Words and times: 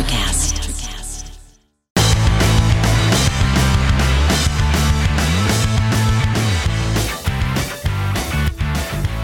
Electrocast. 0.00 0.56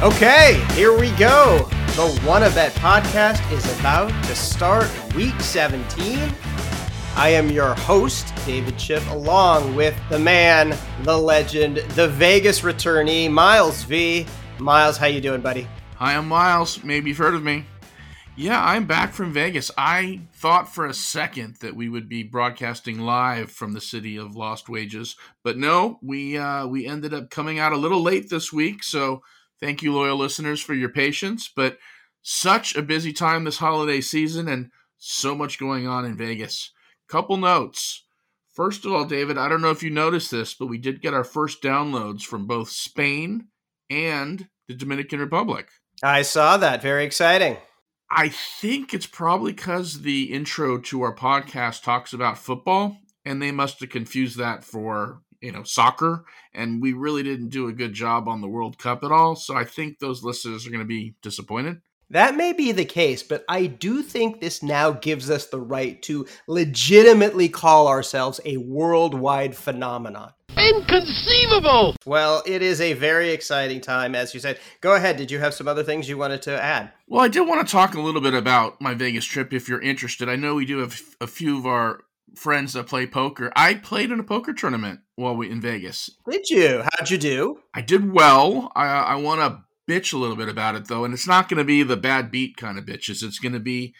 Okay, 0.03 0.62
here 0.75 0.99
we 0.99 1.11
go. 1.12 1.69
The 1.95 2.23
Wanna 2.27 2.51
Bet 2.51 2.73
podcast 2.75 3.51
is 3.51 3.65
about 3.81 4.11
to 4.25 4.34
start 4.34 4.91
week 5.14 5.41
17. 5.41 6.30
I 7.16 7.30
am 7.30 7.48
your 7.48 7.74
host, 7.74 8.30
David 8.45 8.79
Schiff, 8.79 9.11
along 9.11 9.74
with 9.74 9.96
the 10.11 10.18
man, 10.18 10.77
the 11.04 11.16
legend, 11.16 11.79
the 11.95 12.08
Vegas 12.08 12.61
returnee, 12.61 13.30
Miles 13.30 13.84
V. 13.84 14.27
Miles, 14.58 14.98
how 14.98 15.06
you 15.06 15.22
doing, 15.22 15.40
buddy? 15.40 15.66
Hi, 15.96 16.14
I'm 16.14 16.29
Miles. 16.29 16.84
Maybe 16.84 17.08
you've 17.08 17.18
heard 17.18 17.34
of 17.34 17.43
me. 17.43 17.64
Yeah, 18.39 18.62
I'm 18.62 18.84
back 18.84 19.14
from 19.14 19.32
Vegas. 19.32 19.71
I 19.79 20.21
thought 20.35 20.68
for 20.68 20.85
a 20.85 20.93
second 20.93 21.57
that 21.63 21.75
we 21.75 21.89
would 21.89 22.07
be 22.07 22.22
broadcasting 22.22 22.99
live 23.00 23.50
from 23.50 23.72
the 23.72 23.81
city 23.81 24.18
of 24.18 24.36
lost 24.36 24.68
wages, 24.68 25.17
but 25.43 25.57
no, 25.57 25.99
we 26.03 26.36
uh, 26.36 26.67
we 26.67 26.86
ended 26.86 27.14
up 27.14 27.31
coming 27.31 27.59
out 27.59 27.72
a 27.72 27.79
little 27.79 28.03
late 28.03 28.29
this 28.29 28.53
week. 28.53 28.85
So 28.85 29.22
thank 29.59 29.82
you, 29.82 29.95
loyal 29.95 30.18
listeners, 30.18 30.61
for 30.61 30.75
your 30.75 30.90
patience. 30.90 31.50
But 31.54 31.79
such 32.20 32.77
a 32.77 32.83
busy 32.83 33.14
time 33.14 33.45
this 33.45 33.56
holiday 33.56 34.03
season, 34.03 34.48
and 34.48 34.70
so 34.98 35.34
much 35.34 35.59
going 35.59 35.89
on 35.89 36.05
in 36.05 36.14
Vegas. 36.14 36.73
Couple 37.09 37.39
notes. 37.39 38.05
First 38.53 38.84
of 38.84 38.92
all, 38.92 39.06
David, 39.06 39.39
I 39.39 39.48
don't 39.48 39.62
know 39.62 39.70
if 39.70 39.83
you 39.83 39.91
noticed 39.91 40.31
this, 40.31 40.53
but 40.53 40.67
we 40.67 40.77
did 40.77 41.00
get 41.00 41.14
our 41.14 41.25
first 41.25 41.62
downloads 41.62 42.20
from 42.20 42.47
both 42.47 42.69
Spain 42.69 43.47
and 43.89 44.47
the 44.69 44.75
Dominican 44.75 45.20
Republic. 45.20 45.70
I 46.03 46.20
saw 46.20 46.59
that. 46.59 46.83
Very 46.83 47.06
exciting. 47.06 47.56
I 48.11 48.28
think 48.28 48.95
it's 48.95 49.06
probably 49.06 49.53
because 49.53 50.03
the 50.03 50.33
intro 50.33 50.78
to 50.78 51.03
our 51.03 51.15
podcast 51.15 51.83
talks 51.83 52.13
about 52.13 52.39
football, 52.39 52.98
and 53.25 53.43
they 53.43 53.51
must 53.51 53.81
have 53.81 53.91
confused 53.91 54.39
that 54.39 54.65
for 54.65 55.23
you 55.41 55.53
know 55.53 55.65
soccer, 55.65 56.25
and 56.55 56.81
we 56.81 56.93
really 56.93 57.23
didn't 57.23 57.48
do 57.51 57.69
a 57.69 57.73
good 57.73 57.93
job 57.93 58.29
on 58.29 58.41
the 58.41 58.48
World 58.48 58.79
Cup 58.79 59.03
at 59.03 59.13
all. 59.13 59.35
So 59.35 59.57
I 59.57 59.65
think 59.65 59.98
those 59.98 60.23
listeners 60.23 60.67
are 60.67 60.71
going 60.71 60.81
to 60.81 60.87
be 60.87 61.15
disappointed. 61.21 61.81
That 62.11 62.37
may 62.37 62.53
be 62.53 62.71
the 62.71 62.85
case, 62.85 63.25
but 63.25 63.45
I 63.49 63.67
do 63.67 64.01
think 64.01 64.41
this 64.41 64.62
now 64.62 64.93
gives 64.93 65.29
us 65.29 65.47
the 65.47 65.61
right 65.61 66.01
to 66.03 66.27
legitimately 66.47 67.48
call 67.48 67.89
ourselves 67.89 68.41
a 68.45 68.59
worldwide 68.59 69.57
phenomenon. 69.57 70.33
Inconceivable! 70.57 71.97
Well, 72.07 72.45
it 72.47 72.63
is 72.63 72.81
a 72.81 72.93
very 72.93 73.31
exciting 73.31 73.81
time, 73.81 74.15
as 74.15 74.33
you 74.33 74.41
said. 74.41 74.59
Go 74.81 74.95
ahead. 74.95 75.17
Did 75.17 75.33
you 75.33 75.41
have 75.41 75.53
some 75.53 75.67
other 75.67 75.83
things 75.83 76.09
you 76.09 76.17
wanted 76.17 76.43
to 76.43 76.63
add? 76.63 76.93
Well, 77.09 77.23
I 77.25 77.29
did 77.29 77.47
want 77.47 77.67
to 77.67 77.71
talk 77.71 77.95
a 77.95 78.01
little 78.01 78.20
bit 78.20 78.35
about 78.35 78.81
my 78.81 78.95
Vegas 78.95 79.25
trip 79.25 79.53
if 79.53 79.69
you're 79.69 79.83
interested. 79.83 80.29
I 80.29 80.37
know 80.37 80.55
we 80.55 80.65
do 80.65 80.79
have 80.79 81.01
a 81.20 81.27
few 81.27 81.59
of 81.59 81.67
our 81.67 82.05
friends 82.37 82.75
that 82.75 82.87
play 82.87 83.07
poker. 83.07 83.53
I 83.57 83.75
played 83.75 84.11
in 84.11 84.20
a 84.20 84.25
poker 84.25 84.53
tournament 84.53 85.01
while 85.17 85.37
we 85.37 85.51
in 85.51 85.61
Vegas. 85.61 86.11
Did 86.31 86.48
you? 86.51 86.83
How'd 86.85 87.11
you 87.11 87.19
do? 87.19 87.61
I 87.75 87.81
did 87.81 88.13
well. 88.13 88.70
I, 88.77 88.87
I 88.87 89.15
want 89.17 89.41
to 89.41 89.66
bitch 89.89 90.12
a 90.12 90.19
little 90.19 90.37
bit 90.37 90.48
about 90.48 90.75
it 90.75 90.89
though, 90.89 91.05
and 91.05 91.15
it's 91.15 91.27
not 91.27 91.48
going 91.48 91.59
to 91.59 91.65
be 91.65 91.83
the 91.83 91.97
bad 91.97 92.31
beat 92.31 92.56
kind 92.56 92.79
of 92.79 92.84
bitches. 92.84 93.23
It's 93.23 93.39
going 93.39 93.53
to 93.53 93.61
be 93.61 93.95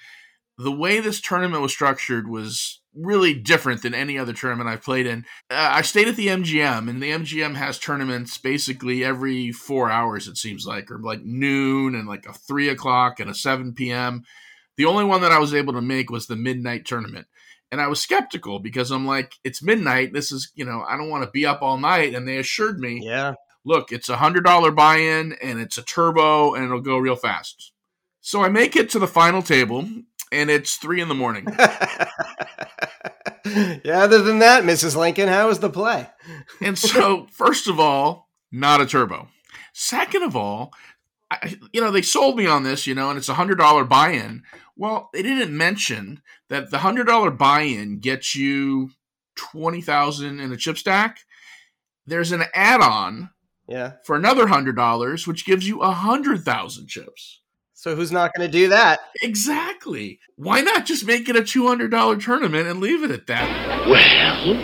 the 0.59 0.73
way 0.73 1.01
this 1.01 1.21
tournament 1.21 1.63
was 1.63 1.73
structured 1.73 2.29
was 2.29 2.81
really 2.95 3.35
different 3.35 3.83
than 3.83 3.95
any 3.95 4.19
other 4.19 4.33
tournament 4.33 4.71
I've 4.71 4.83
played 4.83 5.07
in. 5.07 5.27
Uh, 5.51 5.69
I 5.73 5.83
stayed 5.83 6.09
at 6.09 6.17
the 6.17 6.29
MGM, 6.29 6.89
and 6.89 7.03
the 7.03 7.11
MGM 7.11 7.55
has 7.57 7.79
tournaments 7.79 8.39
basically 8.39 9.05
every 9.05 9.53
four 9.53 9.91
hours, 9.91 10.27
it 10.27 10.39
seems 10.39 10.67
like, 10.67 10.91
or 10.91 10.99
like 10.99 11.23
noon 11.23 11.95
and 11.95 12.09
like 12.09 12.27
a 12.27 12.33
three 12.33 12.71
o'clock 12.71 13.21
and 13.21 13.31
a 13.31 13.35
7 13.35 13.75
p.m. 13.75 14.25
The 14.79 14.87
only 14.87 15.05
one 15.05 15.21
that 15.21 15.33
I 15.33 15.39
was 15.39 15.55
able 15.55 15.75
to 15.75 15.83
make 15.83 16.11
was 16.11 16.27
the 16.27 16.37
midnight 16.37 16.87
tournament. 16.87 17.27
And 17.71 17.81
I 17.81 17.89
was 17.89 18.01
skeptical 18.01 18.61
because 18.61 18.91
I'm 18.91 19.07
like, 19.07 19.35
it's 19.45 19.63
midnight. 19.63 20.13
This 20.13 20.31
is, 20.33 20.51
you 20.55 20.65
know, 20.65 20.85
I 20.89 20.97
don't 20.97 21.11
want 21.11 21.25
to 21.25 21.31
be 21.31 21.45
up 21.45 21.63
all 21.63 21.77
night. 21.77 22.15
And 22.15 22.27
they 22.27 22.39
assured 22.39 22.79
me, 22.79 23.01
Yeah. 23.05 23.35
Look, 23.67 23.93
it's 23.93 24.09
a 24.09 24.17
hundred 24.17 24.45
dollar 24.45 24.71
buy-in 24.71 25.35
and 25.43 25.61
it's 25.61 25.77
a 25.77 25.83
turbo 25.83 26.55
and 26.55 26.65
it'll 26.65 26.81
go 26.81 26.97
real 26.97 27.17
fast. 27.17 27.73
So 28.21 28.43
I 28.43 28.49
make 28.49 28.77
it 28.77 28.89
to 28.91 28.99
the 28.99 29.07
final 29.07 29.43
table 29.43 29.87
and 30.33 30.51
it's 30.51 30.77
three 30.77 31.03
in 31.03 31.09
the 31.09 31.15
morning. 31.15 31.47
yeah, 33.85 34.01
other 34.03 34.23
than 34.23 34.39
that, 34.39 34.65
Mrs. 34.65 34.97
Lincoln, 34.97 35.29
how 35.29 35.49
was 35.49 35.59
the 35.59 35.69
play? 35.69 36.09
and 36.63 36.79
so, 36.79 37.27
first 37.33 37.69
of 37.69 37.79
all, 37.79 38.29
not 38.51 38.81
a 38.81 38.87
turbo. 38.87 39.29
Second 39.75 40.23
of 40.23 40.35
all, 40.37 40.73
I, 41.31 41.57
you 41.73 41.81
know, 41.81 41.91
they 41.91 42.03
sold 42.03 42.37
me 42.37 42.47
on 42.47 42.63
this, 42.63 42.87
you 42.87 42.95
know, 42.95 43.11
and 43.11 43.19
it's 43.19 43.29
a 43.29 43.35
hundred 43.35 43.59
dollar 43.59 43.85
buy-in. 43.85 44.45
Well, 44.77 45.11
they 45.13 45.23
didn't 45.23 45.57
mention 45.57 46.23
that 46.49 46.71
the 46.71 46.79
hundred 46.79 47.09
dollar 47.09 47.33
buy-in 47.33 47.99
gets 47.99 48.37
you 48.37 48.91
twenty 49.35 49.81
thousand 49.81 50.39
in 50.39 50.53
a 50.53 50.57
chip 50.57 50.79
stack. 50.79 51.19
There's 52.07 52.31
an 52.31 52.45
add-on 52.55 53.31
Yeah. 53.69 53.93
for 54.05 54.17
another 54.17 54.47
hundred 54.47 54.77
dollars, 54.77 55.27
which 55.27 55.45
gives 55.45 55.67
you 55.67 55.81
a 55.81 55.91
hundred 55.91 56.43
thousand 56.45 56.89
chips. 56.89 57.41
So 57.75 57.95
who's 57.95 58.13
not 58.13 58.33
going 58.35 58.49
to 58.51 58.53
do 58.53 58.69
that? 58.71 59.01
Exactly. 59.23 60.19
Why 60.37 60.61
not 60.63 60.87
just 60.87 61.07
make 61.07 61.29
it 61.29 61.37
a 61.37 61.45
two 61.45 61.67
hundred 61.67 61.91
dollar 61.91 62.17
tournament 62.17 62.67
and 62.69 62.81
leave 62.81 63.03
it 63.05 63.11
at 63.11 63.27
that? 63.27 63.87
Well, 63.89 64.57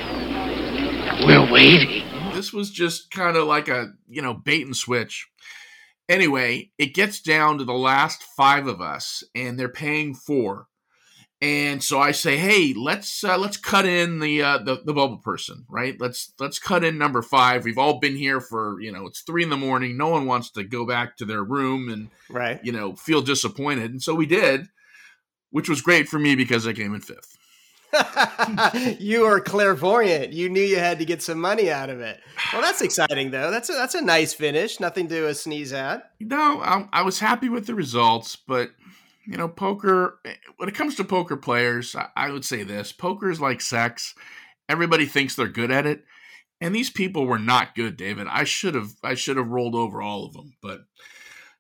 we're 1.27 1.53
waiting. 1.53 2.05
This 2.33 2.53
was 2.53 2.71
just 2.71 3.11
kind 3.11 3.37
of 3.37 3.47
like 3.47 3.69
a 3.69 3.93
you 4.09 4.23
know 4.23 4.35
bait 4.35 4.65
and 4.65 4.77
switch. 4.77 5.29
Anyway, 6.09 6.71
it 6.79 6.95
gets 6.95 7.21
down 7.21 7.59
to 7.59 7.65
the 7.65 7.73
last 7.73 8.23
five 8.23 8.67
of 8.67 8.81
us, 8.81 9.23
and 9.35 9.59
they're 9.59 9.69
paying 9.69 10.15
four. 10.15 10.67
And 11.43 11.83
so 11.83 11.99
I 11.99 12.13
say, 12.13 12.37
hey, 12.37 12.73
let's 12.73 13.25
uh, 13.25 13.37
let's 13.37 13.57
cut 13.57 13.85
in 13.85 14.21
the, 14.21 14.41
uh, 14.43 14.59
the 14.59 14.77
the 14.85 14.95
bubble 14.95 15.17
person, 15.17 15.67
right? 15.69 15.97
Let's 16.01 16.33
let's 16.39 16.61
cut 16.61 16.85
in 16.85 16.99
number 16.99 17.21
five. 17.21 17.65
We've 17.65 17.79
all 17.79 17.99
been 17.99 18.15
here 18.15 18.41
for 18.41 18.81
you 18.81 18.93
know 18.93 19.07
it's 19.07 19.23
three 19.23 19.43
in 19.43 19.51
the 19.51 19.57
morning. 19.57 19.97
No 19.97 20.09
one 20.09 20.27
wants 20.27 20.53
to 20.53 20.63
go 20.63 20.87
back 20.87 21.17
to 21.17 21.25
their 21.25 21.43
room 21.43 21.89
and 21.89 22.11
Right. 22.31 22.61
you 22.65 22.71
know 22.71 22.95
feel 22.95 23.23
disappointed, 23.23 23.91
and 23.91 24.01
so 24.01 24.15
we 24.15 24.25
did, 24.25 24.69
which 25.51 25.69
was 25.69 25.83
great 25.83 26.09
for 26.09 26.21
me 26.21 26.37
because 26.37 26.65
I 26.65 26.75
came 26.75 26.95
in 26.95 27.01
fifth. 27.01 27.37
you 29.01 29.25
are 29.25 29.41
clairvoyant. 29.41 30.33
You 30.33 30.49
knew 30.49 30.63
you 30.63 30.79
had 30.79 31.01
to 31.01 31.05
get 31.05 31.23
some 31.23 31.41
money 31.41 31.71
out 31.71 31.91
of 31.91 32.01
it. 32.01 32.21
Well, 32.53 32.63
that's 32.63 32.81
exciting 32.83 33.33
though. 33.33 33.51
That's 33.51 33.69
a, 33.69 33.73
that's 33.73 33.95
a 33.97 34.01
nice 34.01 34.33
finish. 34.33 34.79
Nothing 34.81 35.09
to 35.09 35.29
uh, 35.29 35.35
sneeze 35.35 35.73
at. 35.73 36.13
No, 36.21 36.61
I, 36.63 36.89
I 36.93 37.03
was 37.03 37.19
happy 37.19 37.49
with 37.49 37.67
the 37.67 37.75
results, 37.75 38.37
but 38.37 38.71
you 39.27 39.37
know, 39.37 39.49
poker. 39.49 40.19
When 40.57 40.69
it 40.69 40.75
comes 40.75 40.97
to 40.97 41.05
poker 41.05 41.37
players, 41.37 41.95
I, 41.95 42.09
I 42.17 42.31
would 42.31 42.45
say 42.45 42.63
this: 42.63 42.93
poker 42.93 43.31
is 43.31 43.41
like 43.41 43.61
sex. 43.61 44.15
Everybody 44.69 45.07
thinks 45.07 45.35
they're 45.35 45.49
good 45.49 45.71
at 45.71 45.87
it, 45.87 46.05
and 46.61 46.75
these 46.75 46.91
people 46.91 47.27
were 47.27 47.39
not 47.39 47.75
good, 47.75 47.97
David. 47.97 48.27
I 48.31 48.45
should 48.45 48.75
have 48.75 48.93
I 49.03 49.15
should 49.15 49.37
have 49.37 49.49
rolled 49.49 49.75
over 49.75 50.03
all 50.03 50.25
of 50.25 50.33
them, 50.33 50.55
but 50.63 50.83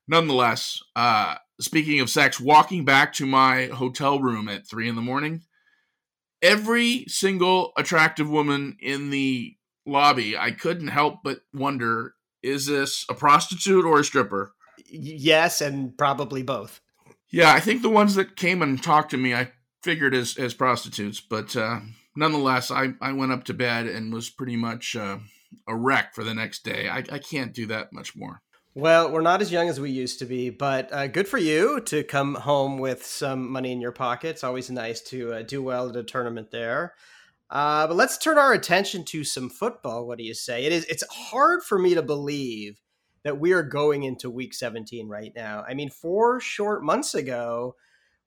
nonetheless. 0.09 0.81
Uh, 0.97 1.37
speaking 1.61 2.00
of 2.00 2.11
sex, 2.11 2.41
walking 2.41 2.84
back 2.84 3.12
to 3.15 3.27
my 3.27 3.67
hotel 3.67 4.21
room 4.21 4.49
at 4.49 4.67
three 4.69 4.89
in 4.89 4.97
the 4.97 5.03
morning, 5.03 5.43
every 6.41 7.05
single 7.06 7.73
attractive 7.77 8.29
woman 8.29 8.77
in 8.81 9.11
the 9.11 9.56
lobby, 9.87 10.37
I 10.37 10.50
couldn't 10.50 10.89
help 10.89 11.21
but 11.23 11.41
wonder: 11.55 12.15
is 12.43 12.67
this 12.67 13.06
a 13.09 13.15
prostitute 13.15 13.84
or 13.84 14.00
a 14.00 14.05
stripper? 14.05 14.53
Yes, 14.87 15.61
and 15.61 15.97
probably 15.97 16.43
both. 16.43 16.81
Yeah, 17.32 17.53
I 17.53 17.60
think 17.60 17.81
the 17.81 17.88
ones 17.88 18.15
that 18.15 18.37
came 18.37 18.60
and 18.60 18.81
talked 18.81 19.10
to 19.12 19.16
me, 19.16 19.34
I 19.34 19.53
figured 19.82 20.15
as 20.15 20.37
as 20.37 20.54
prostitutes, 20.54 21.20
but 21.20 21.56
uh, 21.56 21.81
nonetheless, 22.15 22.70
I 22.70 22.91
I 23.00 23.12
went 23.12 23.32
up 23.32 23.44
to 23.44 23.54
bed 23.54 23.87
and 23.87 24.12
was 24.12 24.28
pretty 24.31 24.56
much 24.56 24.94
uh, 24.94 25.19
a 25.66 25.75
wreck 25.75 26.15
for 26.15 26.25
the 26.25 26.34
next 26.34 26.62
day. 26.62 26.88
I, 26.88 26.98
I 26.98 27.19
can't 27.19 27.54
do 27.54 27.66
that 27.66 27.93
much 27.93 28.15
more. 28.15 28.43
Well, 28.75 29.10
we're 29.10 29.20
not 29.20 29.43
as 29.43 29.53
young 29.53 29.69
as 29.69 29.81
we 29.81 29.91
used 29.91 30.19
to 30.20 30.25
be, 30.25 30.48
but 30.50 30.93
uh, 30.93 31.06
good 31.06 31.28
for 31.28 31.38
you 31.38 31.81
to 31.82 32.03
come 32.04 32.34
home 32.34 32.78
with 32.78 33.04
some 33.04 33.50
money 33.50 33.73
in 33.73 33.82
your 33.82 33.93
pocket. 33.93 34.31
It's 34.31 34.44
always 34.44 34.70
nice 34.70 35.00
to 35.02 35.32
uh, 35.35 35.43
do 35.43 35.62
well 35.62 35.90
at 35.90 35.96
a 35.96 36.02
tournament 36.02 36.50
there. 36.50 36.94
Uh, 37.50 37.87
but 37.87 37.96
let's 37.96 38.17
turn 38.17 38.38
our 38.38 38.55
attention 38.55 39.05
to 39.05 39.25
some 39.25 39.50
football. 39.50 40.06
What 40.06 40.17
do 40.17 40.25
you 40.25 40.32
say? 40.32 40.64
It 40.64 40.73
is. 40.73 40.87
It's 40.87 41.05
hard 41.11 41.62
for 41.62 41.78
me 41.78 41.94
to 41.94 42.02
believe 42.02 42.81
that 43.25 43.39
we 43.39 43.53
are 43.53 43.63
going 43.63 44.03
into 44.03 44.31
Week 44.31 44.55
17 44.55 45.09
right 45.09 45.33
now. 45.35 45.65
I 45.67 45.75
mean, 45.75 45.91
four 45.91 46.41
short 46.41 46.83
months 46.83 47.15
ago, 47.15 47.77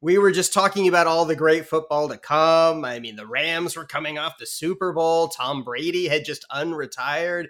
we 0.02 0.18
were 0.18 0.32
just 0.32 0.54
talking 0.54 0.88
about 0.88 1.08
all 1.08 1.26
the 1.26 1.36
great 1.36 1.66
football 1.66 2.10
to 2.10 2.18
come. 2.18 2.86
I 2.86 3.00
mean, 3.00 3.16
the 3.16 3.26
Rams 3.26 3.76
were 3.76 3.86
coming 3.86 4.18
off 4.18 4.38
the 4.38 4.46
Super 4.46 4.94
Bowl. 4.94 5.30
Tom 5.30 5.64
Brady 5.64 6.08
had 6.08 6.26
just 6.26 6.46
unretired 6.52 7.48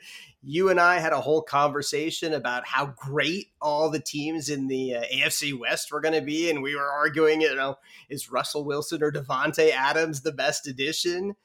you 0.47 0.69
and 0.69 0.79
I 0.79 0.99
had 0.99 1.11
a 1.11 1.21
whole 1.21 1.41
conversation 1.41 2.33
about 2.33 2.67
how 2.67 2.93
great 2.95 3.47
all 3.59 3.89
the 3.89 3.99
teams 3.99 4.49
in 4.49 4.67
the 4.67 4.95
uh, 4.95 5.03
AFC 5.13 5.57
West 5.57 5.91
were 5.91 6.01
going 6.01 6.13
to 6.13 6.21
be, 6.21 6.51
and 6.51 6.61
we 6.61 6.75
were 6.75 6.89
arguing, 6.89 7.41
you 7.41 7.55
know, 7.55 7.77
is 8.09 8.31
Russell 8.31 8.63
Wilson 8.63 9.01
or 9.01 9.11
Davante 9.11 9.71
Adams 9.71 10.21
the 10.21 10.31
best 10.31 10.67
addition? 10.67 11.35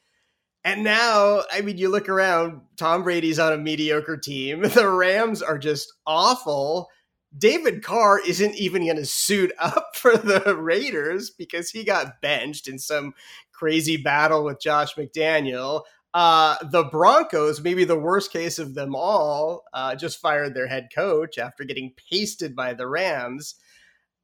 And 0.64 0.84
now, 0.84 1.42
I 1.50 1.62
mean, 1.62 1.78
you 1.78 1.88
look 1.88 2.08
around, 2.08 2.60
Tom 2.76 3.02
Brady's 3.02 3.38
on 3.38 3.52
a 3.52 3.58
mediocre 3.58 4.16
team. 4.16 4.62
The 4.68 4.88
Rams 4.88 5.42
are 5.42 5.58
just 5.58 5.92
awful. 6.06 6.88
David 7.36 7.82
Carr 7.82 8.20
isn't 8.26 8.56
even 8.56 8.84
going 8.84 8.96
to 8.96 9.06
suit 9.06 9.52
up 9.58 9.90
for 9.96 10.16
the 10.16 10.56
Raiders 10.56 11.30
because 11.30 11.70
he 11.70 11.84
got 11.84 12.20
benched 12.20 12.68
in 12.68 12.78
some 12.78 13.14
crazy 13.52 13.96
battle 13.96 14.44
with 14.44 14.60
Josh 14.60 14.94
McDaniel. 14.96 15.82
Uh, 16.12 16.56
the 16.70 16.84
Broncos, 16.84 17.60
maybe 17.60 17.84
the 17.84 17.98
worst 17.98 18.32
case 18.32 18.58
of 18.58 18.74
them 18.74 18.96
all, 18.96 19.62
uh, 19.72 19.94
just 19.94 20.18
fired 20.20 20.54
their 20.54 20.66
head 20.66 20.88
coach 20.94 21.38
after 21.38 21.64
getting 21.64 21.94
pasted 22.10 22.56
by 22.56 22.74
the 22.74 22.86
Rams. 22.86 23.54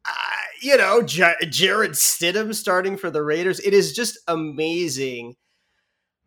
Uh, 0.04 0.10
you 0.60 0.76
know, 0.76 1.02
J- 1.02 1.34
Jarrett 1.48 1.92
Stidham 1.92 2.54
starting 2.54 2.96
for 2.96 3.10
the 3.10 3.22
Raiders. 3.22 3.60
It 3.60 3.72
is 3.72 3.92
just 3.92 4.18
amazing 4.26 5.36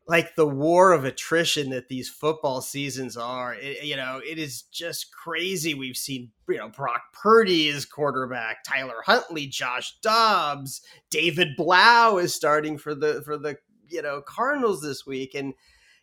like 0.09 0.33
the 0.33 0.47
war 0.47 0.91
of 0.91 1.05
attrition 1.05 1.69
that 1.69 1.87
these 1.87 2.09
football 2.09 2.61
seasons 2.61 3.15
are. 3.15 3.53
It, 3.53 3.83
you 3.83 3.95
know, 3.95 4.19
it 4.27 4.39
is 4.39 4.63
just 4.63 5.13
crazy. 5.13 5.75
We've 5.75 5.95
seen, 5.95 6.31
you 6.49 6.57
know, 6.57 6.69
Brock 6.69 7.13
Purdy 7.13 7.67
is 7.67 7.85
quarterback, 7.85 8.63
Tyler 8.63 9.03
Huntley, 9.05 9.45
Josh 9.45 9.99
Dobbs, 10.01 10.81
David 11.11 11.49
Blough 11.55 12.17
is 12.17 12.33
starting 12.33 12.79
for 12.79 12.95
the 12.95 13.21
for 13.23 13.37
the 13.37 13.57
you 13.87 14.01
know 14.01 14.21
Cardinals 14.21 14.81
this 14.81 15.05
week, 15.05 15.35
and 15.35 15.53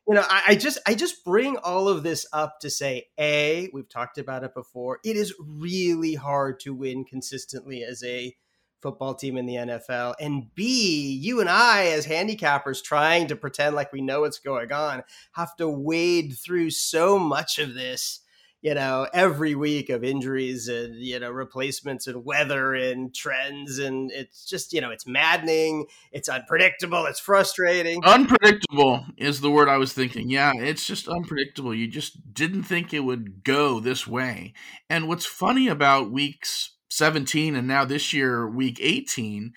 you 0.06 0.14
know, 0.14 0.24
I, 0.30 0.42
I 0.48 0.54
just 0.54 0.78
I 0.86 0.94
just 0.94 1.24
bring 1.24 1.56
all 1.56 1.88
of 1.88 2.04
this 2.04 2.26
up 2.32 2.60
to 2.60 2.70
say, 2.70 3.08
a 3.18 3.68
we've 3.72 3.88
talked 3.88 4.18
about 4.18 4.44
it 4.44 4.54
before. 4.54 5.00
It 5.04 5.16
is 5.16 5.34
really 5.40 6.14
hard 6.14 6.60
to 6.60 6.72
win 6.72 7.04
consistently 7.04 7.82
as 7.82 8.04
a 8.04 8.36
football 8.82 9.14
team 9.14 9.36
in 9.36 9.46
the 9.46 9.54
NFL. 9.54 10.14
And 10.20 10.54
B, 10.54 11.18
you 11.20 11.40
and 11.40 11.48
I, 11.48 11.86
as 11.86 12.06
handicappers, 12.06 12.82
trying 12.82 13.28
to 13.28 13.36
pretend 13.36 13.74
like 13.74 13.92
we 13.92 14.00
know 14.00 14.20
what's 14.20 14.38
going 14.38 14.72
on, 14.72 15.02
have 15.32 15.56
to 15.56 15.68
wade 15.68 16.36
through 16.38 16.70
so 16.70 17.18
much 17.18 17.58
of 17.58 17.74
this, 17.74 18.20
you 18.62 18.74
know, 18.74 19.06
every 19.12 19.54
week 19.54 19.90
of 19.90 20.04
injuries 20.04 20.68
and, 20.68 20.96
you 20.96 21.18
know, 21.18 21.30
replacements 21.30 22.06
and 22.06 22.24
weather 22.24 22.74
and 22.74 23.14
trends. 23.14 23.78
And 23.78 24.10
it's 24.12 24.44
just, 24.44 24.72
you 24.72 24.80
know, 24.80 24.90
it's 24.90 25.06
maddening. 25.06 25.86
It's 26.12 26.28
unpredictable. 26.28 27.06
It's 27.06 27.20
frustrating. 27.20 28.04
Unpredictable 28.04 29.06
is 29.16 29.40
the 29.40 29.50
word 29.50 29.68
I 29.68 29.78
was 29.78 29.92
thinking. 29.92 30.30
Yeah, 30.30 30.52
it's 30.54 30.86
just 30.86 31.08
unpredictable. 31.08 31.74
You 31.74 31.86
just 31.86 32.34
didn't 32.34 32.64
think 32.64 32.92
it 32.92 33.00
would 33.00 33.44
go 33.44 33.80
this 33.80 34.06
way. 34.06 34.52
And 34.90 35.08
what's 35.08 35.26
funny 35.26 35.68
about 35.68 36.10
weeks 36.10 36.72
17 36.90 37.56
and 37.56 37.66
now 37.66 37.84
this 37.84 38.12
year 38.12 38.48
week 38.48 38.78
18 38.80 39.52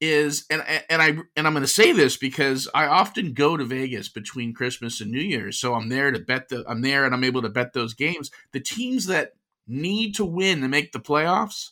is 0.00 0.46
and 0.50 0.64
and 0.90 1.00
I 1.00 1.16
and 1.36 1.46
I'm 1.46 1.52
going 1.52 1.62
to 1.62 1.68
say 1.68 1.92
this 1.92 2.16
because 2.16 2.68
I 2.74 2.86
often 2.86 3.34
go 3.34 3.56
to 3.56 3.64
Vegas 3.64 4.08
between 4.08 4.52
Christmas 4.52 5.00
and 5.00 5.12
New 5.12 5.20
Year's. 5.20 5.60
So 5.60 5.74
I'm 5.74 5.88
there 5.88 6.10
to 6.10 6.18
bet 6.18 6.48
the 6.48 6.64
I'm 6.66 6.82
there 6.82 7.04
and 7.04 7.14
I'm 7.14 7.22
able 7.22 7.42
to 7.42 7.48
bet 7.48 7.72
those 7.72 7.94
games. 7.94 8.30
The 8.52 8.60
teams 8.60 9.06
that 9.06 9.30
need 9.68 10.16
to 10.16 10.24
win 10.24 10.60
to 10.60 10.68
make 10.68 10.90
the 10.90 10.98
playoffs 10.98 11.70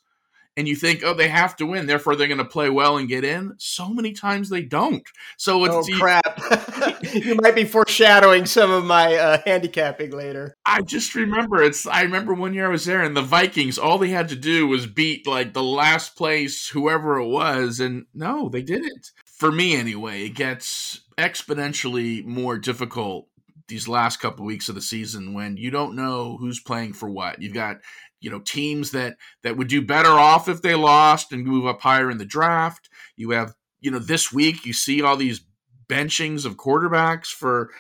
and 0.57 0.67
you 0.67 0.77
think, 0.77 1.03
oh, 1.05 1.15
they 1.15 1.29
have 1.29 1.57
to 1.57 1.67
win, 1.67 1.87
therefore 1.87 2.17
they're 2.17 2.29
going 2.29 2.39
to 2.39 2.45
play 2.45 2.69
well 2.71 2.99
and 2.99 3.09
get 3.09 3.25
in. 3.25 3.55
So 3.59 3.89
many 3.89 4.13
times 4.13 4.49
they 4.49 4.63
don't. 4.63 5.07
So 5.37 5.65
it's 5.65 5.89
oh 5.89 5.99
crap! 5.99 6.41
you 7.15 7.37
might 7.37 7.55
be 7.55 7.65
foreshadowing 7.65 8.47
some 8.47 8.71
of 8.71 8.85
my 8.85 9.15
uh, 9.15 9.39
handicapping 9.45 10.11
later. 10.11 10.57
I 10.67 10.83
just 10.83 11.15
remember 11.15 11.63
it's. 11.63 11.87
I 11.87 12.03
remember 12.03 12.35
one 12.35 12.55
year 12.55 12.67
I 12.67 12.71
was 12.71 12.85
there, 12.85 13.03
and 13.03 13.17
the 13.17 13.23
Vikings. 13.23 13.79
All 13.79 13.99
they 13.99 14.11
had 14.11 14.29
to 14.31 14.37
do 14.37 14.67
was 14.67 14.87
beat 14.87 15.27
like 15.27 15.53
the 15.53 15.63
last 15.63 16.17
place 16.17 16.69
whoever 16.69 17.19
it 17.19 17.29
was, 17.29 17.81
and 17.81 18.07
no, 18.15 18.49
they 18.49 18.63
didn't. 18.63 19.11
For 19.25 19.51
me, 19.51 19.77
anyway, 19.77 20.25
it 20.25 20.35
gets 20.35 21.01
exponentially 21.17 22.25
more 22.25 22.59
difficult 22.59 23.27
these 23.69 23.89
last 23.89 24.19
couple 24.19 24.45
of 24.45 24.49
weeks 24.49 24.69
of 24.69 24.75
the 24.75 24.83
season 24.83 25.33
when 25.33 25.57
you 25.57 25.71
don't 25.71 25.97
know 25.97 26.37
who's 26.39 26.61
playing 26.61 26.93
for 26.93 27.09
what. 27.09 27.41
You've 27.41 27.55
got 27.55 27.79
you 28.21 28.31
know 28.31 28.41
teams 28.41 28.91
that 28.93 29.17
that 29.43 29.57
would 29.57 29.69
do 29.69 29.83
better 29.83 30.11
off 30.11 30.49
if 30.49 30.63
they 30.63 30.75
lost 30.75 31.33
and 31.33 31.47
move 31.47 31.67
up 31.67 31.81
higher 31.81 32.11
in 32.11 32.19
the 32.19 32.25
draft. 32.25 32.89
You 33.17 33.31
have 33.31 33.55
you 33.81 33.91
know 33.91 33.99
this 33.99 34.33
week 34.33 34.65
you 34.65 34.73
see 34.73 35.03
all 35.03 35.17
these 35.17 35.41
benchings 35.89 36.45
of 36.45 36.57
quarterbacks 36.57 37.27
for 37.27 37.71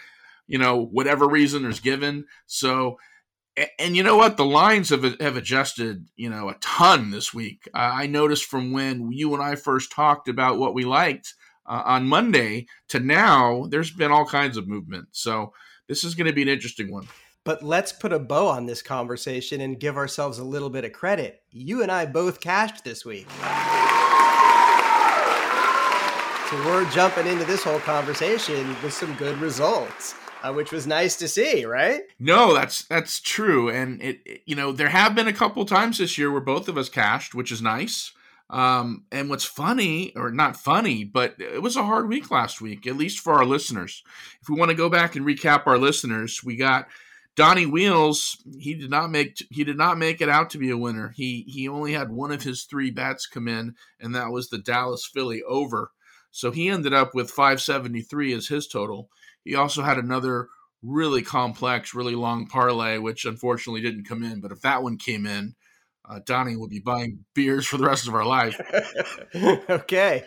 you 0.46 0.58
know 0.58 0.84
whatever 0.84 1.28
reason 1.28 1.62
there's 1.62 1.80
given. 1.80 2.24
So 2.46 2.98
and 3.78 3.96
you 3.96 4.02
know 4.02 4.16
what 4.16 4.36
the 4.36 4.44
lines 4.44 4.90
have 4.90 5.02
have 5.20 5.36
adjusted 5.36 6.08
you 6.16 6.30
know 6.30 6.48
a 6.48 6.54
ton 6.60 7.10
this 7.10 7.34
week. 7.34 7.68
I 7.74 8.06
noticed 8.06 8.44
from 8.44 8.72
when 8.72 9.12
you 9.12 9.34
and 9.34 9.42
I 9.42 9.54
first 9.54 9.92
talked 9.92 10.28
about 10.28 10.58
what 10.58 10.74
we 10.74 10.84
liked 10.84 11.34
uh, 11.66 11.82
on 11.84 12.08
Monday 12.08 12.66
to 12.88 12.98
now, 12.98 13.66
there's 13.68 13.90
been 13.92 14.10
all 14.10 14.26
kinds 14.26 14.56
of 14.56 14.66
movement. 14.66 15.08
So 15.12 15.52
this 15.88 16.04
is 16.04 16.14
going 16.14 16.26
to 16.26 16.32
be 16.32 16.42
an 16.42 16.48
interesting 16.48 16.90
one. 16.90 17.06
But 17.44 17.62
let's 17.62 17.90
put 17.92 18.12
a 18.12 18.18
bow 18.18 18.48
on 18.48 18.66
this 18.66 18.82
conversation 18.82 19.62
and 19.62 19.80
give 19.80 19.96
ourselves 19.96 20.38
a 20.38 20.44
little 20.44 20.68
bit 20.68 20.84
of 20.84 20.92
credit. 20.92 21.42
You 21.50 21.82
and 21.82 21.90
I 21.90 22.04
both 22.04 22.40
cashed 22.40 22.84
this 22.84 23.04
week. 23.04 23.26
So 26.50 26.56
we're 26.66 26.88
jumping 26.90 27.26
into 27.26 27.44
this 27.44 27.64
whole 27.64 27.78
conversation 27.78 28.76
with 28.82 28.92
some 28.92 29.14
good 29.14 29.38
results. 29.38 30.14
Uh, 30.42 30.52
which 30.54 30.72
was 30.72 30.86
nice 30.86 31.16
to 31.16 31.28
see, 31.28 31.66
right? 31.66 32.00
No, 32.18 32.54
that's 32.54 32.84
that's 32.86 33.20
true, 33.20 33.68
and 33.68 34.00
it, 34.00 34.20
it, 34.24 34.40
you 34.46 34.56
know 34.56 34.72
there 34.72 34.88
have 34.88 35.14
been 35.14 35.28
a 35.28 35.34
couple 35.34 35.66
times 35.66 35.98
this 35.98 36.16
year 36.16 36.32
where 36.32 36.40
both 36.40 36.66
of 36.66 36.78
us 36.78 36.88
cashed, 36.88 37.34
which 37.34 37.52
is 37.52 37.60
nice. 37.60 38.12
Um, 38.48 39.04
and 39.12 39.28
what's 39.28 39.44
funny, 39.44 40.14
or 40.16 40.30
not 40.30 40.56
funny, 40.56 41.04
but 41.04 41.34
it 41.38 41.60
was 41.60 41.76
a 41.76 41.84
hard 41.84 42.08
week 42.08 42.30
last 42.30 42.62
week, 42.62 42.86
at 42.86 42.96
least 42.96 43.20
for 43.20 43.34
our 43.34 43.44
listeners. 43.44 44.02
If 44.40 44.48
we 44.48 44.58
want 44.58 44.70
to 44.70 44.76
go 44.76 44.88
back 44.88 45.14
and 45.14 45.26
recap 45.26 45.66
our 45.66 45.76
listeners, 45.76 46.42
we 46.42 46.56
got 46.56 46.88
Donnie 47.40 47.64
Wheels, 47.64 48.36
he 48.58 48.74
did 48.74 48.90
not 48.90 49.10
make 49.10 49.42
he 49.48 49.64
did 49.64 49.78
not 49.78 49.96
make 49.96 50.20
it 50.20 50.28
out 50.28 50.50
to 50.50 50.58
be 50.58 50.68
a 50.68 50.76
winner. 50.76 51.14
He 51.16 51.46
he 51.48 51.68
only 51.68 51.94
had 51.94 52.12
one 52.12 52.32
of 52.32 52.42
his 52.42 52.64
three 52.64 52.90
bets 52.90 53.26
come 53.26 53.48
in, 53.48 53.76
and 53.98 54.14
that 54.14 54.30
was 54.30 54.50
the 54.50 54.58
Dallas 54.58 55.06
Philly 55.06 55.42
over. 55.48 55.90
So 56.30 56.50
he 56.50 56.68
ended 56.68 56.92
up 56.92 57.14
with 57.14 57.30
573 57.30 58.34
as 58.34 58.48
his 58.48 58.68
total. 58.68 59.08
He 59.42 59.54
also 59.54 59.80
had 59.80 59.96
another 59.96 60.48
really 60.82 61.22
complex, 61.22 61.94
really 61.94 62.14
long 62.14 62.46
parlay, 62.46 62.98
which 62.98 63.24
unfortunately 63.24 63.80
didn't 63.80 64.04
come 64.04 64.22
in. 64.22 64.42
But 64.42 64.52
if 64.52 64.60
that 64.60 64.82
one 64.82 64.98
came 64.98 65.24
in, 65.24 65.54
uh, 66.06 66.20
Donnie 66.26 66.56
would 66.56 66.68
be 66.68 66.80
buying 66.80 67.24
beers 67.32 67.66
for 67.66 67.78
the 67.78 67.86
rest 67.86 68.06
of 68.06 68.14
our 68.14 68.26
life. 68.26 68.60
okay. 69.70 70.24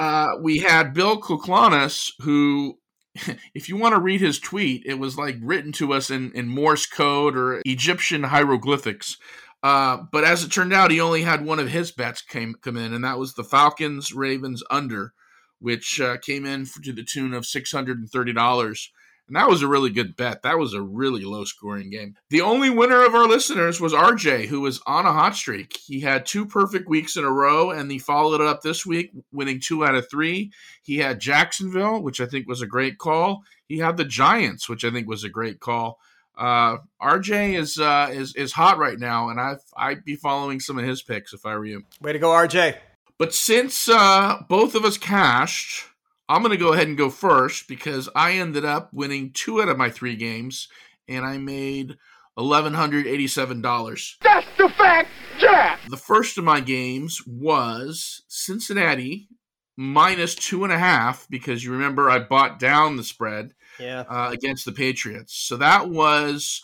Uh, 0.00 0.30
we 0.42 0.58
had 0.58 0.94
Bill 0.94 1.20
Kuklanis, 1.20 2.10
who 2.22 2.80
if 3.54 3.68
you 3.68 3.76
want 3.76 3.94
to 3.94 4.00
read 4.00 4.20
his 4.20 4.38
tweet, 4.38 4.82
it 4.86 4.98
was 4.98 5.16
like 5.16 5.36
written 5.40 5.72
to 5.72 5.92
us 5.92 6.10
in, 6.10 6.32
in 6.32 6.48
Morse 6.48 6.86
code 6.86 7.36
or 7.36 7.62
Egyptian 7.64 8.24
hieroglyphics. 8.24 9.16
Uh, 9.62 9.98
but 10.12 10.24
as 10.24 10.44
it 10.44 10.52
turned 10.52 10.72
out, 10.72 10.90
he 10.90 11.00
only 11.00 11.22
had 11.22 11.44
one 11.44 11.58
of 11.58 11.68
his 11.68 11.90
bets 11.90 12.22
came 12.22 12.54
come 12.54 12.76
in, 12.76 12.92
and 12.92 13.04
that 13.04 13.18
was 13.18 13.34
the 13.34 13.44
Falcons 13.44 14.12
Ravens 14.12 14.62
under, 14.70 15.12
which 15.58 16.00
uh, 16.00 16.18
came 16.18 16.46
in 16.46 16.66
to 16.84 16.92
the 16.92 17.02
tune 17.02 17.34
of 17.34 17.46
six 17.46 17.72
hundred 17.72 17.98
and 17.98 18.08
thirty 18.08 18.32
dollars. 18.32 18.92
And 19.28 19.36
that 19.36 19.48
was 19.48 19.62
a 19.62 19.68
really 19.68 19.90
good 19.90 20.16
bet. 20.16 20.42
That 20.42 20.58
was 20.58 20.72
a 20.72 20.80
really 20.80 21.24
low 21.24 21.44
scoring 21.44 21.90
game. 21.90 22.14
The 22.30 22.42
only 22.42 22.70
winner 22.70 23.04
of 23.04 23.14
our 23.14 23.26
listeners 23.26 23.80
was 23.80 23.92
RJ, 23.92 24.46
who 24.46 24.60
was 24.60 24.80
on 24.86 25.04
a 25.04 25.12
hot 25.12 25.34
streak. 25.34 25.76
He 25.84 26.00
had 26.00 26.26
two 26.26 26.46
perfect 26.46 26.88
weeks 26.88 27.16
in 27.16 27.24
a 27.24 27.30
row, 27.30 27.70
and 27.70 27.90
he 27.90 27.98
followed 27.98 28.40
it 28.40 28.46
up 28.46 28.62
this 28.62 28.86
week, 28.86 29.10
winning 29.32 29.60
two 29.60 29.84
out 29.84 29.96
of 29.96 30.08
three. 30.08 30.52
He 30.82 30.98
had 30.98 31.20
Jacksonville, 31.20 32.02
which 32.02 32.20
I 32.20 32.26
think 32.26 32.46
was 32.46 32.62
a 32.62 32.66
great 32.66 32.98
call. 32.98 33.42
He 33.66 33.78
had 33.78 33.96
the 33.96 34.04
Giants, 34.04 34.68
which 34.68 34.84
I 34.84 34.90
think 34.90 35.08
was 35.08 35.24
a 35.24 35.28
great 35.28 35.58
call. 35.58 35.98
Uh, 36.38 36.78
RJ 37.02 37.58
is 37.58 37.78
uh, 37.78 38.10
is 38.12 38.34
is 38.36 38.52
hot 38.52 38.78
right 38.78 38.98
now, 38.98 39.30
and 39.30 39.40
I 39.40 39.56
I'd 39.76 40.04
be 40.04 40.16
following 40.16 40.60
some 40.60 40.78
of 40.78 40.84
his 40.84 41.02
picks 41.02 41.32
if 41.32 41.46
I 41.46 41.56
were 41.56 41.64
you. 41.64 41.84
Way 42.00 42.12
to 42.12 42.18
go, 42.18 42.28
RJ! 42.28 42.76
But 43.18 43.32
since 43.32 43.88
uh, 43.88 44.42
both 44.48 44.74
of 44.74 44.84
us 44.84 44.98
cashed, 44.98 45.86
I'm 46.28 46.42
going 46.42 46.50
to 46.50 46.56
go 46.56 46.72
ahead 46.72 46.88
and 46.88 46.98
go 46.98 47.10
first 47.10 47.68
because 47.68 48.08
I 48.14 48.32
ended 48.32 48.64
up 48.64 48.92
winning 48.92 49.30
two 49.32 49.62
out 49.62 49.68
of 49.68 49.78
my 49.78 49.90
three 49.90 50.16
games 50.16 50.68
and 51.08 51.24
I 51.24 51.38
made 51.38 51.96
$1,187. 52.38 54.16
That's 54.22 54.46
the 54.58 54.68
fact, 54.70 55.08
Jack! 55.38 55.80
The 55.88 55.96
first 55.96 56.36
of 56.36 56.44
my 56.44 56.60
games 56.60 57.22
was 57.26 58.22
Cincinnati 58.28 59.28
minus 59.76 60.34
two 60.34 60.64
and 60.64 60.72
a 60.72 60.78
half 60.78 61.26
because 61.30 61.64
you 61.64 61.72
remember 61.72 62.10
I 62.10 62.18
bought 62.18 62.58
down 62.58 62.96
the 62.96 63.04
spread 63.04 63.54
yeah. 63.78 64.04
uh, 64.08 64.30
against 64.32 64.64
the 64.64 64.72
Patriots. 64.72 65.34
So 65.34 65.56
that 65.58 65.88
was 65.88 66.62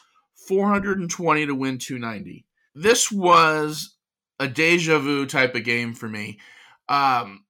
420 0.49 1.47
to 1.47 1.55
win 1.55 1.79
290. 1.79 2.47
This 2.75 3.13
was 3.13 3.97
a 4.39 4.49
deja 4.49 4.99
vu 4.99 5.27
type 5.27 5.55
of 5.55 5.65
game 5.65 5.95
for 5.95 6.09
me. 6.09 6.41
Um, 6.89 7.45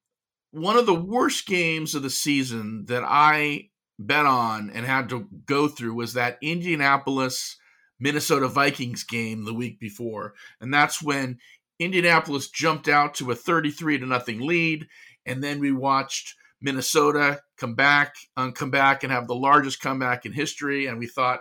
one 0.53 0.77
of 0.77 0.85
the 0.85 0.93
worst 0.93 1.47
games 1.47 1.95
of 1.95 2.03
the 2.03 2.11
season 2.11 2.85
that 2.85 3.03
I 3.03 3.69
bet 3.97 4.27
on 4.27 4.69
and 4.69 4.85
had 4.85 5.09
to 5.09 5.27
go 5.47 5.67
through 5.67 5.95
was 5.95 6.13
that 6.13 6.37
Indianapolis 6.43 7.57
Minnesota 7.99 8.47
Vikings 8.47 9.03
game 9.03 9.45
the 9.45 9.53
week 9.53 9.79
before. 9.79 10.35
And 10.61 10.71
that's 10.71 11.01
when 11.01 11.39
Indianapolis 11.79 12.49
jumped 12.49 12.87
out 12.87 13.15
to 13.15 13.31
a 13.31 13.35
33 13.35 13.97
to 13.97 14.05
nothing 14.05 14.41
lead 14.41 14.87
and 15.25 15.43
then 15.43 15.59
we 15.59 15.71
watched 15.71 16.35
Minnesota 16.61 17.41
come 17.57 17.73
back, 17.73 18.13
um, 18.37 18.51
come 18.51 18.69
back 18.69 19.03
and 19.03 19.11
have 19.11 19.27
the 19.27 19.35
largest 19.35 19.81
comeback 19.81 20.23
in 20.23 20.33
history 20.33 20.85
and 20.85 20.99
we 20.99 21.07
thought 21.07 21.39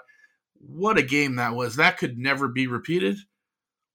what 0.55 0.97
a 0.97 1.03
game 1.03 1.37
that 1.37 1.55
was. 1.55 1.77
That 1.77 1.99
could 1.99 2.17
never 2.17 2.49
be 2.49 2.67
repeated. 2.67 3.19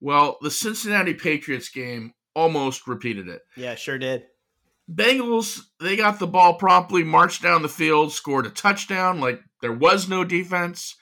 Well, 0.00 0.38
the 0.42 0.50
Cincinnati 0.52 1.14
Patriots 1.14 1.70
game 1.70 2.12
almost 2.36 2.86
repeated 2.86 3.26
it. 3.26 3.42
Yeah, 3.56 3.74
sure 3.74 3.98
did. 3.98 4.26
Bengals, 4.92 5.60
they 5.80 5.96
got 5.96 6.18
the 6.18 6.26
ball 6.26 6.54
promptly, 6.54 7.04
marched 7.04 7.42
down 7.42 7.62
the 7.62 7.68
field, 7.68 8.12
scored 8.12 8.46
a 8.46 8.50
touchdown 8.50 9.20
like 9.20 9.40
there 9.60 9.72
was 9.72 10.08
no 10.08 10.24
defense, 10.24 10.96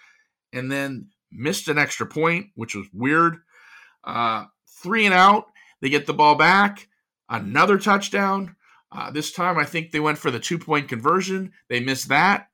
and 0.53 0.71
then 0.71 1.11
missed 1.31 1.69
an 1.69 1.79
extra 1.79 2.07
point, 2.07 2.47
which 2.55 2.75
was 2.75 2.87
weird. 2.93 3.37
Uh, 4.03 4.47
three 4.83 5.05
and 5.05 5.15
out, 5.15 5.47
they 5.81 5.89
get 5.89 6.07
the 6.07 6.15
ball 6.15 6.35
back, 6.35 6.89
another 7.29 7.79
touchdown. 7.79 8.57
Uh, 8.91 9.11
this 9.11 9.33
time, 9.33 9.59
I 9.59 9.65
think 9.65 9.91
they 9.91 10.01
went 10.01 10.19
for 10.19 10.31
the 10.31 10.41
two 10.41 10.59
point 10.59 10.89
conversion. 10.89 11.53
They 11.69 11.81
missed 11.81 12.09
that. 12.09 12.49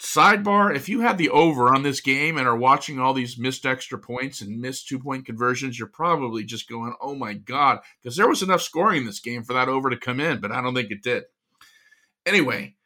Sidebar 0.00 0.74
if 0.74 0.88
you 0.88 1.00
had 1.00 1.18
the 1.18 1.28
over 1.28 1.74
on 1.74 1.82
this 1.82 2.00
game 2.00 2.38
and 2.38 2.48
are 2.48 2.56
watching 2.56 2.98
all 2.98 3.12
these 3.12 3.36
missed 3.36 3.66
extra 3.66 3.98
points 3.98 4.40
and 4.40 4.60
missed 4.60 4.88
two 4.88 4.98
point 4.98 5.26
conversions, 5.26 5.78
you're 5.78 5.88
probably 5.88 6.42
just 6.42 6.68
going, 6.68 6.94
oh 7.02 7.14
my 7.14 7.34
God, 7.34 7.80
because 8.02 8.16
there 8.16 8.28
was 8.28 8.42
enough 8.42 8.62
scoring 8.62 9.00
in 9.00 9.06
this 9.06 9.20
game 9.20 9.42
for 9.42 9.52
that 9.52 9.68
over 9.68 9.90
to 9.90 9.98
come 9.98 10.18
in, 10.18 10.40
but 10.40 10.52
I 10.52 10.62
don't 10.62 10.74
think 10.74 10.90
it 10.90 11.02
did. 11.02 11.24
Anyway, 12.24 12.76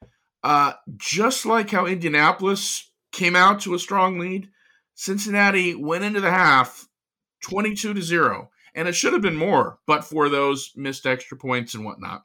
uh, 0.43 0.73
just 0.97 1.47
like 1.47 1.71
how 1.71 1.87
Indianapolis 1.87 2.91
came 3.13 3.37
out 3.37 3.61
to 3.61 3.75
a 3.75 3.79
strong 3.79 4.19
lead, 4.19 4.49
Cincinnati 4.97 5.75
went 5.77 6.03
into 6.03 6.21
the 6.21 6.33
half 6.33 6.89
22 7.45 7.95
to 7.95 8.03
0, 8.03 8.51
and 8.75 8.89
it 8.89 8.95
should 8.95 9.13
have 9.13 9.23
been 9.23 9.37
more, 9.37 9.79
but 9.87 10.05
for 10.05 10.29
those 10.29 10.73
missed 10.75 11.07
extra 11.07 11.37
points 11.37 11.75
and 11.75 11.85
whatnot. 11.85 12.25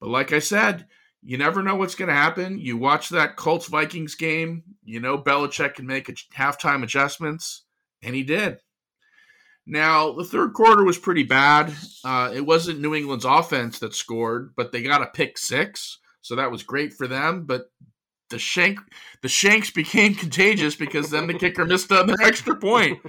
But 0.00 0.08
like 0.08 0.32
I 0.32 0.40
said, 0.40 0.86
you 1.24 1.38
never 1.38 1.62
know 1.62 1.76
what's 1.76 1.94
going 1.94 2.08
to 2.08 2.14
happen. 2.14 2.58
You 2.58 2.76
watch 2.76 3.08
that 3.08 3.36
Colts 3.36 3.66
Vikings 3.66 4.14
game, 4.14 4.62
you 4.84 5.00
know 5.00 5.18
Belichick 5.18 5.74
can 5.74 5.86
make 5.86 6.06
halftime 6.36 6.82
adjustments, 6.82 7.62
and 8.02 8.14
he 8.14 8.22
did. 8.22 8.58
Now, 9.66 10.12
the 10.12 10.24
third 10.24 10.52
quarter 10.52 10.84
was 10.84 10.98
pretty 10.98 11.22
bad. 11.22 11.74
Uh, 12.04 12.30
it 12.34 12.44
wasn't 12.44 12.80
New 12.80 12.94
England's 12.94 13.24
offense 13.24 13.78
that 13.78 13.94
scored, 13.94 14.52
but 14.56 14.72
they 14.72 14.82
got 14.82 15.00
a 15.00 15.06
pick 15.06 15.38
six, 15.38 15.98
so 16.20 16.36
that 16.36 16.50
was 16.50 16.62
great 16.62 16.92
for 16.92 17.06
them. 17.06 17.44
But 17.46 17.70
the 18.28 18.38
shank, 18.38 18.78
the 19.22 19.28
shanks 19.28 19.70
became 19.74 20.14
contagious 20.14 20.76
because 20.76 21.08
then 21.08 21.26
the 21.26 21.38
kicker 21.38 21.64
missed 21.64 21.90
an 21.90 22.14
extra 22.22 22.54
point. 22.54 23.00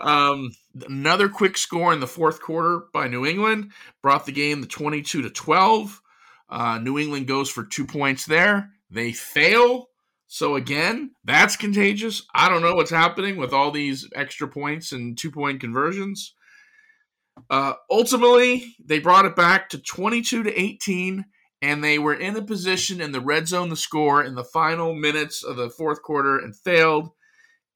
Um, 0.00 0.50
another 0.88 1.28
quick 1.28 1.56
score 1.56 1.92
in 1.92 2.00
the 2.00 2.08
fourth 2.08 2.40
quarter 2.40 2.86
by 2.92 3.06
New 3.06 3.24
England 3.24 3.70
brought 4.02 4.26
the 4.26 4.32
game 4.32 4.62
to 4.62 4.68
twenty-two 4.68 5.22
to 5.22 5.30
twelve. 5.30 6.00
Uh, 6.48 6.78
New 6.78 6.98
England 6.98 7.26
goes 7.26 7.50
for 7.50 7.64
two 7.64 7.86
points 7.86 8.26
there. 8.26 8.70
They 8.90 9.12
fail. 9.12 9.88
So 10.26 10.56
again, 10.56 11.12
that's 11.24 11.56
contagious. 11.56 12.26
I 12.34 12.48
don't 12.48 12.62
know 12.62 12.74
what's 12.74 12.90
happening 12.90 13.36
with 13.36 13.52
all 13.52 13.70
these 13.70 14.08
extra 14.14 14.48
points 14.48 14.92
and 14.92 15.16
two 15.16 15.30
point 15.30 15.60
conversions. 15.60 16.34
Uh, 17.50 17.74
ultimately, 17.90 18.74
they 18.84 18.98
brought 18.98 19.24
it 19.24 19.36
back 19.36 19.68
to 19.68 19.78
22 19.78 20.44
to 20.44 20.60
18, 20.60 21.24
and 21.62 21.82
they 21.82 21.98
were 21.98 22.14
in 22.14 22.36
a 22.36 22.42
position 22.42 23.00
in 23.00 23.12
the 23.12 23.20
red 23.20 23.48
zone 23.48 23.70
to 23.70 23.76
score 23.76 24.22
in 24.22 24.34
the 24.34 24.44
final 24.44 24.94
minutes 24.94 25.42
of 25.42 25.56
the 25.56 25.70
fourth 25.70 26.02
quarter 26.02 26.38
and 26.38 26.56
failed. 26.56 27.10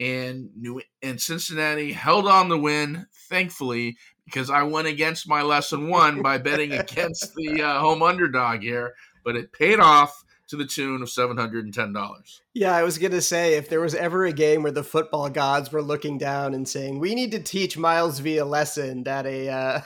And 0.01 0.51
New 0.57 0.81
and 1.03 1.21
Cincinnati 1.21 1.93
held 1.93 2.29
on 2.29 2.49
the 2.49 2.59
win, 2.59 3.07
thankfully, 3.29 3.97
because 4.29 4.51
I 4.51 4.63
went 4.63 4.89
against 4.89 5.27
my 5.27 5.41
lesson 5.41 5.89
one 5.89 6.21
by 6.21 6.37
betting 6.37 6.73
against 6.73 7.35
the 7.35 7.63
uh, 7.63 7.81
home 7.81 8.03
underdog 8.03 8.61
here, 8.61 8.95
but 9.25 9.37
it 9.37 9.53
paid 9.53 9.81
off 9.81 10.23
to 10.49 10.57
the 10.57 10.64
tune 10.64 11.02
of 11.02 11.09
$710. 11.09 12.40
Yeah, 12.55 12.75
I 12.75 12.83
was 12.83 12.97
going 12.97 13.12
to 13.12 13.21
say 13.21 13.55
if 13.55 13.69
there 13.69 13.81
was 13.81 13.95
ever 13.95 14.25
a 14.25 14.33
game 14.33 14.62
where 14.62 14.73
the 14.73 14.83
football 14.83 15.28
gods 15.28 15.71
were 15.71 15.83
looking 15.83 16.17
down 16.17 16.55
and 16.55 16.67
saying, 16.67 16.99
"We 16.99 17.14
need 17.14 17.31
to 17.33 17.38
teach 17.38 17.76
Miles 17.76 18.19
V 18.19 18.38
a 18.38 18.45
lesson 18.45 19.05
that 19.05 19.26
a 19.26 19.49
uh, 19.49 19.81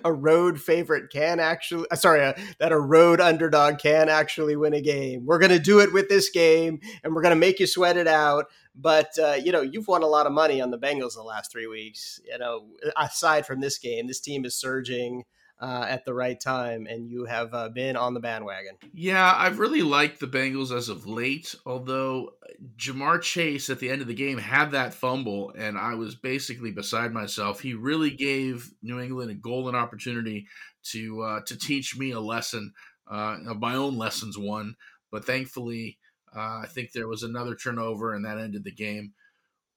a 0.04 0.12
road 0.12 0.60
favorite 0.60 1.12
can 1.12 1.40
actually 1.40 1.86
uh, 1.90 1.96
sorry, 1.96 2.24
uh, 2.24 2.32
that 2.58 2.72
a 2.72 2.80
road 2.80 3.20
underdog 3.20 3.78
can 3.78 4.08
actually 4.08 4.56
win 4.56 4.74
a 4.74 4.80
game. 4.80 5.26
We're 5.26 5.38
going 5.38 5.52
to 5.52 5.58
do 5.58 5.80
it 5.80 5.92
with 5.92 6.08
this 6.08 6.30
game 6.30 6.80
and 7.04 7.14
we're 7.14 7.22
going 7.22 7.34
to 7.34 7.40
make 7.40 7.60
you 7.60 7.66
sweat 7.66 7.96
it 7.96 8.08
out." 8.08 8.46
But 8.74 9.18
uh, 9.18 9.36
you 9.42 9.52
know, 9.52 9.60
you've 9.60 9.88
won 9.88 10.02
a 10.02 10.06
lot 10.06 10.26
of 10.26 10.32
money 10.32 10.60
on 10.60 10.70
the 10.70 10.78
Bengals 10.78 11.14
the 11.14 11.22
last 11.22 11.52
3 11.52 11.66
weeks. 11.66 12.18
You 12.24 12.38
know, 12.38 12.68
aside 12.96 13.44
from 13.46 13.60
this 13.60 13.78
game, 13.78 14.06
this 14.06 14.20
team 14.20 14.44
is 14.44 14.56
surging 14.56 15.24
uh, 15.60 15.86
at 15.88 16.04
the 16.04 16.14
right 16.14 16.38
time, 16.40 16.86
and 16.86 17.10
you 17.10 17.24
have 17.24 17.52
uh, 17.52 17.68
been 17.68 17.96
on 17.96 18.14
the 18.14 18.20
bandwagon. 18.20 18.76
Yeah, 18.92 19.34
I've 19.36 19.58
really 19.58 19.82
liked 19.82 20.20
the 20.20 20.26
Bengals 20.26 20.76
as 20.76 20.88
of 20.88 21.06
late. 21.06 21.54
Although 21.66 22.34
Ja'Marr 22.76 23.20
Chase 23.20 23.68
at 23.68 23.80
the 23.80 23.90
end 23.90 24.00
of 24.00 24.08
the 24.08 24.14
game 24.14 24.38
had 24.38 24.70
that 24.72 24.94
fumble, 24.94 25.52
and 25.58 25.76
I 25.76 25.94
was 25.94 26.14
basically 26.14 26.70
beside 26.70 27.12
myself. 27.12 27.60
He 27.60 27.74
really 27.74 28.10
gave 28.10 28.70
New 28.82 29.00
England 29.00 29.30
a 29.30 29.34
golden 29.34 29.74
opportunity 29.74 30.46
to 30.84 31.22
uh, 31.22 31.40
to 31.46 31.58
teach 31.58 31.98
me 31.98 32.12
a 32.12 32.20
lesson 32.20 32.72
uh, 33.10 33.38
of 33.48 33.58
my 33.58 33.74
own 33.74 33.96
lessons. 33.96 34.38
One, 34.38 34.76
but 35.10 35.24
thankfully, 35.24 35.98
uh, 36.34 36.60
I 36.62 36.66
think 36.68 36.92
there 36.92 37.08
was 37.08 37.24
another 37.24 37.56
turnover, 37.56 38.14
and 38.14 38.24
that 38.24 38.38
ended 38.38 38.64
the 38.64 38.72
game. 38.72 39.12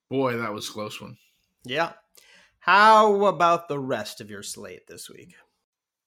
Boy, 0.10 0.38
that 0.38 0.54
was 0.54 0.70
a 0.70 0.74
close 0.74 1.02
one. 1.02 1.18
Yeah. 1.64 1.94
How 2.60 3.26
about 3.26 3.68
the 3.68 3.80
rest 3.80 4.22
of 4.22 4.30
your 4.30 4.44
slate 4.44 4.86
this 4.86 5.10
week? 5.10 5.34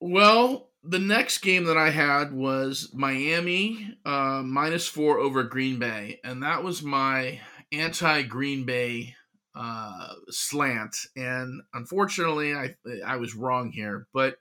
Well, 0.07 0.69
the 0.83 0.99
next 0.99 1.39
game 1.39 1.65
that 1.65 1.79
I 1.79 1.89
had 1.89 2.31
was 2.31 2.91
Miami 2.93 3.97
uh, 4.05 4.43
minus 4.45 4.87
four 4.87 5.19
over 5.19 5.45
Green 5.45 5.79
Bay, 5.79 6.21
and 6.23 6.43
that 6.43 6.63
was 6.63 6.83
my 6.83 7.41
anti 7.73 8.21
Green 8.21 8.67
Bay 8.67 9.15
uh, 9.55 10.09
slant. 10.29 10.95
And 11.17 11.63
unfortunately, 11.73 12.53
I 12.55 12.75
I 13.03 13.17
was 13.17 13.35
wrong 13.35 13.73
here, 13.73 14.07
but 14.13 14.37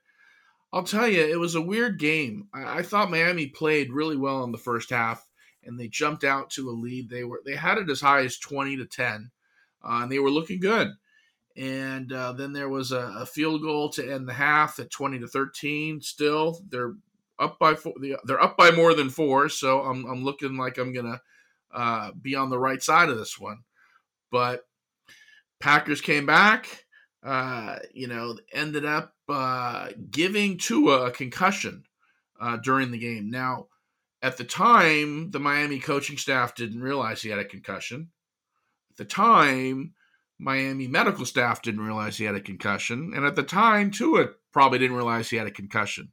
I'll 0.70 0.84
tell 0.84 1.08
you, 1.08 1.22
it 1.22 1.40
was 1.40 1.54
a 1.54 1.62
weird 1.62 1.98
game. 1.98 2.46
I, 2.52 2.80
I 2.80 2.82
thought 2.82 3.10
Miami 3.10 3.46
played 3.46 3.90
really 3.90 4.18
well 4.18 4.44
in 4.44 4.52
the 4.52 4.58
first 4.58 4.90
half, 4.90 5.26
and 5.64 5.80
they 5.80 5.88
jumped 5.88 6.24
out 6.24 6.50
to 6.50 6.68
a 6.68 6.72
lead. 6.72 7.08
They 7.08 7.24
were 7.24 7.40
they 7.42 7.56
had 7.56 7.78
it 7.78 7.88
as 7.88 8.02
high 8.02 8.20
as 8.20 8.36
twenty 8.36 8.76
to 8.76 8.84
ten, 8.84 9.30
uh, 9.82 10.00
and 10.02 10.12
they 10.12 10.18
were 10.18 10.30
looking 10.30 10.60
good 10.60 10.90
and 11.56 12.12
uh, 12.12 12.32
then 12.32 12.52
there 12.52 12.68
was 12.68 12.90
a, 12.92 13.14
a, 13.18 13.26
field 13.26 13.62
goal 13.62 13.88
to 13.88 14.12
end 14.12 14.28
the 14.28 14.32
half 14.32 14.80
at 14.80 14.90
20 14.90 15.20
to 15.20 15.28
13 15.28 16.00
still 16.00 16.60
they're 16.68 16.94
up 17.38 17.58
by 17.58 17.74
four 17.74 17.94
they're 18.24 18.42
up 18.42 18.56
by 18.56 18.72
more 18.72 18.92
than 18.92 19.08
four 19.08 19.48
so 19.48 19.82
i'm, 19.82 20.04
I'm 20.06 20.24
looking 20.24 20.56
like 20.56 20.78
i'm 20.78 20.92
gonna 20.92 21.20
uh, 21.74 22.12
be 22.12 22.36
on 22.36 22.50
the 22.50 22.58
right 22.58 22.82
side 22.82 23.08
of 23.08 23.18
this 23.18 23.38
one. 23.38 23.64
But 24.30 24.62
packers 25.60 26.00
came 26.00 26.26
back 26.26 26.84
uh, 27.22 27.78
you 27.92 28.06
know 28.06 28.36
ended 28.52 28.84
up 28.84 29.14
uh, 29.28 29.88
giving 30.10 30.58
Tua 30.58 31.06
a 31.06 31.10
concussion 31.10 31.84
uh, 32.40 32.56
during 32.58 32.90
the 32.90 32.98
game. 32.98 33.30
Now 33.30 33.66
at 34.22 34.36
the 34.36 34.44
time 34.44 35.30
the 35.30 35.40
miami 35.40 35.80
coaching 35.80 36.16
staff 36.16 36.54
didn't 36.54 36.80
realize 36.80 37.22
he 37.22 37.30
had 37.30 37.38
a 37.38 37.44
concussion. 37.44 38.10
At 38.92 38.96
the 38.96 39.04
time 39.04 39.94
Miami 40.38 40.88
medical 40.88 41.24
staff 41.24 41.62
didn't 41.62 41.84
realize 41.84 42.16
he 42.16 42.24
had 42.24 42.34
a 42.34 42.40
concussion. 42.40 43.12
And 43.14 43.24
at 43.24 43.36
the 43.36 43.42
time, 43.42 43.90
Tua 43.90 44.28
probably 44.52 44.78
didn't 44.78 44.96
realize 44.96 45.30
he 45.30 45.36
had 45.36 45.46
a 45.46 45.52
concussion. 45.52 46.12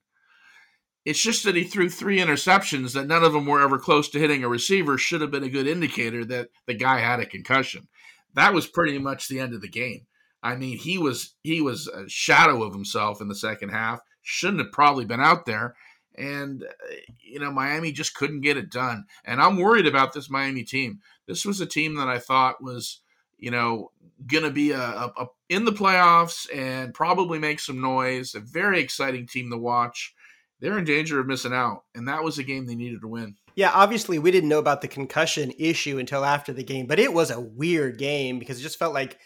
It's 1.04 1.22
just 1.22 1.44
that 1.46 1.56
he 1.56 1.64
threw 1.64 1.90
three 1.90 2.20
interceptions 2.20 2.94
that 2.94 3.08
none 3.08 3.24
of 3.24 3.34
them 3.34 3.48
were 3.48 3.62
ever 3.62 3.80
close 3.80 4.08
to 4.10 4.20
hitting 4.20 4.44
a 4.44 4.50
receiver, 4.50 4.98
should 4.98 5.22
have 5.22 5.32
been 5.32 5.44
a 5.44 5.50
good 5.50 5.66
indicator 5.66 6.24
that 6.26 6.50
the 6.68 6.76
guy 6.76 7.00
had 7.00 7.20
a 7.20 7.26
concussion. 7.26 7.88
That 8.36 8.54
was 8.54 8.68
pretty 8.68 9.00
much 9.00 9.28
the 9.28 9.40
end 9.40 9.54
of 9.54 9.62
the 9.62 9.68
game. 9.68 10.06
I 10.44 10.56
mean, 10.56 10.78
he 10.78 10.98
was 10.98 11.36
he 11.44 11.62
was 11.62 11.88
a 11.88 12.08
shadow 12.08 12.64
of 12.64 12.74
himself 12.74 13.22
in 13.22 13.28
the 13.28 13.36
second 13.36 13.70
half. 13.70 14.00
Shouldn't 14.22 14.60
have 14.60 14.72
probably 14.72 15.06
been 15.06 15.20
out 15.20 15.46
there. 15.46 15.76
And 16.18 16.64
uh, 16.64 16.96
you 17.24 17.40
know, 17.40 17.52
Miami 17.52 17.92
just 17.92 18.16
couldn't 18.16 18.42
get 18.42 18.58
it 18.58 18.72
done. 18.72 19.06
And 19.26 19.42
I'm 19.42 19.58
worried 19.58 19.88
about 19.88 20.14
this 20.14 20.30
Miami 20.30 20.64
team. 20.64 21.00
This 21.28 21.46
was 21.46 21.62
a 21.62 21.66
team 21.66 21.96
that 21.96 22.08
I 22.08 22.20
thought 22.20 22.64
was 22.64 23.01
you 23.42 23.52
know, 23.52 23.92
going 24.28 24.44
to 24.44 24.52
be 24.52 24.72
a, 24.72 24.80
a, 24.80 25.12
a, 25.18 25.26
in 25.50 25.66
the 25.66 25.72
playoffs 25.72 26.48
and 26.56 26.94
probably 26.94 27.40
make 27.40 27.60
some 27.60 27.82
noise. 27.82 28.36
A 28.36 28.40
very 28.40 28.80
exciting 28.80 29.28
team 29.28 29.50
to 29.52 29.58
watch. 29.58 30.14
They're 30.62 30.78
in 30.78 30.86
danger 30.86 31.20
of 31.20 31.26
missing 31.26 31.54
out, 31.54 31.84
and 31.96 32.08
that 32.08 32.24
was 32.24 32.38
a 32.38 32.44
game 32.44 32.68
they 32.68 32.76
needed 32.76 33.02
to 33.02 33.08
win. 33.08 33.36
Yeah, 33.56 33.72
obviously 33.74 34.20
we 34.20 34.32
didn't 34.32 34.48
know 34.48 34.60
about 34.60 34.82
the 34.82 34.88
concussion 34.88 35.52
issue 35.60 35.98
until 35.98 36.24
after 36.24 36.54
the 36.54 36.64
game, 36.64 36.86
but 36.86 37.00
it 37.00 37.12
was 37.12 37.32
a 37.32 37.42
weird 37.42 37.98
game 37.98 38.40
because 38.40 38.60
it 38.60 38.64
just 38.64 38.78
felt 38.80 38.94
like, 38.94 39.18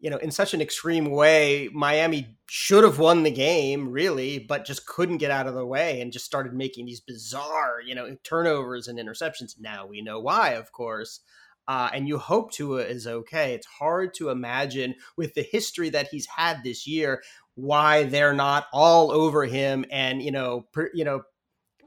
you 0.00 0.08
know, 0.10 0.16
in 0.16 0.30
such 0.30 0.54
an 0.54 0.62
extreme 0.62 1.10
way, 1.10 1.68
Miami 1.72 2.38
should 2.48 2.82
have 2.84 2.98
won 2.98 3.22
the 3.22 3.30
game, 3.30 3.90
really, 3.90 4.38
but 4.38 4.64
just 4.64 4.86
couldn't 4.86 5.18
get 5.18 5.30
out 5.30 5.46
of 5.46 5.54
the 5.54 5.64
way 5.64 6.00
and 6.00 6.10
just 6.10 6.24
started 6.24 6.54
making 6.54 6.86
these 6.86 7.00
bizarre, 7.00 7.80
you 7.86 7.94
know, 7.94 8.16
turnovers 8.24 8.88
and 8.88 8.98
interceptions. 8.98 9.60
Now 9.60 9.86
we 9.86 10.00
know 10.00 10.18
why, 10.18 10.54
of 10.54 10.72
course 10.72 11.20
uh, 11.68 11.90
and 11.94 12.08
you 12.08 12.18
hope 12.18 12.52
Tua 12.52 12.82
is 12.82 13.06
okay. 13.06 13.54
It's 13.54 13.66
hard 13.66 14.14
to 14.14 14.30
imagine 14.30 14.94
with 15.16 15.34
the 15.34 15.42
history 15.42 15.90
that 15.90 16.08
he's 16.10 16.26
had 16.26 16.62
this 16.62 16.86
year 16.86 17.22
why 17.54 18.04
they're 18.04 18.34
not 18.34 18.66
all 18.72 19.10
over 19.10 19.44
him 19.44 19.84
and 19.90 20.22
you 20.22 20.30
know 20.32 20.66
per, 20.72 20.90
you 20.94 21.04
know 21.04 21.22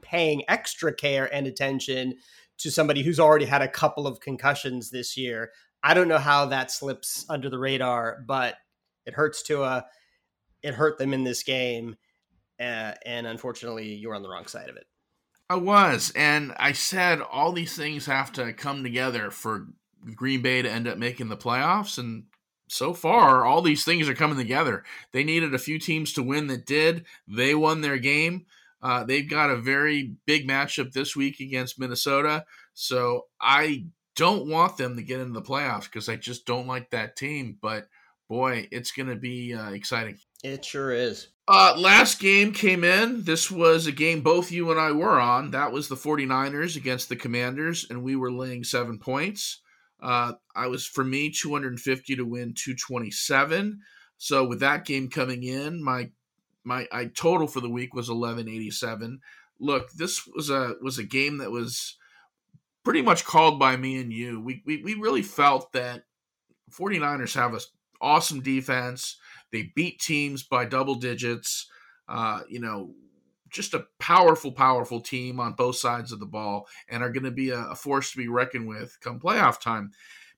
paying 0.02 0.42
extra 0.48 0.94
care 0.94 1.32
and 1.34 1.46
attention 1.46 2.14
to 2.58 2.70
somebody 2.70 3.02
who's 3.02 3.20
already 3.20 3.44
had 3.44 3.62
a 3.62 3.68
couple 3.68 4.06
of 4.06 4.20
concussions 4.20 4.90
this 4.90 5.16
year. 5.16 5.50
I 5.82 5.94
don't 5.94 6.08
know 6.08 6.18
how 6.18 6.46
that 6.46 6.70
slips 6.70 7.26
under 7.28 7.50
the 7.50 7.58
radar, 7.58 8.18
but 8.26 8.56
It 9.04 9.14
hurts 9.14 9.42
Tua. 9.42 9.86
It 10.62 10.74
hurt 10.74 10.98
them 10.98 11.12
in 11.12 11.22
this 11.24 11.42
game, 11.44 11.96
uh, 12.58 12.92
and 13.04 13.26
unfortunately, 13.26 13.94
you 13.94 14.08
were 14.08 14.14
on 14.14 14.22
the 14.22 14.28
wrong 14.28 14.46
side 14.46 14.68
of 14.68 14.76
it. 14.76 14.86
I 15.48 15.56
was, 15.56 16.12
and 16.16 16.54
I 16.58 16.72
said 16.72 17.20
all 17.20 17.52
these 17.52 17.76
things 17.76 18.06
have 18.06 18.32
to 18.32 18.52
come 18.52 18.82
together 18.82 19.30
for 19.30 19.68
Green 20.14 20.42
Bay 20.42 20.62
to 20.62 20.70
end 20.70 20.88
up 20.88 20.98
making 20.98 21.28
the 21.28 21.36
playoffs, 21.36 21.98
and 21.98 22.24
so 22.68 22.92
far, 22.92 23.44
all 23.44 23.62
these 23.62 23.84
things 23.84 24.08
are 24.08 24.14
coming 24.14 24.36
together. 24.36 24.84
They 25.12 25.24
needed 25.24 25.54
a 25.54 25.58
few 25.58 25.78
teams 25.78 26.12
to 26.14 26.22
win 26.22 26.48
that 26.48 26.66
did. 26.66 27.04
They 27.28 27.54
won 27.54 27.80
their 27.80 27.98
game. 27.98 28.46
Uh, 28.82 29.04
they've 29.04 29.28
got 29.28 29.50
a 29.50 29.56
very 29.56 30.16
big 30.26 30.48
matchup 30.48 30.92
this 30.92 31.16
week 31.16 31.40
against 31.40 31.78
Minnesota. 31.78 32.44
So 32.74 33.26
I 33.40 33.86
don't 34.16 34.48
want 34.48 34.76
them 34.76 34.96
to 34.96 35.02
get 35.02 35.20
into 35.20 35.32
the 35.32 35.46
playoffs 35.46 35.84
because 35.84 36.08
I 36.08 36.16
just 36.16 36.46
don't 36.46 36.66
like 36.66 36.90
that 36.90 37.16
team. 37.16 37.56
But 37.60 37.88
boy, 38.28 38.68
it's 38.70 38.92
going 38.92 39.08
to 39.08 39.16
be 39.16 39.54
uh, 39.54 39.70
exciting. 39.70 40.18
It 40.42 40.64
sure 40.64 40.92
is. 40.92 41.28
Uh, 41.48 41.74
last 41.78 42.18
game 42.18 42.52
came 42.52 42.82
in. 42.82 43.22
This 43.22 43.50
was 43.50 43.86
a 43.86 43.92
game 43.92 44.20
both 44.20 44.50
you 44.50 44.70
and 44.70 44.80
I 44.80 44.90
were 44.90 45.20
on. 45.20 45.52
That 45.52 45.70
was 45.70 45.88
the 45.88 45.94
49ers 45.94 46.76
against 46.76 47.08
the 47.08 47.14
Commanders, 47.14 47.86
and 47.88 48.02
we 48.02 48.16
were 48.16 48.32
laying 48.32 48.64
seven 48.64 48.98
points. 48.98 49.60
Uh, 50.02 50.32
I 50.56 50.66
was, 50.66 50.84
for 50.84 51.04
me, 51.04 51.30
250 51.30 52.16
to 52.16 52.24
win 52.24 52.52
227. 52.54 53.80
So 54.18 54.44
with 54.46 54.60
that 54.60 54.84
game 54.84 55.08
coming 55.08 55.42
in, 55.42 55.82
my 55.82 56.10
my 56.64 56.88
I 56.90 57.06
total 57.06 57.46
for 57.46 57.60
the 57.60 57.70
week 57.70 57.94
was 57.94 58.08
1187. 58.08 59.20
Look, 59.60 59.92
this 59.92 60.26
was 60.26 60.50
a 60.50 60.74
was 60.82 60.98
a 60.98 61.04
game 61.04 61.38
that 61.38 61.50
was 61.50 61.96
pretty 62.82 63.02
much 63.02 63.24
called 63.24 63.58
by 63.58 63.76
me 63.76 64.00
and 64.00 64.12
you. 64.12 64.40
We 64.40 64.62
we, 64.66 64.82
we 64.82 64.94
really 64.94 65.22
felt 65.22 65.72
that 65.72 66.04
49ers 66.72 67.34
have 67.34 67.54
a 67.54 67.60
awesome 68.00 68.40
defense. 68.40 69.18
They 69.52 69.72
beat 69.74 70.00
teams 70.00 70.42
by 70.42 70.64
double 70.64 70.96
digits. 70.96 71.68
Uh, 72.08 72.40
you 72.48 72.60
know, 72.60 72.94
just 73.50 73.74
a 73.74 73.86
powerful, 73.98 74.52
powerful 74.52 75.00
team 75.00 75.40
on 75.40 75.52
both 75.52 75.76
sides 75.76 76.12
of 76.12 76.20
the 76.20 76.26
ball 76.26 76.66
and 76.88 77.02
are 77.02 77.10
going 77.10 77.24
to 77.24 77.30
be 77.30 77.50
a, 77.50 77.60
a, 77.60 77.74
force 77.74 78.12
to 78.12 78.18
be 78.18 78.28
reckoned 78.28 78.68
with 78.68 78.98
come 79.00 79.18
playoff 79.18 79.60
time. 79.60 79.90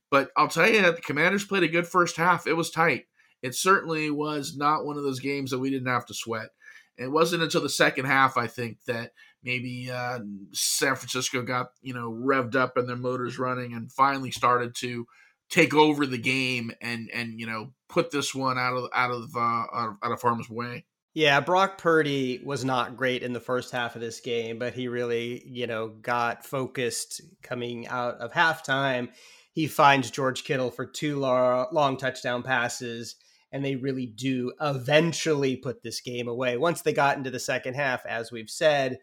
But 0.09 0.31
I'll 0.35 0.47
tell 0.47 0.69
you 0.69 0.81
that 0.81 0.95
the 0.95 1.01
Commanders 1.01 1.45
played 1.45 1.63
a 1.63 1.67
good 1.67 1.87
first 1.87 2.17
half. 2.17 2.47
It 2.47 2.53
was 2.53 2.71
tight. 2.71 3.05
It 3.41 3.55
certainly 3.55 4.09
was 4.09 4.55
not 4.57 4.85
one 4.85 4.97
of 4.97 5.03
those 5.03 5.19
games 5.19 5.51
that 5.51 5.59
we 5.59 5.69
didn't 5.69 5.87
have 5.87 6.05
to 6.07 6.13
sweat. 6.13 6.49
It 6.97 7.11
wasn't 7.11 7.43
until 7.43 7.61
the 7.61 7.69
second 7.69 8.05
half, 8.05 8.35
I 8.35 8.47
think, 8.47 8.79
that 8.85 9.11
maybe 9.43 9.89
uh, 9.89 10.19
San 10.51 10.95
Francisco 10.95 11.41
got 11.43 11.71
you 11.81 11.93
know 11.93 12.11
revved 12.11 12.55
up 12.55 12.77
and 12.77 12.89
their 12.89 12.97
motors 12.97 13.39
running 13.39 13.73
and 13.73 13.91
finally 13.91 14.31
started 14.31 14.75
to 14.75 15.07
take 15.49 15.73
over 15.73 16.05
the 16.05 16.17
game 16.17 16.71
and 16.81 17.09
and 17.13 17.39
you 17.39 17.47
know 17.47 17.71
put 17.89 18.11
this 18.11 18.33
one 18.33 18.57
out 18.57 18.75
of 18.75 18.89
out 18.93 19.11
of 19.11 19.35
uh, 19.35 19.65
out 20.03 20.11
of 20.11 20.21
harm's 20.21 20.49
way. 20.49 20.85
Yeah, 21.15 21.39
Brock 21.41 21.79
Purdy 21.79 22.39
was 22.45 22.63
not 22.63 22.95
great 22.95 23.23
in 23.23 23.33
the 23.33 23.39
first 23.39 23.71
half 23.71 23.95
of 23.95 24.01
this 24.01 24.21
game, 24.21 24.59
but 24.59 24.73
he 24.73 24.87
really, 24.87 25.43
you 25.45 25.65
know, 25.65 25.89
got 25.89 26.45
focused 26.45 27.21
coming 27.41 27.87
out 27.87 28.15
of 28.19 28.31
halftime. 28.31 29.09
He 29.51 29.67
finds 29.67 30.11
George 30.11 30.43
Kittle 30.43 30.69
for 30.69 30.85
two 30.85 31.19
long 31.19 31.97
touchdown 31.97 32.43
passes, 32.43 33.15
and 33.51 33.65
they 33.65 33.75
really 33.75 34.05
do 34.05 34.53
eventually 34.61 35.57
put 35.57 35.81
this 35.81 35.99
game 35.99 36.27
away. 36.27 36.57
Once 36.57 36.83
they 36.83 36.93
got 36.93 37.17
into 37.17 37.31
the 37.31 37.39
second 37.39 37.73
half, 37.73 38.05
as 38.05 38.31
we've 38.31 38.49
said, 38.49 38.99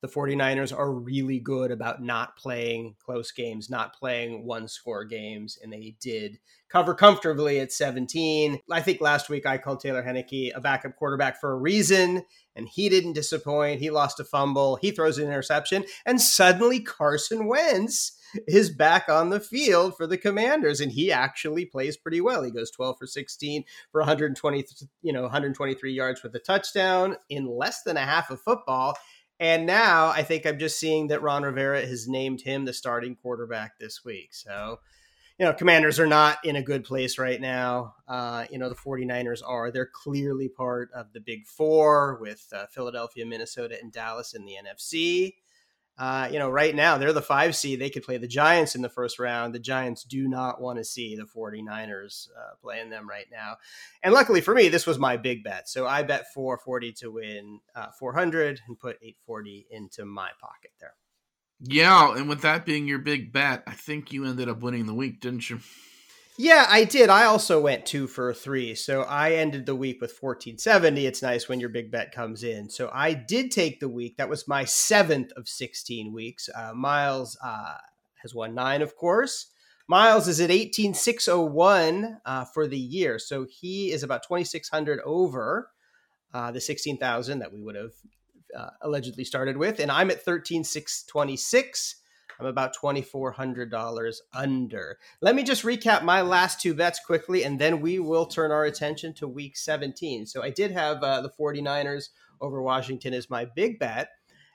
the 0.00 0.08
49ers 0.08 0.76
are 0.76 0.92
really 0.92 1.38
good 1.38 1.70
about 1.70 2.02
not 2.02 2.36
playing 2.36 2.94
close 2.98 3.32
games, 3.32 3.68
not 3.68 3.94
playing 3.94 4.46
one 4.46 4.66
score 4.66 5.04
games, 5.04 5.58
and 5.62 5.72
they 5.72 5.96
did 6.00 6.38
cover 6.70 6.94
comfortably 6.94 7.60
at 7.60 7.72
17. 7.72 8.60
I 8.70 8.80
think 8.80 9.00
last 9.00 9.28
week 9.28 9.44
I 9.44 9.58
called 9.58 9.80
Taylor 9.80 10.02
Heinicke 10.02 10.52
a 10.54 10.60
backup 10.60 10.96
quarterback 10.96 11.40
for 11.40 11.52
a 11.52 11.58
reason, 11.58 12.22
and 12.56 12.68
he 12.68 12.88
didn't 12.88 13.12
disappoint. 13.12 13.80
He 13.80 13.90
lost 13.90 14.20
a 14.20 14.24
fumble, 14.24 14.76
he 14.76 14.90
throws 14.90 15.18
an 15.18 15.26
interception, 15.26 15.84
and 16.06 16.20
suddenly 16.20 16.80
Carson 16.80 17.46
Wentz 17.46 18.16
is 18.46 18.70
back 18.70 19.08
on 19.08 19.30
the 19.30 19.40
field 19.40 19.96
for 19.96 20.06
the 20.06 20.16
Commanders, 20.16 20.80
and 20.80 20.92
he 20.92 21.10
actually 21.10 21.66
plays 21.66 21.96
pretty 21.96 22.20
well. 22.20 22.42
He 22.42 22.50
goes 22.50 22.70
12 22.70 22.96
for 22.98 23.06
16 23.06 23.64
for 23.90 24.00
120, 24.00 24.64
you 25.02 25.12
know, 25.12 25.22
123 25.22 25.92
yards 25.92 26.22
with 26.22 26.34
a 26.34 26.38
touchdown 26.38 27.16
in 27.28 27.46
less 27.46 27.82
than 27.82 27.96
a 27.96 28.06
half 28.06 28.30
of 28.30 28.40
football 28.40 28.96
and 29.40 29.66
now 29.66 30.08
I 30.08 30.22
think 30.22 30.46
I'm 30.46 30.58
just 30.58 30.78
seeing 30.78 31.08
that 31.08 31.22
Ron 31.22 31.42
Rivera 31.42 31.80
has 31.80 32.06
named 32.06 32.42
him 32.42 32.66
the 32.66 32.74
starting 32.74 33.16
quarterback 33.16 33.78
this 33.78 34.04
week. 34.04 34.34
So, 34.34 34.80
you 35.38 35.46
know, 35.46 35.54
commanders 35.54 35.98
are 35.98 36.06
not 36.06 36.44
in 36.44 36.56
a 36.56 36.62
good 36.62 36.84
place 36.84 37.18
right 37.18 37.40
now. 37.40 37.94
Uh, 38.06 38.44
you 38.50 38.58
know, 38.58 38.68
the 38.68 38.74
49ers 38.74 39.40
are. 39.44 39.70
They're 39.70 39.90
clearly 39.90 40.50
part 40.50 40.90
of 40.94 41.14
the 41.14 41.20
big 41.20 41.46
four 41.46 42.18
with 42.20 42.46
uh, 42.54 42.66
Philadelphia, 42.66 43.24
Minnesota, 43.24 43.78
and 43.80 43.90
Dallas 43.90 44.34
in 44.34 44.44
the 44.44 44.56
NFC 44.62 45.32
uh, 46.00 46.30
you 46.32 46.38
know, 46.38 46.48
right 46.48 46.74
now 46.74 46.96
they're 46.96 47.12
the 47.12 47.20
five 47.20 47.54
seed. 47.54 47.78
They 47.78 47.90
could 47.90 48.02
play 48.02 48.16
the 48.16 48.26
Giants 48.26 48.74
in 48.74 48.80
the 48.80 48.88
first 48.88 49.18
round. 49.18 49.54
The 49.54 49.58
Giants 49.58 50.02
do 50.02 50.26
not 50.26 50.58
want 50.58 50.78
to 50.78 50.84
see 50.84 51.14
the 51.14 51.24
49ers 51.24 52.28
uh, 52.30 52.54
playing 52.62 52.88
them 52.88 53.06
right 53.06 53.26
now. 53.30 53.58
And 54.02 54.14
luckily 54.14 54.40
for 54.40 54.54
me, 54.54 54.70
this 54.70 54.86
was 54.86 54.98
my 54.98 55.18
big 55.18 55.44
bet. 55.44 55.68
So 55.68 55.86
I 55.86 56.02
bet 56.02 56.32
440 56.32 56.92
to 56.92 57.10
win 57.10 57.60
uh, 57.76 57.88
400 57.98 58.62
and 58.66 58.78
put 58.78 58.96
840 59.02 59.66
into 59.70 60.06
my 60.06 60.30
pocket 60.40 60.70
there. 60.80 60.94
Yeah. 61.60 62.16
And 62.16 62.30
with 62.30 62.40
that 62.40 62.64
being 62.64 62.88
your 62.88 63.00
big 63.00 63.30
bet, 63.30 63.62
I 63.66 63.72
think 63.72 64.10
you 64.10 64.24
ended 64.24 64.48
up 64.48 64.62
winning 64.62 64.86
the 64.86 64.94
week, 64.94 65.20
didn't 65.20 65.50
you? 65.50 65.60
Yeah, 66.42 66.64
I 66.70 66.84
did. 66.84 67.10
I 67.10 67.26
also 67.26 67.60
went 67.60 67.84
two 67.84 68.06
for 68.06 68.32
three. 68.32 68.74
So 68.74 69.02
I 69.02 69.32
ended 69.32 69.66
the 69.66 69.74
week 69.74 70.00
with 70.00 70.16
1470. 70.18 71.04
It's 71.04 71.20
nice 71.20 71.50
when 71.50 71.60
your 71.60 71.68
big 71.68 71.90
bet 71.90 72.12
comes 72.12 72.42
in. 72.42 72.70
So 72.70 72.88
I 72.94 73.12
did 73.12 73.50
take 73.50 73.78
the 73.78 73.90
week. 73.90 74.16
That 74.16 74.30
was 74.30 74.48
my 74.48 74.64
seventh 74.64 75.32
of 75.32 75.46
16 75.46 76.14
weeks. 76.14 76.48
Uh, 76.54 76.72
Miles 76.74 77.36
uh, 77.44 77.74
has 78.22 78.34
won 78.34 78.54
nine, 78.54 78.80
of 78.80 78.96
course. 78.96 79.50
Miles 79.86 80.28
is 80.28 80.40
at 80.40 80.50
18601 80.50 82.20
uh, 82.24 82.46
for 82.46 82.66
the 82.66 82.78
year. 82.78 83.18
So 83.18 83.44
he 83.44 83.92
is 83.92 84.02
about 84.02 84.22
2,600 84.22 85.00
over 85.04 85.68
uh, 86.32 86.50
the 86.52 86.60
16,000 86.62 87.40
that 87.40 87.52
we 87.52 87.60
would 87.60 87.76
have 87.76 87.92
uh, 88.56 88.70
allegedly 88.80 89.24
started 89.24 89.58
with. 89.58 89.78
And 89.78 89.90
I'm 89.90 90.10
at 90.10 90.24
13,626. 90.24 91.96
I'm 92.40 92.46
about 92.46 92.74
$2,400 92.74 94.14
under. 94.32 94.98
Let 95.20 95.34
me 95.34 95.42
just 95.42 95.62
recap 95.62 96.02
my 96.02 96.22
last 96.22 96.60
two 96.60 96.74
bets 96.74 97.00
quickly, 97.04 97.44
and 97.44 97.60
then 97.60 97.80
we 97.80 97.98
will 97.98 98.26
turn 98.26 98.50
our 98.50 98.64
attention 98.64 99.12
to 99.14 99.28
week 99.28 99.56
17. 99.56 100.26
So 100.26 100.42
I 100.42 100.50
did 100.50 100.70
have 100.70 101.02
uh, 101.02 101.20
the 101.20 101.30
49ers 101.30 102.08
over 102.40 102.62
Washington 102.62 103.12
as 103.12 103.28
my 103.28 103.44
big 103.44 103.78
bet. 103.78 104.08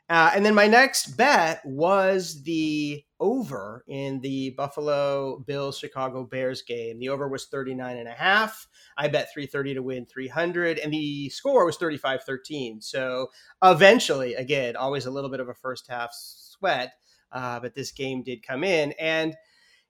Uh, 0.08 0.32
and 0.36 0.46
then 0.46 0.54
my 0.54 0.68
next 0.68 1.18
bet 1.18 1.62
was 1.66 2.44
the 2.44 3.04
over 3.20 3.84
in 3.88 4.20
the 4.22 4.52
Buffalo 4.52 5.40
Bills 5.40 5.80
Chicago 5.80 6.24
Bears 6.24 6.62
game. 6.62 7.00
The 7.00 7.10
over 7.10 7.28
was 7.28 7.46
39 7.46 7.98
and 7.98 8.08
a 8.08 8.12
half. 8.12 8.68
I 8.98 9.08
bet 9.08 9.34
330 9.34 9.76
to 9.76 9.82
win 9.82 10.06
300 10.06 10.78
and 10.78 10.94
the 10.94 11.30
score 11.30 11.66
was 11.66 11.78
35-13. 11.80 12.84
So 12.84 13.32
eventually 13.64 14.36
again, 14.36 14.76
always 14.76 15.08
a 15.08 15.12
little 15.12 15.30
bit 15.30 15.40
of 15.40 15.50
a 15.50 15.56
first 15.56 15.88
half 15.90 16.12
sweat 16.14 16.94
uh, 17.36 17.60
but 17.60 17.76
this 17.76 17.92
game 17.92 18.24
did 18.24 18.48
come 18.48 18.64
in. 18.64 18.94
And, 18.94 19.36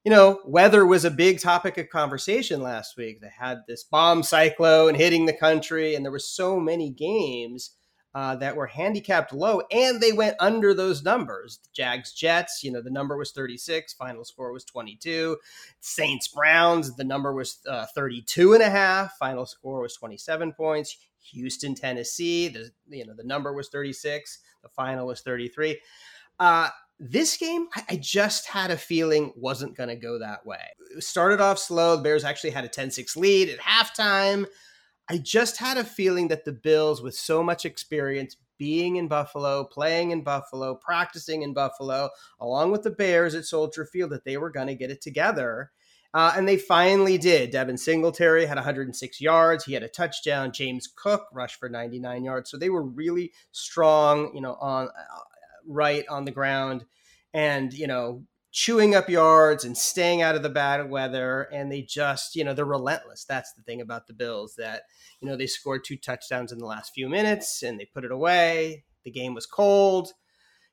you 0.03 0.11
know, 0.11 0.41
weather 0.45 0.85
was 0.85 1.05
a 1.05 1.11
big 1.11 1.39
topic 1.39 1.77
of 1.77 1.89
conversation 1.89 2.61
last 2.61 2.97
week. 2.97 3.21
They 3.21 3.29
had 3.37 3.59
this 3.67 3.83
bomb 3.83 4.23
cyclone 4.23 4.95
hitting 4.95 5.25
the 5.25 5.33
country, 5.33 5.95
and 5.95 6.03
there 6.03 6.11
were 6.11 6.19
so 6.19 6.59
many 6.59 6.89
games 6.89 7.71
uh, 8.15 8.35
that 8.37 8.55
were 8.55 8.65
handicapped 8.65 9.31
low, 9.31 9.61
and 9.71 10.01
they 10.01 10.11
went 10.11 10.37
under 10.39 10.73
those 10.73 11.03
numbers. 11.03 11.59
Jags 11.71 12.13
Jets, 12.13 12.63
you 12.63 12.71
know, 12.71 12.81
the 12.81 12.89
number 12.89 13.15
was 13.15 13.31
36, 13.31 13.93
final 13.93 14.25
score 14.25 14.51
was 14.51 14.65
22. 14.65 15.37
Saints 15.81 16.29
Browns, 16.29 16.95
the 16.95 17.03
number 17.03 17.33
was 17.33 17.59
uh, 17.69 17.85
32 17.93 18.53
and 18.53 18.63
a 18.63 18.69
half, 18.69 19.17
final 19.17 19.45
score 19.45 19.81
was 19.81 19.95
27 19.95 20.53
points. 20.53 20.97
Houston, 21.31 21.75
Tennessee, 21.75 22.47
the 22.47 22.71
you 22.87 23.05
know 23.05 23.13
the 23.15 23.23
number 23.23 23.51
was 23.51 23.69
36, 23.69 24.39
the 24.63 24.69
final 24.69 25.07
was 25.07 25.21
33. 25.21 25.79
Uh, 26.39 26.69
this 26.99 27.37
game, 27.37 27.67
I 27.89 27.97
just 27.97 28.47
had 28.47 28.71
a 28.71 28.77
feeling 28.77 29.33
wasn't 29.35 29.75
going 29.75 29.89
to 29.89 29.95
go 29.95 30.19
that 30.19 30.45
way. 30.45 30.59
It 30.95 31.03
started 31.03 31.41
off 31.41 31.59
slow. 31.59 31.97
The 31.97 32.03
Bears 32.03 32.23
actually 32.23 32.51
had 32.51 32.65
a 32.65 32.69
10 32.69 32.91
6 32.91 33.17
lead 33.17 33.49
at 33.49 33.59
halftime. 33.59 34.45
I 35.09 35.17
just 35.17 35.57
had 35.57 35.77
a 35.77 35.83
feeling 35.83 36.29
that 36.29 36.45
the 36.45 36.53
Bills, 36.53 37.01
with 37.01 37.15
so 37.15 37.43
much 37.43 37.65
experience 37.65 38.37
being 38.57 38.95
in 38.95 39.07
Buffalo, 39.07 39.65
playing 39.65 40.11
in 40.11 40.23
Buffalo, 40.23 40.75
practicing 40.75 41.41
in 41.41 41.53
Buffalo, 41.53 42.09
along 42.39 42.71
with 42.71 42.83
the 42.83 42.91
Bears 42.91 43.35
at 43.35 43.45
Soldier 43.45 43.85
Field, 43.85 44.11
that 44.11 44.23
they 44.23 44.37
were 44.37 44.49
going 44.49 44.67
to 44.67 44.75
get 44.75 44.89
it 44.89 45.01
together. 45.01 45.71
Uh, 46.13 46.33
and 46.37 46.47
they 46.47 46.55
finally 46.55 47.17
did. 47.17 47.51
Devin 47.51 47.77
Singletary 47.77 48.45
had 48.45 48.55
106 48.55 49.19
yards. 49.19 49.65
He 49.65 49.73
had 49.73 49.83
a 49.83 49.89
touchdown. 49.89 50.53
James 50.53 50.87
Cook 50.87 51.27
rushed 51.33 51.59
for 51.59 51.67
99 51.67 52.23
yards. 52.23 52.49
So 52.49 52.57
they 52.57 52.69
were 52.69 52.85
really 52.85 53.33
strong, 53.51 54.31
you 54.33 54.39
know, 54.39 54.53
on 54.61 54.87
right 55.67 56.05
on 56.09 56.25
the 56.25 56.31
ground. 56.31 56.85
And, 57.33 57.73
you 57.73 57.87
know, 57.87 58.23
chewing 58.51 58.95
up 58.95 59.09
yards 59.09 59.65
and 59.65 59.77
staying 59.77 60.21
out 60.21 60.35
of 60.35 60.41
the 60.41 60.49
bad 60.49 60.89
weather. 60.89 61.49
And 61.51 61.71
they 61.71 61.81
just, 61.81 62.35
you 62.35 62.43
know, 62.43 62.53
they're 62.53 62.65
relentless. 62.65 63.25
That's 63.25 63.51
the 63.53 63.61
thing 63.63 63.81
about 63.81 64.07
the 64.07 64.13
Bills 64.13 64.55
that, 64.57 64.83
you 65.21 65.27
know, 65.27 65.35
they 65.35 65.47
scored 65.47 65.83
two 65.83 65.97
touchdowns 65.97 66.51
in 66.51 66.59
the 66.59 66.65
last 66.65 66.93
few 66.93 67.09
minutes 67.09 67.63
and 67.63 67.79
they 67.79 67.85
put 67.85 68.05
it 68.05 68.11
away. 68.11 68.85
The 69.03 69.11
game 69.11 69.33
was 69.33 69.45
cold. 69.45 70.13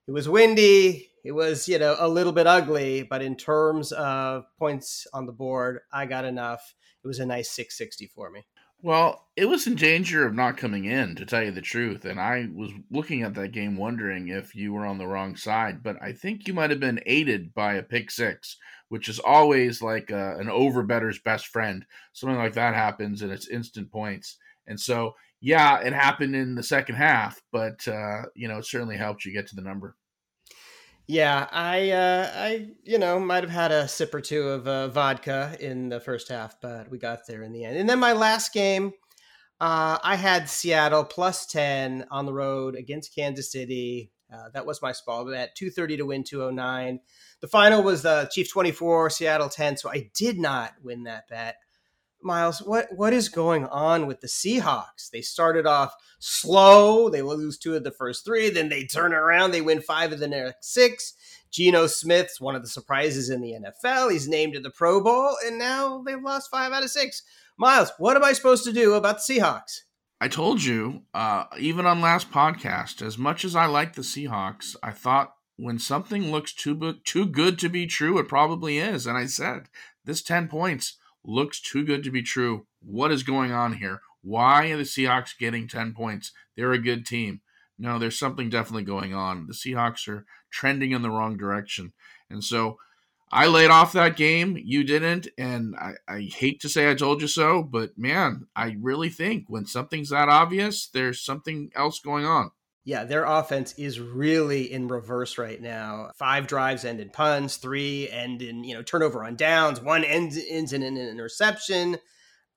It 0.07 0.12
was 0.12 0.28
windy. 0.28 1.11
It 1.24 1.33
was, 1.33 1.68
you 1.68 1.78
know, 1.78 1.96
a 1.98 2.09
little 2.09 2.33
bit 2.33 2.46
ugly, 2.46 3.02
but 3.02 3.22
in 3.22 3.37
terms 3.37 3.92
of 3.92 4.44
points 4.59 5.07
on 5.12 5.26
the 5.26 5.33
board, 5.33 5.81
I 5.92 6.07
got 6.07 6.24
enough. 6.24 6.74
It 7.05 7.07
was 7.09 7.20
a 7.20 7.26
nice 7.26 7.50
660 7.50 8.09
for 8.09 8.31
me. 8.31 8.44
Well, 8.85 9.29
it 9.37 9.45
was 9.45 9.68
in 9.68 9.77
danger 9.77 10.27
of 10.27 10.35
not 10.35 10.57
coming 10.57 10.85
in, 10.87 11.14
to 11.14 11.25
tell 11.25 11.45
you 11.45 11.53
the 11.53 11.61
truth. 11.61 12.05
And 12.05 12.18
I 12.21 12.49
was 12.53 12.73
looking 12.90 13.23
at 13.23 13.35
that 13.35 13.53
game 13.53 13.77
wondering 13.77 14.27
if 14.27 14.57
you 14.57 14.73
were 14.73 14.85
on 14.85 14.99
the 14.99 15.07
wrong 15.07 15.37
side. 15.37 15.85
But 15.85 16.03
I 16.03 16.12
think 16.12 16.49
you 16.49 16.53
might 16.53 16.71
have 16.71 16.81
been 16.81 17.01
aided 17.07 17.55
by 17.55 17.75
a 17.75 17.83
pick 17.83 18.11
six, 18.11 18.57
which 18.88 19.09
is 19.09 19.21
always 19.21 19.83
like 19.83 20.11
a, 20.11 20.37
an 20.38 20.51
over 20.51 20.83
better's 20.83 21.21
best 21.21 21.47
friend. 21.47 21.87
Something 22.12 22.38
like 22.38 22.55
that 22.55 22.75
happens 22.75 23.23
and 23.23 23.31
it's 23.31 23.49
instant 23.49 23.92
points. 23.92 24.37
And 24.66 24.79
so, 24.79 25.12
yeah, 25.40 25.79
it 25.79 25.92
happened 25.92 26.35
in 26.35 26.57
the 26.57 26.62
second 26.62 26.97
half, 26.97 27.40
but, 27.53 27.87
uh, 27.87 28.23
you 28.35 28.49
know, 28.49 28.59
it 28.59 28.66
certainly 28.66 28.97
helped 28.97 29.25
you 29.25 29.33
get 29.33 29.47
to 29.49 29.57
the 29.57 29.62
number. 29.62 29.97
Yeah, 31.09 31.49
I, 31.51 31.91
uh, 31.91 32.31
I, 32.35 32.69
you 32.85 32.99
know, 32.99 33.19
might 33.19 33.43
have 33.43 33.51
had 33.51 33.73
a 33.73 33.88
sip 33.88 34.15
or 34.15 34.21
two 34.21 34.49
of 34.49 34.67
uh, 34.67 34.88
vodka 34.88 35.57
in 35.61 35.88
the 35.88 36.01
first 36.01 36.29
half, 36.29 36.61
but 36.61 36.91
we 36.91 36.99
got 36.99 37.27
there 37.27 37.43
in 37.43 37.53
the 37.53 37.65
end. 37.65 37.77
And 37.77 37.88
then 37.88 37.99
my 37.99 38.12
last 38.12 38.53
game, 38.53 38.93
uh, 39.61 39.99
I 40.03 40.17
had 40.17 40.49
Seattle 40.49 41.05
plus 41.05 41.47
ten 41.47 42.07
on 42.11 42.25
the 42.25 42.33
road 42.33 42.77
against 42.77 43.15
Kansas 43.15 43.51
City. 43.51 44.12
Uh, 44.33 44.49
that 44.55 44.65
was 44.65 44.81
my 44.81 44.93
small 44.93 45.29
bet, 45.29 45.55
two 45.55 45.71
thirty 45.71 45.97
to 45.97 46.07
win, 46.07 46.25
two 46.25 46.43
oh 46.43 46.51
nine. 46.51 47.01
The 47.41 47.49
final 47.49 47.83
was 47.83 48.03
the 48.03 48.31
Chiefs 48.33 48.51
twenty 48.51 48.73
four, 48.73 49.11
Seattle 49.11 49.49
ten. 49.49 49.77
So 49.77 49.91
I 49.91 50.11
did 50.15 50.38
not 50.38 50.73
win 50.83 51.03
that 51.05 51.29
bet. 51.29 51.57
Miles, 52.25 52.61
what 52.61 52.89
what 52.93 53.13
is 53.13 53.29
going 53.29 53.67
on 53.67 54.07
with 54.07 54.21
the 54.21 54.27
Seahawks? 54.27 55.11
They 55.11 55.23
started 55.23 55.67
off 55.67 55.95
slow. 56.19 57.09
They 57.09 57.23
lose 57.23 57.59
two 57.59 57.75
of 57.75 57.85
the 57.85 57.91
first 57.91 58.25
three, 58.25 58.49
then 58.51 58.69
they 58.69 58.85
turn 58.85 59.13
around. 59.13 59.51
They 59.51 59.61
win 59.61 59.81
five 59.81 60.13
of 60.13 60.21
the 60.21 60.29
next 60.29 60.73
six. 60.73 61.15
Geno 61.51 61.87
Smith's 61.87 62.41
one 62.41 62.55
of 62.55 62.63
the 62.63 62.69
surprises 62.69 63.29
in 63.29 63.43
the 63.43 63.53
NFL. 63.53 64.11
He's 64.11 64.27
named 64.27 64.55
to 64.55 64.61
the 64.61 64.71
Pro 64.71 65.03
Bowl, 65.03 65.37
and 65.45 65.59
now 65.59 66.03
they've 66.03 66.23
lost 66.23 66.51
five 66.51 66.73
out 66.73 66.83
of 66.83 66.91
six. 66.91 67.23
Miles, 67.59 67.93
what 67.99 68.17
am 68.17 68.25
I 68.25 68.33
supposed 68.33 68.65
to 68.65 68.73
do 68.73 68.95
about 68.95 69.17
the 69.17 69.35
Seahawks? 69.35 69.81
I 70.21 70.29
told 70.29 70.63
you, 70.63 71.03
uh, 71.13 71.45
even 71.59 71.85
on 71.85 72.01
last 72.01 72.31
podcast, 72.31 73.03
as 73.03 73.19
much 73.19 73.45
as 73.45 73.55
I 73.55 73.67
like 73.67 73.95
the 73.95 74.03
Seahawks, 74.03 74.77
I 74.83 74.93
thought 74.93 75.35
when 75.57 75.79
something 75.79 76.31
looks 76.31 76.53
too 76.53 76.95
too 77.05 77.27
good 77.27 77.59
to 77.59 77.69
be 77.69 77.87
true, 77.87 78.19
it 78.19 78.29
probably 78.29 78.79
is. 78.79 79.07
And 79.07 79.19
I 79.19 79.27
said, 79.27 79.69
this 80.05 80.23
ten 80.23 80.49
points 80.49 80.97
looks 81.25 81.61
too 81.61 81.85
good 81.85 82.03
to 82.05 82.11
be 82.11 82.23
true. 82.23 82.67
What 82.81 83.13
is 83.13 83.23
going 83.23 83.53
on 83.53 83.75
here? 83.75 84.01
Why 84.23 84.71
are 84.71 84.77
the 84.77 84.83
Seahawks 84.85 85.37
getting 85.39 85.69
10 85.69 85.95
points? 85.95 86.33
They're 86.57 86.73
a 86.73 86.79
good 86.79 87.07
team. 87.07 87.41
No, 87.79 87.99
there's 87.99 88.19
something 88.19 88.49
definitely 88.49 88.85
going 88.85 89.15
on. 89.15 89.47
The 89.47 89.55
Seahawks 89.55 90.07
are 90.09 90.25
trending 90.51 90.93
in 90.93 91.03
the 91.03 91.11
wrong 91.11 91.37
direction. 91.37 91.93
And 92.31 92.45
so 92.45 92.79
I 93.31 93.47
laid 93.47 93.71
off 93.71 93.93
that 93.95 94.17
game. 94.17 94.59
You 94.63 94.85
didn't. 94.85 95.27
And 95.39 95.75
I, 95.77 95.95
I 96.07 96.21
hate 96.21 96.61
to 96.61 96.69
say 96.69 96.91
I 96.91 96.95
told 96.95 97.23
you 97.23 97.29
so, 97.29 97.63
but 97.63 97.97
man, 97.97 98.47
I 98.55 98.77
really 98.79 99.09
think 99.09 99.47
when 99.49 99.67
something's 99.67 100.11
that 100.11 100.29
obvious, 100.29 100.87
there's 100.87 101.25
something 101.25 101.71
else 101.75 101.99
going 101.99 102.27
on. 102.27 102.51
Yeah, 102.85 103.05
their 103.05 103.25
offense 103.25 103.75
is 103.79 104.01
really 104.01 104.73
in 104.73 104.88
reverse 104.88 105.38
right 105.38 105.61
now. 105.61 106.11
Five 106.16 106.49
drives 106.49 106.85
end 106.85 107.01
in 107.01 107.11
punts, 107.11 107.57
three 107.57 108.11
end 108.11 108.42
in 108.42 108.64
you 108.64 108.75
know 108.75 108.83
turnover 108.83 109.25
on 109.25 109.37
downs, 109.37 109.81
one 109.81 110.05
ends 110.05 110.38
ends 110.49 110.73
in 110.73 110.83
an 110.83 110.97
interception. 110.97 111.99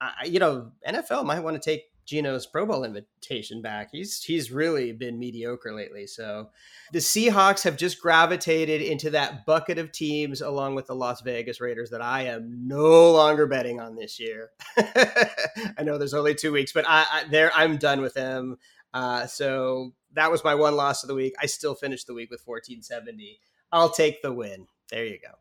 Uh, 0.01 0.09
you 0.25 0.39
know, 0.39 0.71
NFL 0.88 1.25
might 1.25 1.41
want 1.41 1.61
to 1.61 1.69
take 1.69 1.83
Geno's 2.05 2.45
Pro 2.45 2.65
Bowl 2.65 2.83
invitation 2.83 3.61
back. 3.61 3.89
He's 3.91 4.23
he's 4.23 4.51
really 4.51 4.91
been 4.91 5.19
mediocre 5.19 5.73
lately. 5.73 6.07
So 6.07 6.49
the 6.91 6.99
Seahawks 6.99 7.63
have 7.63 7.77
just 7.77 8.01
gravitated 8.01 8.81
into 8.81 9.09
that 9.11 9.45
bucket 9.45 9.77
of 9.77 9.91
teams 9.91 10.41
along 10.41 10.75
with 10.75 10.88
the 10.88 10.95
Las 10.95 11.21
Vegas 11.21 11.59
Raiders 11.59 11.89
that 11.89 12.01
I 12.01 12.23
am 12.23 12.67
no 12.67 13.11
longer 13.11 13.47
betting 13.47 13.79
on 13.79 13.95
this 13.95 14.19
year. 14.19 14.51
I 14.77 15.83
know 15.83 15.97
there's 15.97 16.13
only 16.13 16.35
two 16.35 16.51
weeks, 16.51 16.71
but 16.71 16.85
I, 16.88 17.05
I 17.11 17.23
there 17.29 17.51
I'm 17.53 17.77
done 17.77 18.01
with 18.01 18.13
them. 18.13 18.57
Uh, 18.93 19.27
so 19.27 19.91
that 20.15 20.32
was 20.32 20.43
my 20.43 20.56
one 20.56 20.75
loss 20.75 21.04
of 21.04 21.08
the 21.08 21.15
week. 21.15 21.36
I 21.41 21.45
still 21.45 21.75
finished 21.75 22.08
the 22.08 22.13
week 22.13 22.32
with 22.32 22.41
1470. 22.45 23.39
I'll 23.71 23.89
take 23.89 24.21
the 24.21 24.34
win. 24.34 24.67
There 24.89 25.06
you 25.06 25.19
go. 25.19 25.34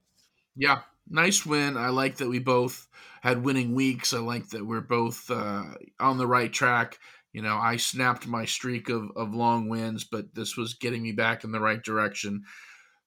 Yeah, 0.56 0.80
nice 1.08 1.44
win. 1.44 1.76
I 1.76 1.88
like 1.88 2.16
that 2.16 2.28
we 2.28 2.38
both 2.38 2.86
had 3.22 3.44
winning 3.44 3.74
weeks. 3.74 4.12
I 4.12 4.18
like 4.18 4.48
that 4.50 4.66
we're 4.66 4.80
both 4.80 5.30
uh, 5.30 5.64
on 5.98 6.18
the 6.18 6.26
right 6.26 6.52
track. 6.52 6.98
You 7.32 7.42
know, 7.42 7.56
I 7.56 7.76
snapped 7.76 8.26
my 8.26 8.44
streak 8.44 8.88
of, 8.88 9.10
of 9.16 9.34
long 9.34 9.68
wins, 9.68 10.04
but 10.04 10.34
this 10.34 10.56
was 10.56 10.74
getting 10.74 11.02
me 11.02 11.12
back 11.12 11.42
in 11.42 11.50
the 11.50 11.60
right 11.60 11.82
direction. 11.82 12.44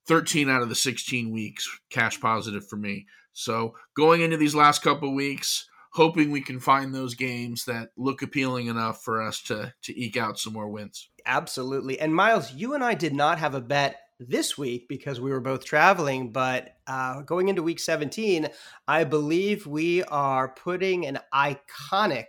13 0.07 0.49
out 0.49 0.61
of 0.61 0.69
the 0.69 0.75
16 0.75 1.31
weeks 1.31 1.67
cash 1.89 2.19
positive 2.19 2.67
for 2.67 2.77
me. 2.77 3.05
So 3.33 3.75
going 3.95 4.21
into 4.21 4.37
these 4.37 4.55
last 4.55 4.81
couple 4.81 5.13
weeks, 5.13 5.67
hoping 5.93 6.31
we 6.31 6.41
can 6.41 6.59
find 6.59 6.93
those 6.93 7.15
games 7.15 7.65
that 7.65 7.89
look 7.97 8.21
appealing 8.21 8.67
enough 8.67 9.03
for 9.03 9.21
us 9.21 9.41
to 9.43 9.73
to 9.83 9.99
eke 9.99 10.17
out 10.17 10.39
some 10.39 10.53
more 10.53 10.69
wins. 10.69 11.09
Absolutely. 11.27 11.99
And 11.99 12.15
Miles, 12.15 12.53
you 12.53 12.73
and 12.73 12.83
I 12.83 12.93
did 12.93 13.13
not 13.13 13.37
have 13.37 13.53
a 13.53 13.61
bet 13.61 13.97
this 14.19 14.57
week 14.57 14.87
because 14.87 15.19
we 15.19 15.29
were 15.29 15.41
both 15.41 15.65
traveling, 15.65 16.31
but 16.31 16.77
uh, 16.87 17.21
going 17.21 17.49
into 17.49 17.61
week 17.61 17.79
17, 17.79 18.47
I 18.87 19.03
believe 19.03 19.67
we 19.67 20.03
are 20.05 20.47
putting 20.47 21.05
an 21.05 21.19
iconic 21.33 22.25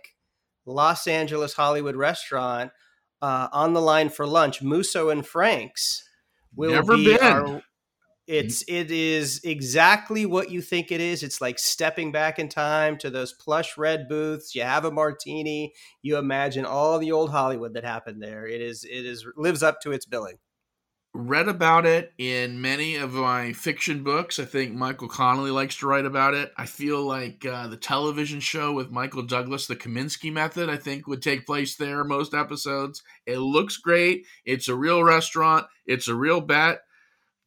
Los 0.65 1.07
Angeles 1.07 1.53
Hollywood 1.53 1.95
restaurant 1.95 2.71
uh, 3.21 3.47
on 3.51 3.73
the 3.73 3.81
line 3.81 4.09
for 4.09 4.27
lunch. 4.27 4.61
Musso 4.61 5.09
and 5.09 5.25
Frank's 5.25 6.03
will 6.55 6.71
Never 6.71 6.95
be 6.95 7.05
been. 7.05 7.23
our 7.23 7.61
it's 8.29 8.63
it 8.67 8.91
is 8.91 9.41
exactly 9.43 10.27
what 10.27 10.51
you 10.51 10.61
think 10.61 10.91
it 10.91 11.01
is. 11.01 11.23
It's 11.23 11.41
like 11.41 11.57
stepping 11.57 12.11
back 12.11 12.37
in 12.37 12.47
time 12.47 12.95
to 12.99 13.09
those 13.09 13.33
plush 13.33 13.75
red 13.75 14.07
booths. 14.07 14.53
You 14.53 14.61
have 14.61 14.85
a 14.85 14.91
martini. 14.91 15.73
You 16.03 16.17
imagine 16.17 16.63
all 16.63 16.99
the 16.99 17.11
old 17.11 17.31
Hollywood 17.31 17.73
that 17.73 17.83
happened 17.83 18.21
there. 18.21 18.45
It 18.45 18.61
is 18.61 18.83
it 18.83 19.03
is 19.07 19.25
lives 19.35 19.63
up 19.63 19.81
to 19.81 19.91
its 19.91 20.05
billing. 20.05 20.37
Read 21.15 21.47
about 21.47 21.87
it 21.87 22.13
in 22.19 22.61
many 22.61 22.97
of 22.97 23.13
my 23.13 23.51
fiction 23.51 24.03
books. 24.03 24.37
I 24.37 24.45
think 24.45 24.75
Michael 24.75 25.07
Connelly 25.07 25.49
likes 25.49 25.77
to 25.77 25.87
write 25.87 26.05
about 26.05 26.35
it. 26.35 26.51
I 26.55 26.67
feel 26.67 27.01
like 27.01 27.43
uh, 27.47 27.65
the 27.65 27.77
television 27.77 28.41
show 28.41 28.73
with 28.73 28.91
Michael 28.91 29.23
Douglas, 29.23 29.65
The 29.65 29.75
Kominsky 29.75 30.31
Method, 30.31 30.69
I 30.69 30.77
think 30.77 31.07
would 31.07 31.23
take 31.23 31.47
place 31.47 31.75
there 31.75 32.03
most 32.03 32.35
episodes. 32.35 33.01
It 33.25 33.39
looks 33.39 33.77
great. 33.77 34.27
It's 34.45 34.67
a 34.67 34.75
real 34.75 35.03
restaurant. 35.03 35.65
It's 35.87 36.07
a 36.07 36.13
real 36.13 36.41
bet 36.41 36.81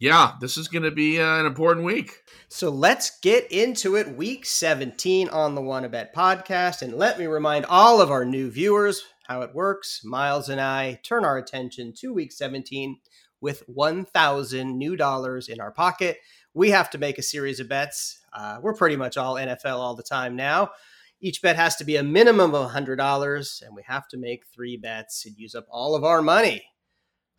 yeah, 0.03 0.33
this 0.41 0.57
is 0.57 0.67
going 0.67 0.83
to 0.83 0.91
be 0.91 1.21
uh, 1.21 1.39
an 1.39 1.47
important 1.47 1.87
week. 1.87 2.25
So 2.49 2.71
let's 2.71 3.21
get 3.21 3.53
into 3.53 3.95
it. 3.95 4.17
Week 4.17 4.45
17 4.45 5.29
on 5.29 5.55
the 5.55 5.63
Wanna 5.63 5.89
Bet 5.89 6.13
podcast. 6.13 6.83
And 6.83 6.95
let 6.95 7.21
me 7.21 7.27
remind 7.27 7.67
all 7.67 8.01
of 8.01 8.11
our 8.11 8.25
new 8.25 8.51
viewers 8.51 9.05
how 9.29 9.43
it 9.43 9.55
works. 9.55 10.01
Miles 10.03 10.49
and 10.49 10.61
I 10.61 10.99
turn 11.05 11.25
our 11.25 11.39
attention 11.39 11.93
to 11.99 12.13
week 12.13 12.33
17 12.33 12.97
with 13.41 13.63
1,000 13.69 14.77
new 14.77 14.97
dollars 14.97 15.49
in 15.49 15.61
our 15.61 15.71
pocket. 15.71 16.19
We 16.53 16.71
have 16.71 16.91
to 16.91 16.99
make 16.99 17.19
a 17.19 17.23
series 17.23 17.61
of 17.61 17.69
bets. 17.69 18.19
Uh, 18.33 18.59
we're 18.61 18.75
pretty 18.75 18.97
much 18.97 19.17
all 19.17 19.37
NFL 19.37 19.79
all 19.79 19.95
the 19.95 20.03
time 20.03 20.35
now. 20.35 20.73
Each 21.21 21.41
bet 21.41 21.55
has 21.55 21.77
to 21.77 21.85
be 21.85 21.95
a 21.95 22.03
minimum 22.03 22.57
of 22.57 22.73
$100, 22.73 23.63
and 23.63 23.77
we 23.77 23.85
have 23.87 24.09
to 24.09 24.17
make 24.17 24.47
three 24.53 24.77
bets 24.77 25.27
and 25.27 25.39
use 25.39 25.55
up 25.55 25.67
all 25.71 25.95
of 25.95 26.03
our 26.03 26.23
money. 26.23 26.65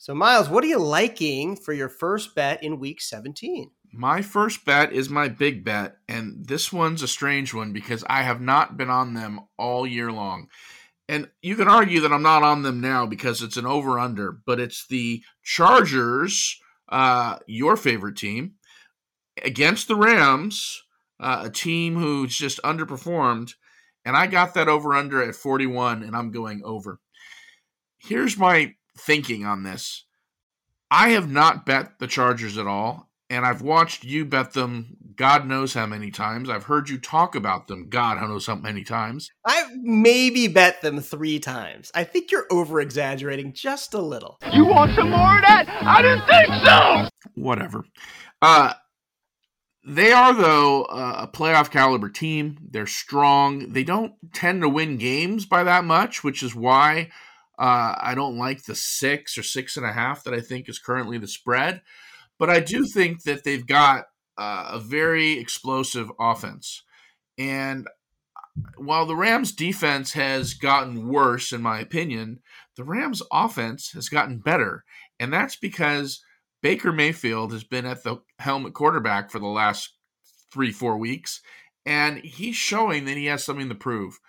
So, 0.03 0.13
Miles, 0.13 0.49
what 0.49 0.65
are 0.65 0.67
you 0.67 0.79
liking 0.79 1.55
for 1.55 1.71
your 1.71 1.87
first 1.87 2.35
bet 2.35 2.61
in 2.61 2.77
week 2.77 2.99
17? 2.99 3.71
My 3.93 4.21
first 4.21 4.65
bet 4.65 4.91
is 4.91 5.09
my 5.09 5.29
big 5.29 5.63
bet, 5.63 5.95
and 6.09 6.45
this 6.45 6.73
one's 6.73 7.01
a 7.03 7.07
strange 7.07 7.53
one 7.53 7.71
because 7.71 8.03
I 8.09 8.23
have 8.23 8.41
not 8.41 8.75
been 8.75 8.89
on 8.89 9.13
them 9.13 9.39
all 9.57 9.87
year 9.87 10.11
long. 10.11 10.49
And 11.07 11.29
you 11.41 11.55
can 11.55 11.69
argue 11.69 12.01
that 12.01 12.11
I'm 12.11 12.21
not 12.21 12.43
on 12.43 12.63
them 12.63 12.81
now 12.81 13.05
because 13.05 13.41
it's 13.41 13.55
an 13.55 13.65
over 13.65 13.97
under, 13.97 14.33
but 14.33 14.59
it's 14.59 14.85
the 14.87 15.23
Chargers, 15.41 16.59
uh, 16.89 17.37
your 17.47 17.77
favorite 17.77 18.17
team, 18.17 18.55
against 19.41 19.87
the 19.87 19.95
Rams, 19.95 20.83
uh, 21.21 21.43
a 21.45 21.49
team 21.49 21.95
who's 21.95 22.35
just 22.35 22.61
underperformed. 22.63 23.53
And 24.03 24.17
I 24.17 24.27
got 24.27 24.53
that 24.55 24.67
over 24.67 24.95
under 24.95 25.23
at 25.23 25.35
41, 25.35 26.03
and 26.03 26.13
I'm 26.13 26.31
going 26.31 26.61
over. 26.65 26.99
Here's 27.99 28.37
my 28.37 28.73
thinking 28.97 29.45
on 29.45 29.63
this. 29.63 30.05
I 30.91 31.09
have 31.09 31.29
not 31.29 31.65
bet 31.65 31.99
the 31.99 32.07
Chargers 32.07 32.57
at 32.57 32.67
all, 32.67 33.09
and 33.29 33.45
I've 33.45 33.61
watched 33.61 34.03
you 34.03 34.25
bet 34.25 34.53
them 34.53 34.97
God 35.15 35.47
knows 35.47 35.73
how 35.73 35.85
many 35.85 36.11
times. 36.11 36.49
I've 36.49 36.65
heard 36.65 36.89
you 36.89 36.97
talk 36.97 37.35
about 37.35 37.67
them 37.67 37.89
God 37.89 38.21
knows 38.21 38.47
how 38.47 38.55
many 38.55 38.83
times. 38.83 39.29
I've 39.45 39.71
maybe 39.81 40.47
bet 40.47 40.81
them 40.81 40.99
three 40.99 41.39
times. 41.39 41.91
I 41.95 42.03
think 42.03 42.31
you're 42.31 42.47
over 42.51 42.79
exaggerating 42.81 43.53
just 43.53 43.93
a 43.93 44.01
little. 44.01 44.37
You 44.51 44.65
want 44.65 44.95
some 44.95 45.09
more 45.09 45.35
of 45.35 45.41
that? 45.43 45.65
I 45.67 46.01
didn't 46.01 46.27
think 46.27 46.47
so! 46.65 47.09
Whatever. 47.35 47.85
Uh, 48.41 48.73
They 49.85 50.11
are, 50.13 50.33
though, 50.33 50.83
uh, 50.83 51.27
a 51.27 51.27
playoff 51.27 51.69
caliber 51.69 52.09
team. 52.09 52.57
They're 52.71 52.87
strong. 52.87 53.73
They 53.73 53.83
don't 53.83 54.13
tend 54.33 54.61
to 54.61 54.69
win 54.69 54.97
games 54.97 55.45
by 55.45 55.63
that 55.63 55.83
much, 55.83 56.23
which 56.23 56.41
is 56.41 56.55
why 56.55 57.09
uh, 57.59 57.95
I 57.99 58.13
don't 58.15 58.37
like 58.37 58.63
the 58.63 58.75
six 58.75 59.37
or 59.37 59.43
six 59.43 59.77
and 59.77 59.85
a 59.85 59.93
half 59.93 60.23
that 60.23 60.33
I 60.33 60.41
think 60.41 60.67
is 60.67 60.79
currently 60.79 61.17
the 61.17 61.27
spread. 61.27 61.81
But 62.39 62.49
I 62.49 62.59
do 62.59 62.85
think 62.85 63.23
that 63.23 63.43
they've 63.43 63.65
got 63.65 64.05
uh, 64.37 64.71
a 64.73 64.79
very 64.79 65.33
explosive 65.33 66.11
offense. 66.19 66.83
And 67.37 67.87
while 68.77 69.05
the 69.05 69.15
Rams 69.15 69.51
defense 69.51 70.13
has 70.13 70.53
gotten 70.53 71.07
worse, 71.07 71.51
in 71.51 71.61
my 71.61 71.79
opinion, 71.79 72.39
the 72.75 72.83
Rams 72.83 73.21
offense 73.31 73.91
has 73.91 74.09
gotten 74.09 74.39
better. 74.39 74.83
And 75.19 75.31
that's 75.31 75.55
because 75.55 76.23
Baker 76.61 76.91
Mayfield 76.91 77.51
has 77.51 77.63
been 77.63 77.85
at 77.85 78.03
the 78.03 78.17
helm 78.39 78.65
at 78.65 78.73
quarterback 78.73 79.31
for 79.31 79.39
the 79.39 79.47
last 79.47 79.93
three, 80.51 80.71
four 80.71 80.97
weeks. 80.97 81.41
And 81.85 82.17
he's 82.19 82.55
showing 82.55 83.05
that 83.05 83.17
he 83.17 83.25
has 83.25 83.43
something 83.43 83.69
to 83.69 83.75
prove. 83.75 84.19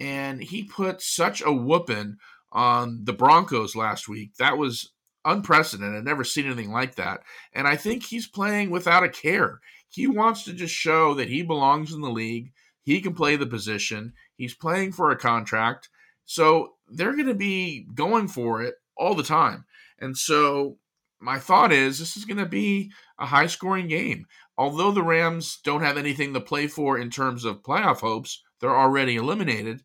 And 0.00 0.42
he 0.42 0.62
put 0.62 1.02
such 1.02 1.42
a 1.42 1.52
whooping 1.52 2.16
on 2.52 3.04
the 3.04 3.12
Broncos 3.12 3.76
last 3.76 4.08
week. 4.08 4.34
That 4.38 4.58
was 4.58 4.92
unprecedented. 5.24 5.98
I've 5.98 6.04
never 6.04 6.24
seen 6.24 6.46
anything 6.46 6.72
like 6.72 6.94
that. 6.96 7.20
And 7.52 7.66
I 7.66 7.76
think 7.76 8.04
he's 8.04 8.26
playing 8.26 8.70
without 8.70 9.04
a 9.04 9.08
care. 9.08 9.60
He 9.88 10.06
wants 10.06 10.44
to 10.44 10.52
just 10.52 10.74
show 10.74 11.14
that 11.14 11.28
he 11.28 11.42
belongs 11.42 11.92
in 11.92 12.00
the 12.00 12.10
league. 12.10 12.52
He 12.82 13.00
can 13.00 13.14
play 13.14 13.36
the 13.36 13.46
position. 13.46 14.12
He's 14.34 14.54
playing 14.54 14.92
for 14.92 15.10
a 15.10 15.18
contract. 15.18 15.88
So 16.24 16.74
they're 16.88 17.16
going 17.16 17.26
to 17.26 17.34
be 17.34 17.86
going 17.94 18.28
for 18.28 18.62
it 18.62 18.76
all 18.96 19.14
the 19.14 19.22
time. 19.22 19.64
And 19.98 20.16
so 20.16 20.78
my 21.20 21.38
thought 21.38 21.72
is 21.72 21.98
this 21.98 22.16
is 22.16 22.24
going 22.24 22.38
to 22.38 22.46
be 22.46 22.92
a 23.18 23.26
high 23.26 23.46
scoring 23.46 23.88
game. 23.88 24.26
Although 24.56 24.92
the 24.92 25.02
Rams 25.02 25.58
don't 25.62 25.82
have 25.82 25.96
anything 25.96 26.34
to 26.34 26.40
play 26.40 26.66
for 26.66 26.98
in 26.98 27.10
terms 27.10 27.44
of 27.44 27.62
playoff 27.62 28.00
hopes, 28.00 28.42
they're 28.60 28.76
already 28.76 29.16
eliminated 29.16 29.82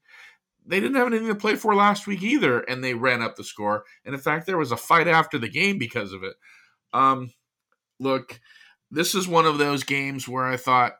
they 0.66 0.80
didn't 0.80 0.96
have 0.96 1.08
anything 1.08 1.28
to 1.28 1.36
play 1.36 1.56
for 1.56 1.76
last 1.76 2.08
week 2.08 2.22
either, 2.22 2.62
and 2.62 2.84
they 2.84 2.94
ran 2.94 3.22
up 3.22 3.36
the 3.36 3.44
score. 3.44 3.84
And 4.06 4.16
in 4.16 4.22
fact, 4.22 4.46
there 4.46 4.58
was 4.58 4.72
a 4.72 4.78
fight 4.78 5.08
after 5.08 5.38
the 5.38 5.50
game 5.50 5.78
because 5.78 6.14
of 6.14 6.24
it. 6.24 6.36
Um, 6.94 7.34
look, 8.00 8.40
this 8.92 9.16
is 9.16 9.28
one 9.28 9.46
of 9.46 9.58
those 9.58 9.84
games 9.84 10.28
where 10.28 10.46
I 10.46 10.58
thought, 10.58 10.94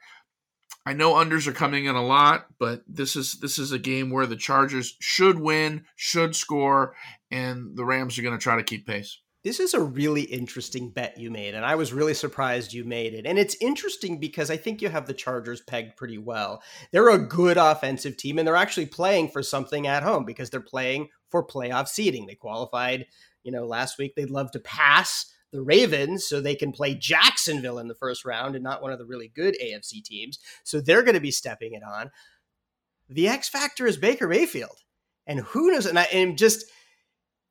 I 0.86 0.94
know 0.94 1.14
unders 1.14 1.48
are 1.48 1.54
coming 1.54 1.86
in 1.86 1.96
a 1.96 2.06
lot, 2.06 2.48
but 2.60 2.84
this 2.88 3.16
is 3.16 3.34
this 3.36 3.58
is 3.58 3.72
a 3.72 3.80
game 3.80 4.10
where 4.10 4.26
the 4.26 4.36
Chargers 4.36 4.98
should 5.00 5.40
win, 5.40 5.86
should 5.96 6.36
score, 6.36 6.96
and 7.32 7.78
the 7.78 7.86
Rams 7.86 8.18
are 8.18 8.22
going 8.22 8.38
to 8.38 8.44
try 8.44 8.58
to 8.58 8.64
keep 8.64 8.86
pace. 8.86 9.20
This 9.44 9.60
is 9.60 9.74
a 9.74 9.82
really 9.82 10.22
interesting 10.22 10.90
bet 10.90 11.18
you 11.18 11.30
made, 11.30 11.54
and 11.54 11.66
I 11.66 11.76
was 11.76 11.92
really 11.92 12.14
surprised 12.14 12.72
you 12.72 12.86
made 12.86 13.14
it. 13.14 13.26
And 13.26 13.38
it's 13.38 13.58
interesting 13.60 14.18
because 14.18 14.50
I 14.50 14.56
think 14.56 14.82
you 14.82 14.88
have 14.88 15.06
the 15.06 15.14
Chargers 15.14 15.60
pegged 15.60 15.98
pretty 15.98 16.18
well. 16.18 16.64
They're 16.92 17.10
a 17.10 17.18
good 17.18 17.58
offensive 17.58 18.16
team, 18.16 18.40
and 18.40 18.48
they're 18.48 18.56
actually 18.56 18.86
playing 18.86 19.30
for 19.30 19.44
something 19.44 19.86
at 19.86 20.04
home 20.04 20.24
because 20.24 20.50
they're 20.50 20.62
playing 20.62 21.10
for 21.30 21.46
playoff 21.46 21.90
seeding. 21.90 22.26
They 22.26 22.36
qualified, 22.36 23.06
you 23.44 23.52
know, 23.52 23.66
last 23.66 23.98
week. 23.98 24.16
They'd 24.16 24.30
love 24.30 24.52
to 24.52 24.60
pass 24.60 25.26
the 25.52 25.62
Ravens 25.62 26.26
so 26.26 26.40
they 26.40 26.56
can 26.56 26.72
play 26.72 26.96
Jacksonville 26.96 27.80
in 27.80 27.90
the 27.90 27.96
first 27.96 28.24
round 28.24 28.56
and 28.56 28.64
not 28.64 28.82
one 28.82 28.94
of 28.94 28.98
the 28.98 29.06
really 29.06 29.28
good 29.28 29.56
AFC 29.62 30.04
teams. 30.04 30.40
So 30.64 30.80
they're 30.80 31.04
going 31.04 31.16
to 31.16 31.22
be 31.22 31.32
stepping 31.32 31.74
it 31.74 31.84
on. 31.84 32.12
The 33.10 33.28
X 33.28 33.50
factor 33.50 33.86
is 33.86 33.98
Baker 33.98 34.28
Mayfield. 34.28 34.80
And 35.28 35.42
who 35.42 35.72
knows? 35.72 35.86
And 35.86 36.00
I 36.00 36.08
am 36.12 36.38
just 36.38 36.66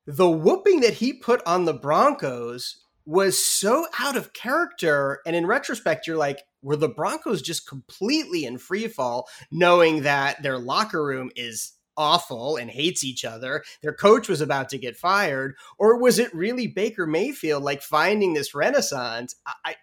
the 0.06 0.30
whooping 0.30 0.80
that 0.80 0.94
he 0.94 1.12
put 1.12 1.42
on 1.46 1.64
the 1.64 1.74
Broncos 1.74 2.78
was 3.04 3.44
so 3.44 3.86
out 3.98 4.16
of 4.16 4.32
character. 4.32 5.20
And 5.26 5.34
in 5.34 5.46
retrospect, 5.46 6.06
you're 6.06 6.16
like, 6.16 6.42
were 6.62 6.76
the 6.76 6.88
Broncos 6.88 7.42
just 7.42 7.68
completely 7.68 8.44
in 8.44 8.58
free 8.58 8.88
fall, 8.88 9.28
knowing 9.50 10.02
that 10.02 10.42
their 10.42 10.58
locker 10.58 11.04
room 11.04 11.30
is 11.34 11.72
awful 11.96 12.56
and 12.56 12.70
hates 12.70 13.02
each 13.02 13.24
other? 13.24 13.64
Their 13.82 13.92
coach 13.92 14.28
was 14.28 14.40
about 14.40 14.68
to 14.70 14.78
get 14.78 14.96
fired. 14.96 15.54
Or 15.78 15.98
was 16.00 16.18
it 16.18 16.34
really 16.34 16.68
Baker 16.68 17.06
Mayfield 17.06 17.62
like 17.62 17.82
finding 17.82 18.34
this 18.34 18.54
renaissance? 18.54 19.34
I, 19.64 19.74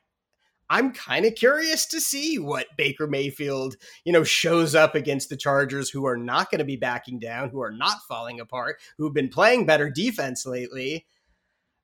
I'm 0.69 0.91
kind 0.91 1.25
of 1.25 1.35
curious 1.35 1.85
to 1.87 1.99
see 1.99 2.37
what 2.37 2.67
Baker 2.77 3.07
Mayfield, 3.07 3.75
you 4.05 4.13
know, 4.13 4.23
shows 4.23 4.75
up 4.75 4.93
against 4.93 5.29
the 5.29 5.37
Chargers 5.37 5.89
who 5.89 6.05
are 6.05 6.17
not 6.17 6.51
going 6.51 6.59
to 6.59 6.65
be 6.65 6.75
backing 6.75 7.19
down, 7.19 7.49
who 7.49 7.61
are 7.61 7.71
not 7.71 8.03
falling 8.07 8.39
apart, 8.39 8.79
who've 8.97 9.13
been 9.13 9.29
playing 9.29 9.65
better 9.65 9.89
defense 9.89 10.45
lately. 10.45 11.07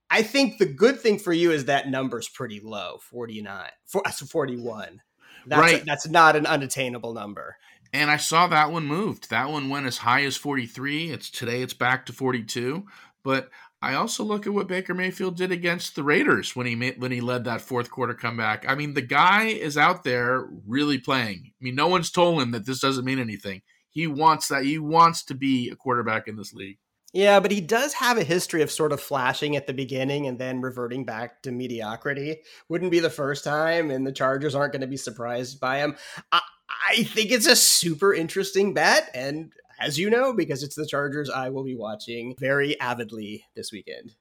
I 0.10 0.21
think 0.21 0.60
the 0.60 0.67
good 0.67 1.00
thing 1.00 1.17
for 1.17 1.34
you 1.34 1.52
is 1.52 1.65
that 1.65 1.89
number's 1.89 2.30
pretty 2.30 2.60
low, 2.60 3.00
49, 3.02 3.69
uh, 3.95 4.12
41. 4.12 5.02
That's 5.48 5.60
right. 5.60 5.82
A, 5.82 5.86
that's 5.86 6.08
not 6.08 6.36
an 6.36 6.45
unattainable 6.45 7.13
number. 7.13 7.58
And 7.91 8.12
I 8.12 8.17
saw 8.17 8.48
that 8.48 8.71
one 8.71 8.86
moved. 8.86 9.30
That 9.30 9.50
one 9.50 9.69
went 9.69 9.86
as 9.88 10.00
high 10.00 10.24
as 10.24 10.38
43. 10.38 11.12
It's 11.12 11.30
today 11.30 11.62
it's 11.62 11.74
back 11.74 12.06
to 12.08 12.13
42, 12.13 12.86
but 13.24 13.50
I 13.86 13.93
also 13.93 14.24
look 14.24 14.48
at 14.48 14.54
what 14.54 14.67
Baker 14.67 14.95
Mayfield 14.95 15.38
did 15.38 15.52
against 15.52 15.95
the 15.95 16.02
Raiders 16.02 16.56
when 16.56 16.65
he 16.65 16.74
made, 16.74 17.00
when 17.00 17.12
he 17.12 17.21
led 17.21 17.43
that 17.43 17.62
fourth 17.62 17.91
quarter 17.91 18.15
comeback. 18.15 18.65
I 18.67 18.74
mean, 18.74 18.95
the 18.95 19.04
guy 19.04 19.43
is 19.43 19.78
out 19.78 20.04
there 20.04 20.48
really 20.65 20.98
playing. 20.98 21.52
I 21.62 21.63
mean, 21.63 21.76
no 21.76 21.88
one's 21.88 22.10
told 22.10 22.41
him 22.41 22.50
that 22.52 22.65
this 22.65 22.80
doesn't 22.80 23.06
mean 23.06 23.19
anything. 23.19 23.62
He 23.91 24.08
wants 24.08 24.48
that. 24.48 24.63
He 24.63 24.80
wants 24.80 25.24
to 25.26 25.36
be 25.36 25.69
a 25.69 25.76
quarterback 25.76 26.28
in 26.28 26.36
this 26.36 26.52
league. 26.52 26.80
Yeah, 27.13 27.39
but 27.39 27.52
he 27.52 27.62
does 27.62 27.93
have 27.93 28.17
a 28.17 28.24
history 28.24 28.63
of 28.63 28.71
sort 28.71 28.91
of 28.91 29.00
flashing 29.00 29.56
at 29.56 29.67
the 29.67 29.74
beginning 29.74 30.26
and 30.26 30.39
then 30.39 30.62
reverting 30.62 31.06
back 31.06 31.43
to 31.43 31.52
mediocrity. 31.52 32.41
Wouldn't 32.67 32.91
be 32.91 33.00
the 33.00 33.12
first 33.12 33.43
time, 33.43 33.91
and 33.91 34.06
the 34.06 34.12
Chargers 34.12 34.56
aren't 34.56 34.74
going 34.74 34.82
to 34.82 34.88
be 34.88 34.98
surprised 34.98 35.60
by 35.60 35.78
him. 35.78 35.95
I, 36.32 36.41
I 36.89 37.04
think 37.04 37.32
it's 37.32 37.48
a 37.48 37.56
super 37.56 38.15
interesting 38.15 38.74
bet, 38.74 39.12
and 39.13 39.54
as 39.80 39.98
you 39.98 40.10
know, 40.10 40.34
because 40.34 40.64
it's 40.64 40.76
the 40.76 40.86
Chargers 40.86 41.30
I 41.30 41.50
will 41.50 41.64
be 41.64 41.76
watching 41.76 42.36
very 42.40 42.80
avidly 42.80 43.46
this 43.56 43.72
weekend. 43.72 44.16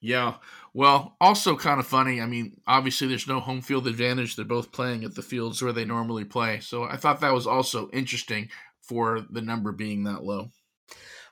Yeah. 0.00 0.34
Well, 0.74 1.16
also 1.18 1.56
kind 1.56 1.80
of 1.80 1.86
funny. 1.86 2.20
I 2.20 2.26
mean, 2.26 2.60
obviously 2.66 3.06
there's 3.06 3.26
no 3.26 3.40
home 3.40 3.62
field 3.62 3.86
advantage. 3.86 4.36
They're 4.36 4.44
both 4.44 4.70
playing 4.70 5.02
at 5.02 5.14
the 5.14 5.22
fields 5.22 5.62
where 5.62 5.72
they 5.72 5.86
normally 5.86 6.24
play. 6.24 6.60
So 6.60 6.84
I 6.84 6.96
thought 6.96 7.20
that 7.20 7.32
was 7.32 7.46
also 7.46 7.88
interesting 7.90 8.50
for 8.82 9.24
the 9.30 9.40
number 9.40 9.72
being 9.72 10.04
that 10.04 10.22
low. 10.22 10.50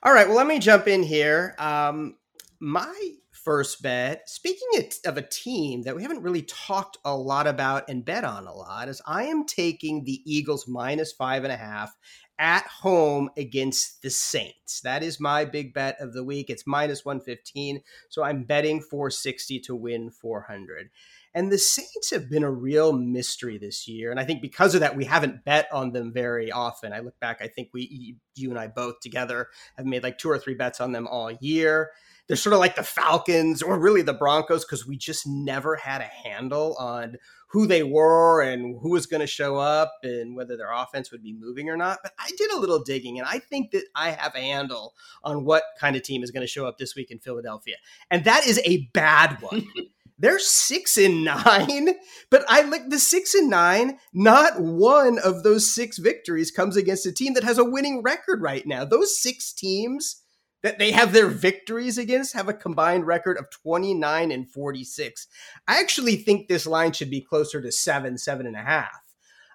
All 0.01 0.11
right. 0.11 0.27
Well, 0.27 0.37
let 0.37 0.47
me 0.47 0.57
jump 0.57 0.87
in 0.87 1.03
here. 1.03 1.53
Um, 1.59 2.15
my 2.59 3.13
first 3.43 3.81
bet, 3.81 4.27
speaking 4.27 4.89
of 5.05 5.17
a 5.17 5.21
team 5.21 5.83
that 5.83 5.95
we 5.95 6.01
haven't 6.01 6.23
really 6.23 6.43
talked 6.43 6.97
a 7.05 7.15
lot 7.15 7.45
about 7.45 7.89
and 7.89 8.03
bet 8.03 8.23
on 8.23 8.47
a 8.47 8.53
lot, 8.53 8.87
is 8.87 9.01
I 9.05 9.25
am 9.25 9.45
taking 9.45 10.03
the 10.03 10.21
Eagles 10.25 10.67
minus 10.67 11.11
five 11.11 11.43
and 11.43 11.53
a 11.53 11.57
half 11.57 11.95
at 12.39 12.65
home 12.65 13.29
against 13.37 14.01
the 14.01 14.09
Saints. 14.09 14.81
That 14.81 15.03
is 15.03 15.19
my 15.19 15.45
big 15.45 15.73
bet 15.73 15.99
of 15.99 16.13
the 16.13 16.23
week. 16.23 16.49
It's 16.49 16.65
minus 16.65 17.05
115. 17.05 17.81
So 18.09 18.23
I'm 18.23 18.43
betting 18.43 18.81
460 18.81 19.59
to 19.61 19.75
win 19.75 20.09
400. 20.09 20.89
And 21.35 21.51
the 21.51 21.57
Saints 21.57 22.11
have 22.11 22.29
been 22.29 22.43
a 22.43 22.51
real 22.51 22.93
mystery 22.93 23.57
this 23.57 23.87
year. 23.87 24.11
And 24.11 24.19
I 24.19 24.23
think 24.23 24.41
because 24.41 24.75
of 24.75 24.81
that, 24.81 24.95
we 24.95 25.05
haven't 25.05 25.43
bet 25.45 25.67
on 25.71 25.91
them 25.91 26.13
very 26.13 26.51
often. 26.51 26.93
I 26.93 26.99
look 26.99 27.19
back, 27.19 27.39
I 27.41 27.47
think 27.47 27.69
we, 27.73 28.17
you 28.35 28.49
and 28.49 28.59
I 28.59 28.67
both 28.67 28.99
together, 28.99 29.49
have 29.77 29.85
made 29.85 30.03
like 30.03 30.17
two 30.17 30.29
or 30.29 30.37
three 30.37 30.53
bets 30.53 30.79
on 30.79 30.91
them 30.91 31.07
all 31.07 31.31
year. 31.31 31.91
They're 32.27 32.37
sort 32.37 32.53
of 32.53 32.59
like 32.59 32.75
the 32.75 32.83
Falcons 32.83 33.61
or 33.61 33.79
really 33.79 34.01
the 34.01 34.13
Broncos 34.13 34.63
because 34.63 34.87
we 34.87 34.97
just 34.97 35.27
never 35.27 35.75
had 35.75 36.01
a 36.01 36.05
handle 36.05 36.75
on 36.79 37.17
who 37.53 37.67
they 37.67 37.83
were 37.83 38.41
and 38.41 38.79
who 38.81 38.89
was 38.89 39.05
going 39.05 39.19
to 39.19 39.27
show 39.27 39.57
up 39.57 39.91
and 40.01 40.35
whether 40.35 40.57
their 40.57 40.71
offense 40.71 41.11
would 41.11 41.21
be 41.21 41.33
moving 41.33 41.69
or 41.69 41.77
not. 41.77 41.99
But 42.01 42.13
I 42.17 42.31
did 42.35 42.51
a 42.51 42.59
little 42.59 42.81
digging 42.81 43.19
and 43.19 43.27
I 43.27 43.39
think 43.39 43.71
that 43.71 43.83
I 43.95 44.09
have 44.09 44.33
a 44.33 44.39
handle 44.39 44.95
on 45.23 45.45
what 45.45 45.63
kind 45.79 45.95
of 45.95 46.01
team 46.01 46.23
is 46.23 46.31
going 46.31 46.41
to 46.41 46.47
show 46.47 46.65
up 46.65 46.77
this 46.77 46.95
week 46.95 47.11
in 47.11 47.19
Philadelphia. 47.19 47.75
And 48.09 48.23
that 48.23 48.47
is 48.47 48.59
a 48.65 48.89
bad 48.93 49.39
one. 49.41 49.67
They're 50.17 50.39
six 50.39 50.97
and 50.97 51.25
nine, 51.25 51.89
but 52.29 52.45
I 52.47 52.61
like 52.61 52.89
the 52.89 52.99
six 52.99 53.35
and 53.35 53.49
nine. 53.49 53.99
Not 54.13 54.59
one 54.59 55.19
of 55.19 55.43
those 55.43 55.73
six 55.73 55.97
victories 55.97 56.49
comes 56.49 56.77
against 56.77 57.05
a 57.05 57.11
team 57.11 57.33
that 57.33 57.43
has 57.43 57.57
a 57.57 57.65
winning 57.65 58.01
record 58.01 58.41
right 58.41 58.65
now. 58.65 58.85
Those 58.85 59.19
six 59.19 59.51
teams 59.51 60.22
that 60.63 60.79
they 60.79 60.91
have 60.91 61.13
their 61.13 61.27
victories 61.27 61.97
against 61.97 62.33
have 62.33 62.49
a 62.49 62.53
combined 62.53 63.05
record 63.05 63.37
of 63.37 63.49
29 63.51 64.31
and 64.31 64.49
46. 64.49 65.27
I 65.67 65.79
actually 65.79 66.15
think 66.15 66.47
this 66.47 66.65
line 66.65 66.93
should 66.93 67.11
be 67.11 67.21
closer 67.21 67.61
to 67.61 67.71
seven, 67.71 68.17
seven 68.17 68.47
and 68.47 68.55
a 68.55 68.63
half. 68.63 69.03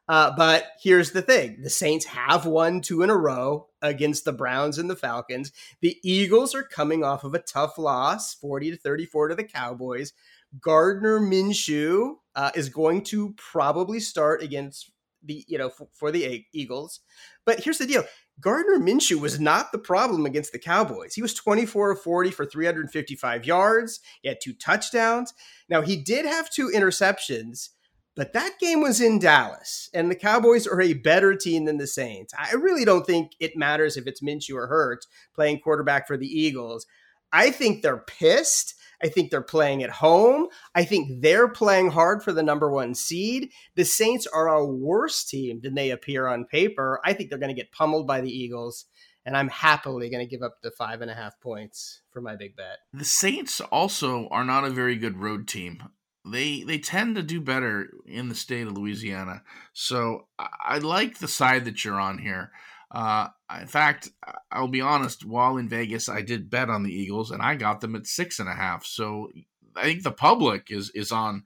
Uh, 0.06 0.32
but 0.36 0.68
here's 0.82 1.10
the 1.10 1.20
thing 1.20 1.58
the 1.62 1.70
Saints 1.70 2.06
have 2.06 2.46
won 2.46 2.80
two 2.80 3.02
in 3.02 3.10
a 3.10 3.16
row 3.16 3.68
against 3.82 4.24
the 4.24 4.32
Browns 4.32 4.78
and 4.78 4.88
the 4.88 4.96
Falcons. 4.96 5.52
The 5.80 5.98
Eagles 6.02 6.54
are 6.54 6.62
coming 6.62 7.04
off 7.04 7.24
of 7.24 7.34
a 7.34 7.40
tough 7.40 7.76
loss, 7.76 8.34
40 8.34 8.70
to 8.70 8.76
34 8.76 9.28
to 9.28 9.34
the 9.34 9.44
Cowboys. 9.44 10.12
Gardner 10.60 11.20
Minshew 11.20 12.16
uh, 12.34 12.50
is 12.54 12.70
going 12.70 13.02
to 13.04 13.34
probably 13.34 14.00
start 14.00 14.42
against 14.42 14.90
the, 15.22 15.44
you 15.46 15.58
know, 15.58 15.68
for, 15.68 15.88
for 15.92 16.10
the 16.10 16.46
Eagles. 16.54 17.00
But 17.44 17.62
here's 17.62 17.78
the 17.78 17.86
deal 17.86 18.04
Gardner 18.40 18.78
Minshew 18.78 19.20
was 19.20 19.40
not 19.40 19.72
the 19.72 19.78
problem 19.78 20.24
against 20.26 20.52
the 20.52 20.58
Cowboys. 20.58 21.14
He 21.14 21.22
was 21.22 21.34
24 21.34 21.92
of 21.92 22.02
40 22.02 22.30
for 22.30 22.46
355 22.46 23.44
yards. 23.44 24.00
He 24.22 24.28
had 24.28 24.38
two 24.42 24.52
touchdowns. 24.52 25.34
Now, 25.68 25.82
he 25.82 25.96
did 25.96 26.24
have 26.24 26.50
two 26.50 26.70
interceptions, 26.74 27.70
But 28.16 28.32
that 28.32 28.58
game 28.58 28.80
was 28.80 29.00
in 29.00 29.20
Dallas, 29.20 29.88
and 29.94 30.10
the 30.10 30.16
Cowboys 30.16 30.66
are 30.66 30.80
a 30.82 30.92
better 30.94 31.36
team 31.36 31.66
than 31.66 31.78
the 31.78 31.86
Saints. 31.86 32.34
I 32.36 32.52
really 32.54 32.84
don't 32.84 33.06
think 33.06 33.32
it 33.38 33.56
matters 33.56 33.96
if 33.96 34.08
it's 34.08 34.20
Minshew 34.20 34.56
or 34.56 34.66
Hurts 34.66 35.06
playing 35.34 35.60
quarterback 35.60 36.08
for 36.08 36.16
the 36.16 36.26
Eagles. 36.26 36.84
I 37.32 37.50
think 37.50 37.82
they're 37.82 37.98
pissed. 37.98 38.74
I 39.02 39.08
think 39.08 39.30
they're 39.30 39.42
playing 39.42 39.82
at 39.82 39.90
home. 39.90 40.48
I 40.74 40.84
think 40.84 41.22
they're 41.22 41.48
playing 41.48 41.90
hard 41.90 42.22
for 42.22 42.32
the 42.32 42.42
number 42.42 42.70
one 42.70 42.94
seed. 42.94 43.50
The 43.74 43.84
Saints 43.84 44.26
are 44.26 44.48
a 44.48 44.64
worse 44.64 45.24
team 45.24 45.60
than 45.62 45.74
they 45.74 45.90
appear 45.90 46.26
on 46.26 46.44
paper. 46.44 47.00
I 47.04 47.12
think 47.12 47.30
they're 47.30 47.38
going 47.38 47.54
to 47.54 47.60
get 47.60 47.72
pummeled 47.72 48.06
by 48.06 48.20
the 48.20 48.30
Eagles, 48.30 48.86
and 49.24 49.36
I'm 49.36 49.48
happily 49.48 50.10
going 50.10 50.26
to 50.26 50.30
give 50.30 50.42
up 50.42 50.62
the 50.62 50.70
five 50.70 51.00
and 51.00 51.10
a 51.10 51.14
half 51.14 51.40
points 51.40 52.00
for 52.10 52.20
my 52.20 52.36
big 52.36 52.56
bet. 52.56 52.78
The 52.92 53.04
Saints 53.04 53.60
also 53.60 54.28
are 54.28 54.44
not 54.44 54.64
a 54.64 54.70
very 54.70 54.96
good 54.96 55.18
road 55.18 55.46
team 55.46 55.82
they 56.30 56.62
they 56.62 56.78
tend 56.78 57.16
to 57.16 57.22
do 57.22 57.40
better 57.40 57.88
in 58.06 58.28
the 58.28 58.34
state 58.34 58.66
of 58.66 58.76
Louisiana. 58.76 59.42
So 59.72 60.26
I, 60.38 60.48
I 60.64 60.78
like 60.78 61.18
the 61.18 61.28
side 61.28 61.64
that 61.64 61.84
you're 61.84 62.00
on 62.00 62.18
here. 62.18 62.50
Uh, 62.90 63.28
in 63.60 63.66
fact, 63.66 64.10
I'll 64.50 64.68
be 64.68 64.80
honest. 64.80 65.24
While 65.24 65.56
in 65.56 65.68
Vegas, 65.68 66.08
I 66.08 66.22
did 66.22 66.50
bet 66.50 66.70
on 66.70 66.82
the 66.82 66.92
Eagles, 66.92 67.30
and 67.30 67.42
I 67.42 67.54
got 67.54 67.80
them 67.80 67.94
at 67.96 68.06
six 68.06 68.38
and 68.38 68.48
a 68.48 68.54
half. 68.54 68.84
So 68.84 69.30
I 69.76 69.84
think 69.84 70.02
the 70.02 70.12
public 70.12 70.70
is 70.70 70.90
is 70.90 71.12
on 71.12 71.44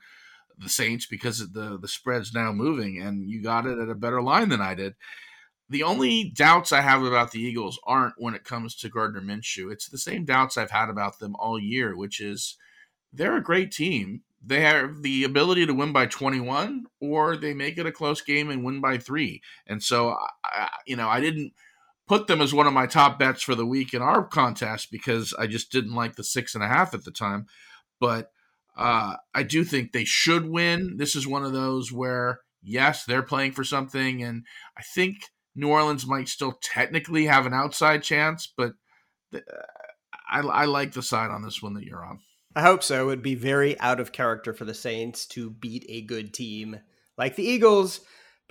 the 0.58 0.68
Saints 0.68 1.06
because 1.06 1.38
the 1.52 1.78
the 1.78 1.88
spread's 1.88 2.34
now 2.34 2.52
moving, 2.52 3.00
and 3.00 3.28
you 3.28 3.42
got 3.42 3.66
it 3.66 3.78
at 3.78 3.88
a 3.88 3.94
better 3.94 4.22
line 4.22 4.48
than 4.48 4.60
I 4.60 4.74
did. 4.74 4.94
The 5.68 5.84
only 5.84 6.24
doubts 6.24 6.72
I 6.72 6.82
have 6.82 7.02
about 7.02 7.30
the 7.30 7.40
Eagles 7.40 7.78
aren't 7.84 8.14
when 8.18 8.34
it 8.34 8.44
comes 8.44 8.74
to 8.76 8.90
Gardner 8.90 9.22
Minshew. 9.22 9.72
It's 9.72 9.88
the 9.88 9.96
same 9.96 10.24
doubts 10.24 10.58
I've 10.58 10.70
had 10.70 10.90
about 10.90 11.18
them 11.18 11.34
all 11.36 11.58
year, 11.58 11.96
which 11.96 12.20
is 12.20 12.56
they're 13.12 13.36
a 13.36 13.42
great 13.42 13.70
team 13.70 14.22
they 14.44 14.60
have 14.60 15.02
the 15.02 15.24
ability 15.24 15.66
to 15.66 15.74
win 15.74 15.92
by 15.92 16.06
21 16.06 16.86
or 17.00 17.36
they 17.36 17.54
make 17.54 17.78
it 17.78 17.86
a 17.86 17.92
close 17.92 18.20
game 18.20 18.50
and 18.50 18.64
win 18.64 18.80
by 18.80 18.98
three. 18.98 19.40
And 19.66 19.82
so, 19.82 20.16
I, 20.44 20.68
you 20.86 20.96
know, 20.96 21.08
I 21.08 21.20
didn't 21.20 21.52
put 22.12 22.26
them 22.26 22.42
as 22.42 22.52
one 22.52 22.66
of 22.66 22.74
my 22.74 22.86
top 22.86 23.18
bets 23.18 23.40
for 23.40 23.54
the 23.54 23.64
week 23.64 23.94
in 23.94 24.02
our 24.02 24.22
contest 24.22 24.90
because 24.92 25.32
I 25.38 25.46
just 25.46 25.72
didn't 25.72 25.94
like 25.94 26.16
the 26.16 26.22
six 26.22 26.54
and 26.54 26.62
a 26.62 26.68
half 26.68 26.92
at 26.92 27.04
the 27.04 27.10
time. 27.10 27.46
But 28.00 28.30
uh, 28.76 29.16
I 29.34 29.42
do 29.44 29.64
think 29.64 29.92
they 29.92 30.04
should 30.04 30.46
win. 30.46 30.98
This 30.98 31.16
is 31.16 31.26
one 31.26 31.42
of 31.42 31.54
those 31.54 31.90
where, 31.90 32.40
yes, 32.62 33.06
they're 33.06 33.22
playing 33.22 33.52
for 33.52 33.64
something. 33.64 34.22
And 34.22 34.44
I 34.76 34.82
think 34.94 35.30
New 35.54 35.68
Orleans 35.68 36.06
might 36.06 36.28
still 36.28 36.58
technically 36.62 37.24
have 37.24 37.46
an 37.46 37.54
outside 37.54 38.02
chance, 38.02 38.46
but 38.54 38.72
the, 39.30 39.42
I, 40.30 40.40
I 40.40 40.64
like 40.66 40.92
the 40.92 41.02
side 41.02 41.30
on 41.30 41.40
this 41.40 41.62
one 41.62 41.72
that 41.74 41.84
you're 41.84 42.04
on. 42.04 42.20
I 42.54 42.60
hope 42.60 42.82
so. 42.82 43.04
It 43.04 43.06
would 43.06 43.22
be 43.22 43.36
very 43.36 43.80
out 43.80 44.00
of 44.00 44.12
character 44.12 44.52
for 44.52 44.66
the 44.66 44.74
Saints 44.74 45.24
to 45.28 45.48
beat 45.48 45.86
a 45.88 46.02
good 46.02 46.34
team 46.34 46.78
like 47.16 47.36
the 47.36 47.44
Eagles, 47.44 48.00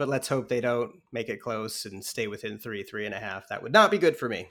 but 0.01 0.09
let's 0.09 0.29
hope 0.29 0.49
they 0.49 0.61
don't 0.61 0.93
make 1.11 1.29
it 1.29 1.39
close 1.39 1.85
and 1.85 2.03
stay 2.03 2.25
within 2.25 2.57
three, 2.57 2.81
three 2.81 3.05
and 3.05 3.13
a 3.13 3.19
half. 3.19 3.47
That 3.49 3.61
would 3.61 3.71
not 3.71 3.91
be 3.91 3.99
good 3.99 4.17
for 4.17 4.27
me. 4.27 4.47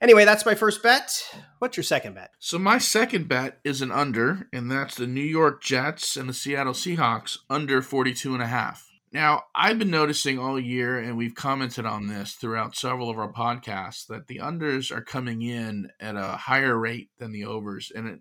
Anyway, 0.00 0.24
that's 0.24 0.46
my 0.46 0.54
first 0.54 0.82
bet. 0.82 1.30
What's 1.58 1.76
your 1.76 1.84
second 1.84 2.14
bet? 2.14 2.30
So 2.38 2.58
my 2.58 2.78
second 2.78 3.28
bet 3.28 3.58
is 3.64 3.82
an 3.82 3.92
under, 3.92 4.48
and 4.50 4.70
that's 4.70 4.94
the 4.94 5.06
New 5.06 5.20
York 5.20 5.62
Jets 5.62 6.16
and 6.16 6.26
the 6.26 6.32
Seattle 6.32 6.72
Seahawks 6.72 7.36
under 7.50 7.82
42 7.82 8.32
and 8.32 8.42
a 8.42 8.46
half. 8.46 8.88
Now, 9.12 9.42
I've 9.54 9.78
been 9.78 9.90
noticing 9.90 10.38
all 10.38 10.58
year, 10.58 10.98
and 10.98 11.18
we've 11.18 11.34
commented 11.34 11.84
on 11.84 12.06
this 12.06 12.32
throughout 12.32 12.74
several 12.74 13.10
of 13.10 13.18
our 13.18 13.30
podcasts, 13.30 14.06
that 14.06 14.26
the 14.26 14.38
unders 14.38 14.90
are 14.90 15.02
coming 15.02 15.42
in 15.42 15.90
at 16.00 16.16
a 16.16 16.28
higher 16.28 16.78
rate 16.78 17.10
than 17.18 17.32
the 17.32 17.44
overs. 17.44 17.92
And 17.94 18.08
it 18.08 18.20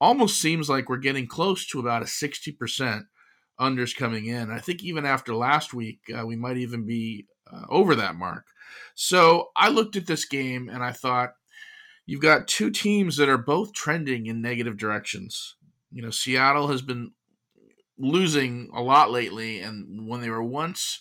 almost 0.00 0.40
seems 0.40 0.70
like 0.70 0.88
we're 0.88 0.96
getting 0.96 1.26
close 1.26 1.66
to 1.66 1.78
about 1.78 2.00
a 2.00 2.06
60% 2.06 3.02
unders 3.60 3.96
coming 3.96 4.26
in. 4.26 4.50
I 4.50 4.58
think 4.58 4.82
even 4.82 5.04
after 5.04 5.34
last 5.34 5.74
week, 5.74 6.00
uh, 6.16 6.26
we 6.26 6.36
might 6.36 6.56
even 6.56 6.86
be 6.86 7.26
uh, 7.52 7.64
over 7.68 7.94
that 7.96 8.14
mark. 8.16 8.46
So 8.94 9.50
I 9.56 9.68
looked 9.68 9.96
at 9.96 10.06
this 10.06 10.24
game 10.24 10.68
and 10.68 10.82
I 10.82 10.92
thought, 10.92 11.34
you've 12.06 12.22
got 12.22 12.48
two 12.48 12.70
teams 12.70 13.16
that 13.16 13.28
are 13.28 13.38
both 13.38 13.72
trending 13.72 14.26
in 14.26 14.42
negative 14.42 14.76
directions. 14.76 15.56
You 15.92 16.02
know, 16.02 16.10
Seattle 16.10 16.68
has 16.68 16.82
been 16.82 17.12
losing 17.98 18.70
a 18.74 18.82
lot 18.82 19.10
lately, 19.10 19.60
and 19.60 20.08
when 20.08 20.20
they 20.20 20.30
were 20.30 20.42
once, 20.42 21.00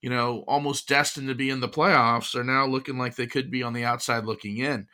you 0.00 0.08
know, 0.08 0.44
almost 0.46 0.88
destined 0.88 1.28
to 1.28 1.34
be 1.34 1.50
in 1.50 1.60
the 1.60 1.68
playoffs, 1.68 2.34
are 2.34 2.44
now 2.44 2.66
looking 2.66 2.96
like 2.96 3.16
they 3.16 3.26
could 3.26 3.50
be 3.50 3.62
on 3.62 3.72
the 3.72 3.84
outside 3.84 4.24
looking 4.24 4.58
in. 4.58 4.86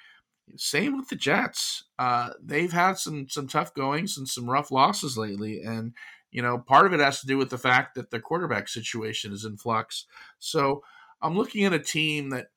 Same 0.56 0.96
with 0.96 1.08
the 1.08 1.16
Jets. 1.16 1.84
Uh, 1.98 2.30
they've 2.42 2.72
had 2.72 2.98
some 2.98 3.28
some 3.28 3.46
tough 3.46 3.72
goings 3.74 4.18
and 4.18 4.28
some 4.28 4.48
rough 4.48 4.70
losses 4.70 5.16
lately, 5.16 5.62
and 5.62 5.92
you 6.34 6.42
know 6.42 6.58
part 6.58 6.84
of 6.84 6.92
it 6.92 7.00
has 7.00 7.20
to 7.20 7.26
do 7.26 7.38
with 7.38 7.48
the 7.48 7.56
fact 7.56 7.94
that 7.94 8.10
the 8.10 8.20
quarterback 8.20 8.68
situation 8.68 9.32
is 9.32 9.46
in 9.46 9.56
flux. 9.56 10.04
So 10.38 10.82
I'm 11.22 11.36
looking 11.36 11.64
at 11.64 11.72
a 11.72 11.78
team 11.78 12.28
that 12.30 12.48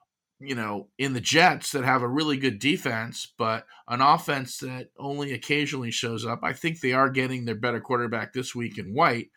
you 0.41 0.55
know 0.55 0.89
in 0.97 1.13
the 1.13 1.21
Jets 1.21 1.71
that 1.71 1.85
have 1.85 2.01
a 2.01 2.07
really 2.07 2.35
good 2.35 2.59
defense, 2.59 3.31
but 3.37 3.65
an 3.87 4.01
offense 4.01 4.57
that 4.57 4.89
only 4.99 5.31
occasionally 5.31 5.91
shows 5.91 6.25
up. 6.25 6.39
I 6.43 6.51
think 6.51 6.81
they 6.81 6.91
are 6.91 7.09
getting 7.09 7.45
their 7.45 7.55
better 7.55 7.79
quarterback 7.79 8.33
this 8.33 8.53
week 8.53 8.77
in 8.77 8.93
White, 8.93 9.29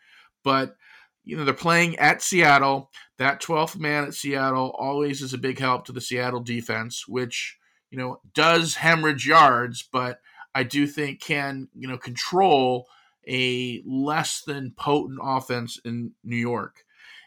but 0.43 0.75
you 1.23 1.37
know 1.37 1.45
they're 1.45 1.53
playing 1.53 1.95
at 1.99 2.21
Seattle. 2.21 2.89
That 3.17 3.41
12th 3.41 3.79
man 3.79 4.03
at 4.03 4.15
Seattle 4.15 4.75
always 4.77 5.21
is 5.21 5.33
a 5.33 5.37
big 5.37 5.59
help 5.59 5.85
to 5.85 5.93
the 5.93 6.01
Seattle 6.01 6.41
defense, 6.41 7.07
which 7.07 7.57
you 7.91 7.97
know, 7.97 8.21
does 8.33 8.75
hemorrhage 8.75 9.27
yards, 9.27 9.83
but 9.83 10.19
I 10.55 10.63
do 10.63 10.87
think 10.87 11.21
can, 11.21 11.67
you 11.75 11.87
know, 11.87 11.97
control 11.97 12.87
a 13.27 13.81
less 13.85 14.41
than 14.41 14.73
potent 14.75 15.19
offense 15.21 15.79
in 15.83 16.11
New 16.23 16.37
York. 16.37 16.83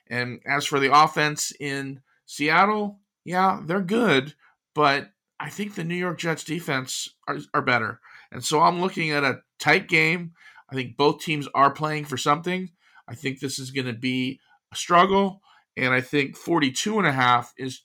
And 0.08 0.40
as 0.46 0.66
for 0.66 0.80
the 0.80 0.94
offense 0.94 1.52
in 1.58 2.00
Seattle, 2.26 3.00
yeah, 3.24 3.60
they're 3.64 3.80
good, 3.80 4.34
but 4.74 5.10
I 5.40 5.50
think 5.50 5.74
the 5.74 5.84
New 5.84 5.94
York 5.94 6.18
Jets 6.18 6.44
defense 6.44 7.08
are, 7.26 7.38
are 7.52 7.62
better. 7.62 8.00
And 8.30 8.44
so 8.44 8.60
I'm 8.60 8.80
looking 8.80 9.10
at 9.10 9.24
a 9.24 9.40
tight 9.58 9.88
game. 9.88 10.32
I 10.70 10.74
think 10.74 10.96
both 10.96 11.20
teams 11.20 11.48
are 11.54 11.70
playing 11.70 12.04
for 12.04 12.16
something. 12.16 12.70
I 13.08 13.14
think 13.14 13.40
this 13.40 13.58
is 13.58 13.70
going 13.70 13.86
to 13.86 13.92
be 13.92 14.40
a 14.72 14.76
struggle. 14.76 15.40
And 15.76 15.92
I 15.92 16.00
think 16.00 16.36
42 16.36 16.98
and 16.98 17.06
a 17.06 17.12
half 17.12 17.52
is 17.56 17.82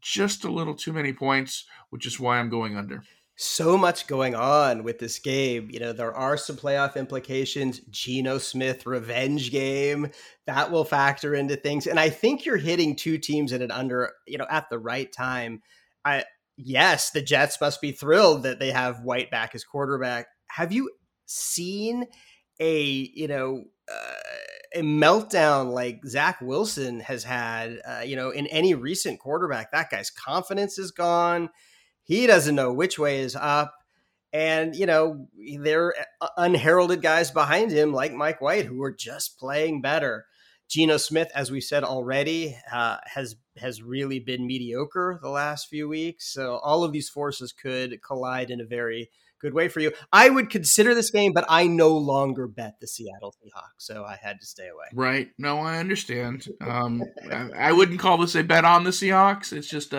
just 0.00 0.44
a 0.44 0.50
little 0.50 0.74
too 0.74 0.92
many 0.92 1.12
points, 1.12 1.64
which 1.90 2.06
is 2.06 2.20
why 2.20 2.38
I'm 2.38 2.50
going 2.50 2.76
under. 2.76 3.02
So 3.40 3.78
much 3.78 4.08
going 4.08 4.34
on 4.34 4.82
with 4.82 4.98
this 4.98 5.20
game. 5.20 5.68
You 5.70 5.78
know, 5.78 5.92
there 5.92 6.12
are 6.12 6.36
some 6.36 6.56
playoff 6.56 6.96
implications. 6.96 7.78
Geno 7.88 8.38
Smith 8.38 8.84
revenge 8.84 9.52
game 9.52 10.10
that 10.46 10.72
will 10.72 10.84
factor 10.84 11.36
into 11.36 11.54
things. 11.54 11.86
And 11.86 12.00
I 12.00 12.10
think 12.10 12.44
you're 12.44 12.56
hitting 12.56 12.96
two 12.96 13.16
teams 13.16 13.52
at 13.52 13.62
an 13.62 13.70
under, 13.70 14.10
you 14.26 14.38
know, 14.38 14.46
at 14.50 14.68
the 14.70 14.78
right 14.80 15.12
time. 15.12 15.62
I 16.04 16.24
yes, 16.56 17.10
the 17.12 17.22
Jets 17.22 17.60
must 17.60 17.80
be 17.80 17.92
thrilled 17.92 18.42
that 18.42 18.58
they 18.58 18.72
have 18.72 19.04
White 19.04 19.30
back 19.30 19.54
as 19.54 19.62
quarterback. 19.62 20.26
Have 20.48 20.72
you 20.72 20.90
seen 21.26 22.06
a, 22.58 22.82
you 22.82 23.28
know, 23.28 23.62
uh, 23.88 24.14
a 24.74 24.82
meltdown 24.82 25.72
like 25.72 26.00
Zach 26.06 26.40
Wilson 26.40 26.98
has 27.00 27.22
had, 27.22 27.78
uh, 27.88 28.02
you 28.04 28.16
know, 28.16 28.30
in 28.30 28.48
any 28.48 28.74
recent 28.74 29.20
quarterback. 29.20 29.70
That 29.70 29.90
guy's 29.90 30.10
confidence 30.10 30.76
is 30.76 30.90
gone. 30.90 31.50
He 32.08 32.26
doesn't 32.26 32.54
know 32.54 32.72
which 32.72 32.98
way 32.98 33.20
is 33.20 33.36
up. 33.36 33.74
And, 34.32 34.74
you 34.74 34.86
know, 34.86 35.28
there 35.60 35.94
are 36.20 36.30
unheralded 36.38 37.02
guys 37.02 37.30
behind 37.30 37.70
him 37.70 37.92
like 37.92 38.12
Mike 38.12 38.40
White 38.40 38.64
who 38.64 38.82
are 38.82 38.92
just 38.92 39.38
playing 39.38 39.82
better. 39.82 40.24
Geno 40.68 40.96
Smith, 40.96 41.30
as 41.34 41.50
we 41.50 41.60
said 41.60 41.84
already, 41.84 42.56
uh, 42.72 42.96
has 43.04 43.36
has 43.56 43.82
really 43.82 44.20
been 44.20 44.46
mediocre 44.46 45.18
the 45.22 45.30
last 45.30 45.68
few 45.68 45.88
weeks. 45.88 46.32
So 46.32 46.56
all 46.56 46.84
of 46.84 46.92
these 46.92 47.08
forces 47.08 47.52
could 47.52 48.02
collide 48.02 48.50
in 48.50 48.60
a 48.60 48.66
very 48.66 49.10
good 49.40 49.54
way 49.54 49.68
for 49.68 49.80
you. 49.80 49.92
I 50.12 50.28
would 50.28 50.50
consider 50.50 50.94
this 50.94 51.10
game, 51.10 51.32
but 51.32 51.44
I 51.48 51.66
no 51.66 51.96
longer 51.96 52.46
bet 52.46 52.80
the 52.80 52.86
Seattle 52.86 53.34
Seahawks, 53.34 53.78
so 53.78 54.04
I 54.04 54.18
had 54.20 54.40
to 54.40 54.46
stay 54.46 54.68
away. 54.68 54.86
Right? 54.94 55.30
No, 55.38 55.58
I 55.58 55.78
understand. 55.78 56.46
Um, 56.60 57.02
I, 57.30 57.50
I, 57.56 57.72
wouldn't 57.72 58.00
call 58.00 58.18
this 58.18 58.34
a 58.34 58.42
bet 58.42 58.64
on 58.64 58.84
the 58.84 58.90
Seahawks. 58.90 59.52
It's 59.52 59.68
just 59.68 59.92
a 59.92 59.98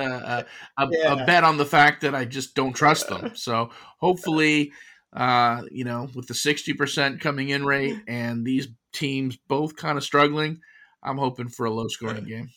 a, 0.77 0.83
a, 0.83 0.87
yeah. 0.91 1.13
a, 1.13 1.25
bet 1.25 1.43
on 1.43 1.57
the 1.57 1.65
fact 1.65 2.01
that 2.01 2.15
I 2.15 2.25
just 2.25 2.55
don't 2.55 2.73
trust 2.73 3.09
them. 3.09 3.35
So 3.35 3.69
hopefully, 3.99 4.71
uh, 5.13 5.61
you 5.71 5.83
know, 5.83 6.07
with 6.13 6.27
the 6.27 6.33
sixty 6.33 6.73
percent 6.73 7.21
coming 7.21 7.49
in 7.49 7.65
rate 7.65 7.97
and 8.07 8.45
these 8.45 8.67
teams 8.93 9.37
both 9.47 9.75
kind 9.75 9.97
of 9.97 10.03
struggling, 10.03 10.59
I'm 11.03 11.17
hoping 11.17 11.49
for 11.49 11.65
a 11.65 11.71
low 11.71 11.87
scoring 11.87 12.23
game. 12.27 12.49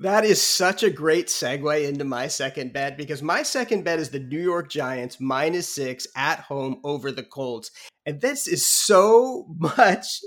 That 0.00 0.26
is 0.26 0.42
such 0.42 0.82
a 0.82 0.90
great 0.90 1.28
segue 1.28 1.88
into 1.88 2.04
my 2.04 2.26
second 2.28 2.74
bet 2.74 2.98
because 2.98 3.22
my 3.22 3.42
second 3.42 3.82
bet 3.84 3.98
is 3.98 4.10
the 4.10 4.18
New 4.18 4.42
York 4.42 4.68
Giants 4.70 5.18
minus 5.20 5.74
six 5.74 6.06
at 6.14 6.40
home 6.40 6.80
over 6.84 7.10
the 7.10 7.22
Colts. 7.22 7.70
And 8.04 8.20
this 8.20 8.46
is 8.46 8.66
so 8.66 9.46
much 9.58 10.20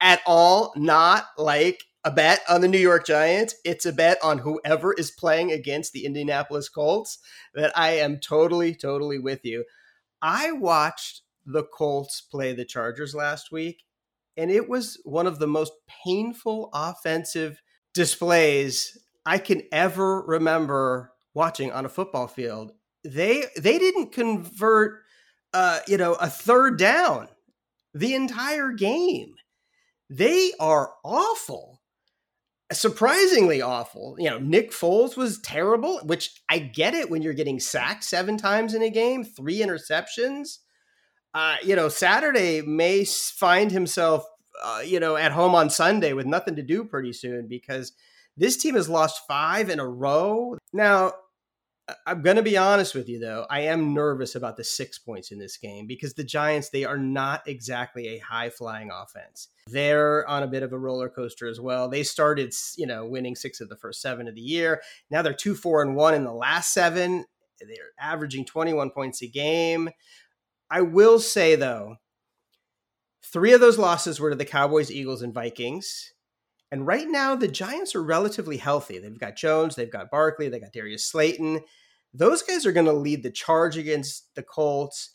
at 0.00 0.20
all 0.26 0.72
not 0.76 1.26
like 1.38 1.82
a 2.04 2.10
bet 2.12 2.42
on 2.48 2.60
the 2.60 2.68
New 2.68 2.78
York 2.78 3.04
Giants. 3.04 3.56
It's 3.64 3.84
a 3.84 3.92
bet 3.92 4.18
on 4.22 4.38
whoever 4.38 4.92
is 4.92 5.10
playing 5.10 5.50
against 5.50 5.92
the 5.92 6.06
Indianapolis 6.06 6.68
Colts 6.68 7.18
that 7.52 7.76
I 7.76 7.94
am 7.94 8.20
totally, 8.20 8.76
totally 8.76 9.18
with 9.18 9.40
you. 9.42 9.64
I 10.22 10.52
watched 10.52 11.22
the 11.44 11.64
Colts 11.64 12.20
play 12.20 12.52
the 12.52 12.64
Chargers 12.64 13.12
last 13.12 13.50
week 13.50 13.82
and 14.36 14.52
it 14.52 14.68
was 14.68 15.00
one 15.04 15.26
of 15.26 15.40
the 15.40 15.48
most 15.48 15.72
painful 16.04 16.70
offensive 16.72 17.60
displays 17.92 18.96
I 19.26 19.38
can 19.38 19.62
ever 19.72 20.22
remember 20.22 21.12
watching 21.34 21.72
on 21.72 21.84
a 21.84 21.90
football 21.90 22.28
field. 22.28 22.72
They 23.04 23.44
they 23.56 23.78
didn't 23.78 24.12
convert 24.12 25.02
uh, 25.56 25.80
you 25.86 25.96
know, 25.96 26.12
a 26.14 26.28
third 26.28 26.78
down 26.78 27.28
the 27.94 28.14
entire 28.14 28.72
game. 28.72 29.36
They 30.10 30.52
are 30.60 30.92
awful. 31.02 31.80
Surprisingly 32.70 33.62
awful. 33.62 34.16
You 34.18 34.28
know, 34.28 34.38
Nick 34.38 34.70
Foles 34.70 35.16
was 35.16 35.40
terrible, 35.40 36.00
which 36.00 36.42
I 36.50 36.58
get 36.58 36.92
it 36.92 37.08
when 37.08 37.22
you're 37.22 37.32
getting 37.32 37.58
sacked 37.58 38.04
seven 38.04 38.36
times 38.36 38.74
in 38.74 38.82
a 38.82 38.90
game, 38.90 39.24
three 39.24 39.60
interceptions. 39.60 40.58
Uh, 41.32 41.56
you 41.62 41.74
know, 41.74 41.88
Saturday 41.88 42.60
may 42.60 43.06
find 43.06 43.70
himself, 43.70 44.26
uh, 44.62 44.82
you 44.84 45.00
know, 45.00 45.16
at 45.16 45.32
home 45.32 45.54
on 45.54 45.70
Sunday 45.70 46.12
with 46.12 46.26
nothing 46.26 46.56
to 46.56 46.62
do 46.62 46.84
pretty 46.84 47.14
soon 47.14 47.46
because 47.48 47.92
this 48.36 48.56
team 48.56 48.74
has 48.74 48.88
lost 48.88 49.26
five 49.26 49.70
in 49.70 49.80
a 49.80 49.88
row. 49.88 50.56
Now, 50.72 51.12
I'm 52.04 52.22
going 52.22 52.36
to 52.36 52.42
be 52.42 52.56
honest 52.56 52.96
with 52.96 53.08
you, 53.08 53.20
though. 53.20 53.46
I 53.48 53.60
am 53.60 53.94
nervous 53.94 54.34
about 54.34 54.56
the 54.56 54.64
six 54.64 54.98
points 54.98 55.30
in 55.30 55.38
this 55.38 55.56
game 55.56 55.86
because 55.86 56.14
the 56.14 56.24
Giants, 56.24 56.68
they 56.68 56.84
are 56.84 56.98
not 56.98 57.46
exactly 57.46 58.08
a 58.08 58.18
high 58.18 58.50
flying 58.50 58.90
offense. 58.90 59.48
They're 59.68 60.28
on 60.28 60.42
a 60.42 60.48
bit 60.48 60.64
of 60.64 60.72
a 60.72 60.78
roller 60.78 61.08
coaster 61.08 61.46
as 61.46 61.60
well. 61.60 61.88
They 61.88 62.02
started, 62.02 62.52
you 62.76 62.86
know, 62.86 63.06
winning 63.06 63.36
six 63.36 63.60
of 63.60 63.68
the 63.68 63.76
first 63.76 64.02
seven 64.02 64.26
of 64.26 64.34
the 64.34 64.40
year. 64.40 64.82
Now 65.10 65.22
they're 65.22 65.32
two, 65.32 65.54
four, 65.54 65.80
and 65.80 65.94
one 65.94 66.14
in 66.14 66.24
the 66.24 66.32
last 66.32 66.72
seven. 66.72 67.24
They're 67.60 67.92
averaging 68.00 68.46
21 68.46 68.90
points 68.90 69.22
a 69.22 69.28
game. 69.28 69.90
I 70.68 70.80
will 70.80 71.20
say, 71.20 71.54
though, 71.54 71.96
three 73.22 73.52
of 73.52 73.60
those 73.60 73.78
losses 73.78 74.18
were 74.18 74.30
to 74.30 74.36
the 74.36 74.44
Cowboys, 74.44 74.90
Eagles, 74.90 75.22
and 75.22 75.32
Vikings. 75.32 76.12
And 76.72 76.86
right 76.86 77.06
now, 77.08 77.36
the 77.36 77.48
Giants 77.48 77.94
are 77.94 78.02
relatively 78.02 78.56
healthy. 78.56 78.98
They've 78.98 79.18
got 79.18 79.36
Jones, 79.36 79.76
they've 79.76 79.90
got 79.90 80.10
Barkley, 80.10 80.48
they 80.48 80.58
got 80.58 80.72
Darius 80.72 81.04
Slayton. 81.04 81.60
Those 82.12 82.42
guys 82.42 82.66
are 82.66 82.72
going 82.72 82.86
to 82.86 82.92
lead 82.92 83.22
the 83.22 83.30
charge 83.30 83.76
against 83.76 84.34
the 84.34 84.42
Colts. 84.42 85.14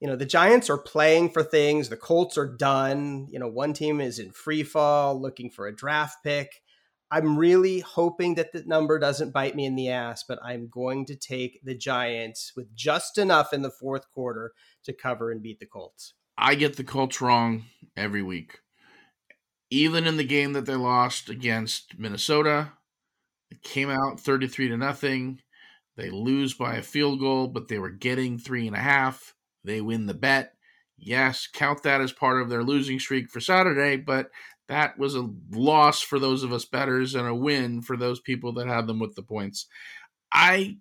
You 0.00 0.08
know, 0.08 0.16
the 0.16 0.26
Giants 0.26 0.68
are 0.68 0.78
playing 0.78 1.30
for 1.30 1.42
things. 1.42 1.88
The 1.88 1.96
Colts 1.96 2.36
are 2.36 2.56
done. 2.56 3.28
You 3.30 3.38
know, 3.38 3.48
one 3.48 3.72
team 3.72 4.00
is 4.00 4.18
in 4.18 4.32
free 4.32 4.62
fall 4.62 5.20
looking 5.20 5.50
for 5.50 5.66
a 5.66 5.74
draft 5.74 6.18
pick. 6.24 6.62
I'm 7.12 7.38
really 7.38 7.80
hoping 7.80 8.36
that 8.36 8.52
the 8.52 8.62
number 8.66 8.98
doesn't 8.98 9.32
bite 9.32 9.56
me 9.56 9.66
in 9.66 9.74
the 9.74 9.90
ass, 9.90 10.24
but 10.26 10.38
I'm 10.44 10.68
going 10.68 11.06
to 11.06 11.16
take 11.16 11.60
the 11.64 11.74
Giants 11.74 12.52
with 12.56 12.74
just 12.74 13.18
enough 13.18 13.52
in 13.52 13.62
the 13.62 13.70
fourth 13.70 14.10
quarter 14.12 14.52
to 14.84 14.92
cover 14.92 15.30
and 15.30 15.42
beat 15.42 15.58
the 15.58 15.66
Colts. 15.66 16.14
I 16.38 16.54
get 16.54 16.76
the 16.76 16.84
Colts 16.84 17.20
wrong 17.20 17.64
every 17.96 18.22
week 18.22 18.60
even 19.70 20.06
in 20.06 20.16
the 20.16 20.24
game 20.24 20.52
that 20.52 20.66
they 20.66 20.74
lost 20.74 21.30
against 21.30 21.98
Minnesota, 21.98 22.72
it 23.50 23.62
came 23.62 23.88
out 23.88 24.20
33 24.20 24.68
to 24.68 24.76
nothing. 24.76 25.40
They 25.96 26.10
lose 26.10 26.54
by 26.54 26.76
a 26.76 26.82
field 26.82 27.20
goal, 27.20 27.48
but 27.48 27.68
they 27.68 27.78
were 27.78 27.90
getting 27.90 28.38
three 28.38 28.66
and 28.66 28.76
a 28.76 28.80
half. 28.80 29.34
They 29.64 29.80
win 29.80 30.06
the 30.06 30.14
bet. 30.14 30.54
Yes, 30.98 31.46
count 31.46 31.82
that 31.84 32.00
as 32.00 32.12
part 32.12 32.42
of 32.42 32.48
their 32.48 32.62
losing 32.62 32.98
streak 32.98 33.30
for 33.30 33.40
Saturday, 33.40 33.96
but 33.96 34.30
that 34.68 34.98
was 34.98 35.14
a 35.14 35.28
loss 35.50 36.00
for 36.00 36.18
those 36.18 36.42
of 36.42 36.52
us 36.52 36.64
betters 36.64 37.14
and 37.14 37.26
a 37.26 37.34
win 37.34 37.82
for 37.82 37.96
those 37.96 38.20
people 38.20 38.52
that 38.54 38.68
had 38.68 38.86
them 38.86 38.98
with 38.98 39.14
the 39.14 39.22
points. 39.22 39.66
I 40.32 40.78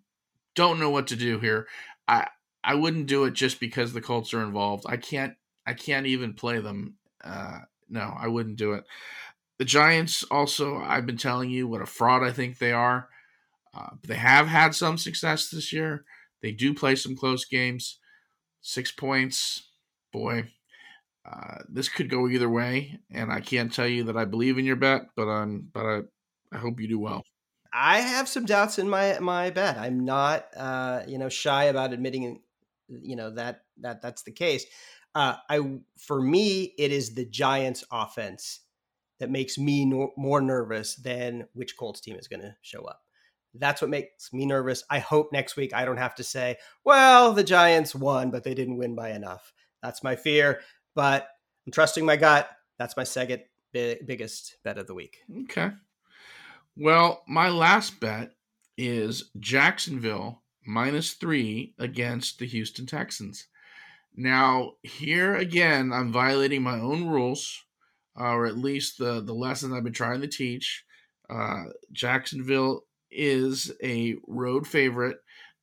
don't 0.55 0.79
know 0.79 0.89
what 0.89 1.07
to 1.07 1.15
do 1.15 1.39
here. 1.39 1.67
I 2.07 2.27
I 2.63 2.75
wouldn't 2.75 3.07
do 3.07 3.23
it 3.23 3.33
just 3.33 3.59
because 3.59 3.93
the 3.93 4.01
Colts 4.01 4.33
are 4.33 4.43
involved. 4.43 4.85
I 4.87 4.97
can't 4.97 5.35
I 5.65 5.73
can't 5.73 6.05
even 6.05 6.33
play 6.33 6.59
them 6.59 6.95
uh, 7.23 7.59
no, 7.89 8.15
I 8.17 8.27
wouldn't 8.27 8.57
do 8.57 8.73
it. 8.73 8.85
The 9.57 9.65
Giants 9.65 10.23
also, 10.31 10.77
I've 10.77 11.05
been 11.05 11.17
telling 11.17 11.49
you 11.49 11.67
what 11.67 11.81
a 11.81 11.85
fraud 11.85 12.23
I 12.23 12.31
think 12.31 12.57
they 12.57 12.71
are. 12.71 13.09
Uh, 13.73 13.89
they 14.07 14.15
have 14.15 14.47
had 14.47 14.73
some 14.73 14.97
success 14.97 15.49
this 15.49 15.73
year. 15.73 16.05
They 16.41 16.51
do 16.51 16.73
play 16.73 16.95
some 16.95 17.15
close 17.15 17.45
games. 17.45 17.99
Six 18.61 18.91
points, 18.91 19.69
boy, 20.11 20.51
uh, 21.29 21.59
this 21.69 21.89
could 21.89 22.09
go 22.09 22.27
either 22.27 22.49
way. 22.49 22.99
And 23.11 23.31
I 23.31 23.41
can't 23.41 23.73
tell 23.73 23.87
you 23.87 24.05
that 24.05 24.17
I 24.17 24.25
believe 24.25 24.57
in 24.57 24.65
your 24.65 24.75
bet, 24.75 25.07
but 25.15 25.27
I'm, 25.27 25.69
but 25.73 25.85
I, 25.85 25.99
I 26.51 26.57
hope 26.57 26.79
you 26.79 26.87
do 26.87 26.99
well. 26.99 27.23
I 27.71 27.99
have 27.99 28.27
some 28.27 28.45
doubts 28.45 28.79
in 28.79 28.89
my 28.89 29.19
my 29.19 29.51
bet. 29.51 29.77
I'm 29.77 30.03
not, 30.03 30.47
uh, 30.57 31.03
you 31.07 31.19
know, 31.19 31.29
shy 31.29 31.65
about 31.65 31.93
admitting, 31.93 32.41
you 32.87 33.15
know, 33.15 33.29
that 33.31 33.61
that 33.81 34.01
that's 34.01 34.23
the 34.23 34.31
case. 34.31 34.65
Uh, 35.15 35.35
I 35.49 35.79
for 35.97 36.21
me, 36.21 36.73
it 36.77 36.91
is 36.91 37.13
the 37.13 37.25
Giants' 37.25 37.83
offense 37.91 38.61
that 39.19 39.29
makes 39.29 39.57
me 39.57 39.85
no, 39.85 40.11
more 40.15 40.41
nervous 40.41 40.95
than 40.95 41.47
which 41.53 41.77
Colts 41.77 41.99
team 41.99 42.15
is 42.15 42.27
going 42.27 42.41
to 42.41 42.55
show 42.61 42.83
up. 42.83 43.01
That's 43.53 43.81
what 43.81 43.89
makes 43.89 44.31
me 44.31 44.45
nervous. 44.45 44.83
I 44.89 44.99
hope 44.99 45.33
next 45.33 45.57
week 45.57 45.73
I 45.73 45.83
don't 45.83 45.97
have 45.97 46.15
to 46.15 46.23
say, 46.23 46.57
"Well, 46.83 47.33
the 47.33 47.43
Giants 47.43 47.95
won, 47.95 48.29
but 48.29 48.43
they 48.43 48.53
didn't 48.53 48.77
win 48.77 48.95
by 48.95 49.09
enough." 49.11 49.53
That's 49.81 50.03
my 50.03 50.15
fear, 50.15 50.61
but 50.93 51.27
I'm 51.65 51.71
trusting 51.71 52.05
my 52.05 52.15
gut. 52.15 52.49
That's 52.77 52.95
my 52.95 53.03
second 53.03 53.43
big, 53.71 54.05
biggest 54.05 54.57
bet 54.63 54.77
of 54.77 54.87
the 54.87 54.93
week. 54.93 55.17
Okay. 55.43 55.71
Well, 56.75 57.23
my 57.27 57.49
last 57.49 57.99
bet 57.99 58.31
is 58.77 59.31
Jacksonville 59.39 60.43
minus 60.65 61.13
three 61.13 61.73
against 61.77 62.39
the 62.39 62.45
Houston 62.45 62.85
Texans. 62.85 63.47
Now, 64.15 64.73
here 64.83 65.35
again, 65.35 65.93
I'm 65.93 66.11
violating 66.11 66.61
my 66.61 66.79
own 66.79 67.07
rules, 67.07 67.63
uh, 68.19 68.31
or 68.33 68.45
at 68.45 68.57
least 68.57 68.97
the, 68.97 69.21
the 69.21 69.33
lesson 69.33 69.73
I've 69.73 69.83
been 69.83 69.93
trying 69.93 70.21
to 70.21 70.27
teach. 70.27 70.83
Uh, 71.29 71.65
Jacksonville 71.91 72.83
is 73.11 73.71
a 73.83 74.15
road 74.27 74.67
favorite. 74.67 75.17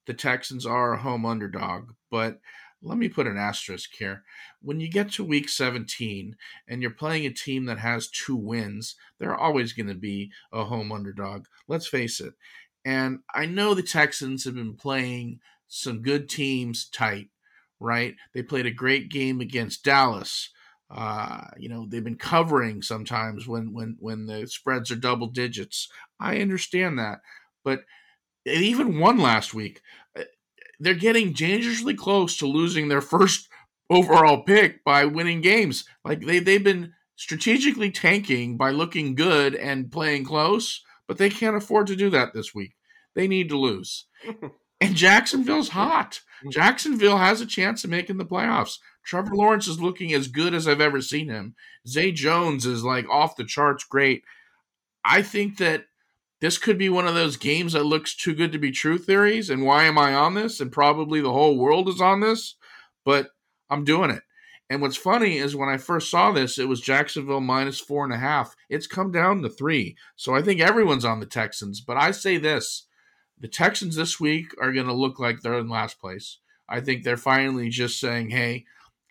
The 0.07 0.15
Texans 0.15 0.65
are 0.65 0.95
a 0.95 0.99
home 0.99 1.27
underdog, 1.27 1.91
but 2.11 2.41
let 2.83 2.99
me 2.99 3.09
put 3.09 3.27
an 3.27 3.37
asterisk 3.37 3.91
here. 3.99 4.23
When 4.63 4.81
you 4.81 4.89
get 4.89 5.11
to 5.13 5.25
week 5.25 5.49
17 5.49 6.37
and 6.69 6.83
you're 6.83 6.91
playing 6.91 7.27
a 7.27 7.31
team 7.31 7.65
that 7.67 7.79
has 7.79 8.09
two 8.09 8.37
wins, 8.37 8.95
they're 9.19 9.37
always 9.37 9.73
going 9.73 9.89
to 9.89 9.95
be 9.95 10.31
a 10.53 10.65
home 10.65 10.93
underdog. 10.93 11.47
Let's 11.69 11.87
face 11.87 12.21
it. 12.21 12.35
And 12.85 13.21
I 13.35 13.47
know 13.47 13.75
the 13.75 13.83
Texans 13.83 14.45
have 14.45 14.55
been 14.55 14.77
playing 14.77 15.41
some 15.67 16.03
good 16.03 16.29
teams 16.29 16.89
tight 16.89 17.29
right? 17.81 18.15
They 18.35 18.43
played 18.43 18.67
a 18.67 18.71
great 18.71 19.11
game 19.11 19.41
against 19.41 19.85
Dallas. 19.85 20.51
Uh, 20.91 21.43
you 21.59 21.69
know, 21.69 21.87
they've 21.89 22.05
been 22.05 22.17
covering 22.17 22.81
sometimes 22.83 23.47
when 23.47 23.73
when 23.73 23.97
when 23.99 24.27
the 24.27 24.47
spreads 24.47 24.91
are 24.91 24.97
double 24.97 25.27
digits. 25.27 25.89
I 26.21 26.39
understand 26.39 26.99
that, 26.99 27.19
but 27.65 27.81
they 28.45 28.59
even 28.59 29.01
won 29.01 29.19
last 29.19 29.53
week. 29.53 29.81
Uh, 30.17 30.23
they're 30.79 30.95
getting 30.95 31.33
dangerously 31.33 31.95
close 31.95 32.37
to 32.39 32.47
losing 32.47 32.89
their 32.89 33.01
first 33.03 33.49
overall 33.91 34.43
pick 34.43 34.85
by 34.85 35.05
winning 35.05 35.41
games. 35.41 35.85
Like 36.05 36.21
they 36.21 36.39
they've 36.39 36.63
been 36.63 36.93
strategically 37.17 37.91
tanking 37.91 38.57
by 38.57 38.71
looking 38.71 39.15
good 39.15 39.55
and 39.57 39.91
playing 39.91 40.25
close, 40.25 40.83
but 41.09 41.19
they 41.19 41.31
can't 41.31 41.57
afford 41.57 41.89
to 41.89 41.97
do 41.97 42.11
that 42.11 42.33
this 42.33 42.55
week. 42.55 42.75
They 43.15 43.27
need 43.27 43.49
to 43.49 43.59
lose. 43.59 44.07
And 44.81 44.95
Jacksonville's 44.95 45.71
hot. 45.71 46.21
Mm. 46.45 46.53
Jacksonville 46.53 47.19
has 47.19 47.41
a 47.41 47.47
chance 47.47 47.85
of 47.85 47.91
making 47.91 48.19
the 48.19 48.25
playoffs. 48.25 48.79
Trevor 49.05 49.35
Lawrence 49.35 49.69
is 49.69 49.81
looking 49.81 50.13
as 50.13 50.29
good 50.29 50.53
as 50.55 50.67
I've 50.67 50.81
ever 50.81 51.01
seen 51.01 51.29
him. 51.29 51.55
Zay 51.87 52.13
Jones 52.13 52.67
is 52.67 52.85
like 52.85 53.09
off 53.09 53.37
the 53.37 53.45
charts 53.45 53.85
great. 53.85 54.25
I 55.05 55.23
think 55.23 55.59
that 55.59 55.85
this 56.41 56.59
could 56.59 56.77
be 56.77 56.89
one 56.89 57.07
of 57.07 57.15
those 57.15 57.37
games 57.37 57.73
that 57.73 57.87
looks 57.87 58.15
too 58.15 58.35
good 58.35 58.53
to 58.53 58.59
be 58.59 58.71
true 58.71 58.99
theories. 58.99 59.49
And 59.49 59.65
why 59.65 59.85
am 59.85 59.97
I 59.97 60.15
on 60.15 60.35
this? 60.35 60.61
And 60.61 60.71
probably 60.71 61.21
the 61.21 61.33
whole 61.33 61.57
world 61.57 61.89
is 61.89 62.01
on 62.01 62.21
this, 62.21 62.57
but 63.05 63.29
I'm 63.71 63.85
doing 63.85 64.11
it. 64.11 64.23
And 64.69 64.83
what's 64.83 64.97
funny 64.97 65.39
is 65.39 65.55
when 65.55 65.69
I 65.69 65.77
first 65.77 66.11
saw 66.11 66.33
this, 66.33 66.59
it 66.59 66.69
was 66.69 66.81
Jacksonville 66.81 67.41
minus 67.41 67.79
four 67.79 68.05
and 68.05 68.13
a 68.13 68.19
half. 68.19 68.57
It's 68.69 68.89
come 68.89 69.13
down 69.13 69.43
to 69.43 69.49
three. 69.49 69.97
So 70.17 70.35
I 70.35 70.43
think 70.43 70.61
everyone's 70.61 71.05
on 71.05 71.21
the 71.21 71.27
Texans. 71.27 71.81
But 71.81 71.97
I 71.97 72.11
say 72.11 72.37
this 72.37 72.87
the 73.39 73.49
Texans 73.49 73.97
this 73.97 74.19
week 74.19 74.55
are 74.61 74.73
going 74.73 74.87
to 74.87 74.93
look 74.93 75.19
like 75.19 75.41
they're 75.41 75.59
in 75.59 75.69
last 75.69 76.01
place. 76.01 76.39
I 76.69 76.81
think 76.81 77.05
they're 77.05 77.17
finally 77.17 77.69
just 77.69 78.01
saying, 78.01 78.31
hey, 78.31 78.65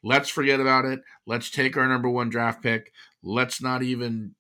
let's 0.04 0.30
forget 0.30 0.60
about 0.60 0.86
it. 0.86 1.02
Let's 1.26 1.50
take 1.50 1.78
our 1.78 1.88
number 1.88 2.10
one 2.10 2.30
draft 2.30 2.62
pick. 2.62 2.92
Let's 3.24 3.62
not 3.62 3.84
even 3.84 4.36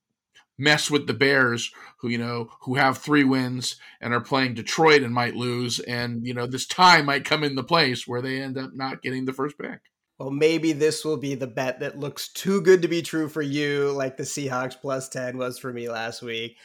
mess 0.57 0.89
with 0.89 1.07
the 1.07 1.13
Bears, 1.13 1.71
who, 1.99 2.09
you 2.09 2.17
know, 2.17 2.49
who 2.61 2.75
have 2.75 2.97
three 2.97 3.23
wins 3.23 3.75
and 4.01 4.13
are 4.13 4.21
playing 4.21 4.53
Detroit 4.53 5.01
and 5.01 5.13
might 5.13 5.35
lose. 5.35 5.79
And, 5.79 6.25
you 6.25 6.33
know, 6.33 6.47
this 6.47 6.65
tie 6.65 7.01
might 7.01 7.25
come 7.25 7.43
in 7.43 7.55
the 7.55 7.63
place 7.63 8.07
where 8.07 8.21
they 8.21 8.41
end 8.41 8.57
up 8.57 8.71
not 8.73 9.01
getting 9.01 9.25
the 9.25 9.33
first 9.33 9.57
pick. 9.57 9.79
Well, 10.17 10.31
maybe 10.31 10.71
this 10.71 11.03
will 11.03 11.17
be 11.17 11.35
the 11.35 11.47
bet 11.47 11.81
that 11.81 11.99
looks 11.99 12.29
too 12.29 12.61
good 12.61 12.81
to 12.83 12.87
be 12.87 13.01
true 13.01 13.27
for 13.27 13.41
you, 13.41 13.91
like 13.91 14.15
the 14.15 14.23
Seahawks 14.23 14.79
plus 14.79 15.09
10 15.09 15.37
was 15.37 15.59
for 15.59 15.73
me 15.73 15.89
last 15.89 16.21
week. 16.21 16.57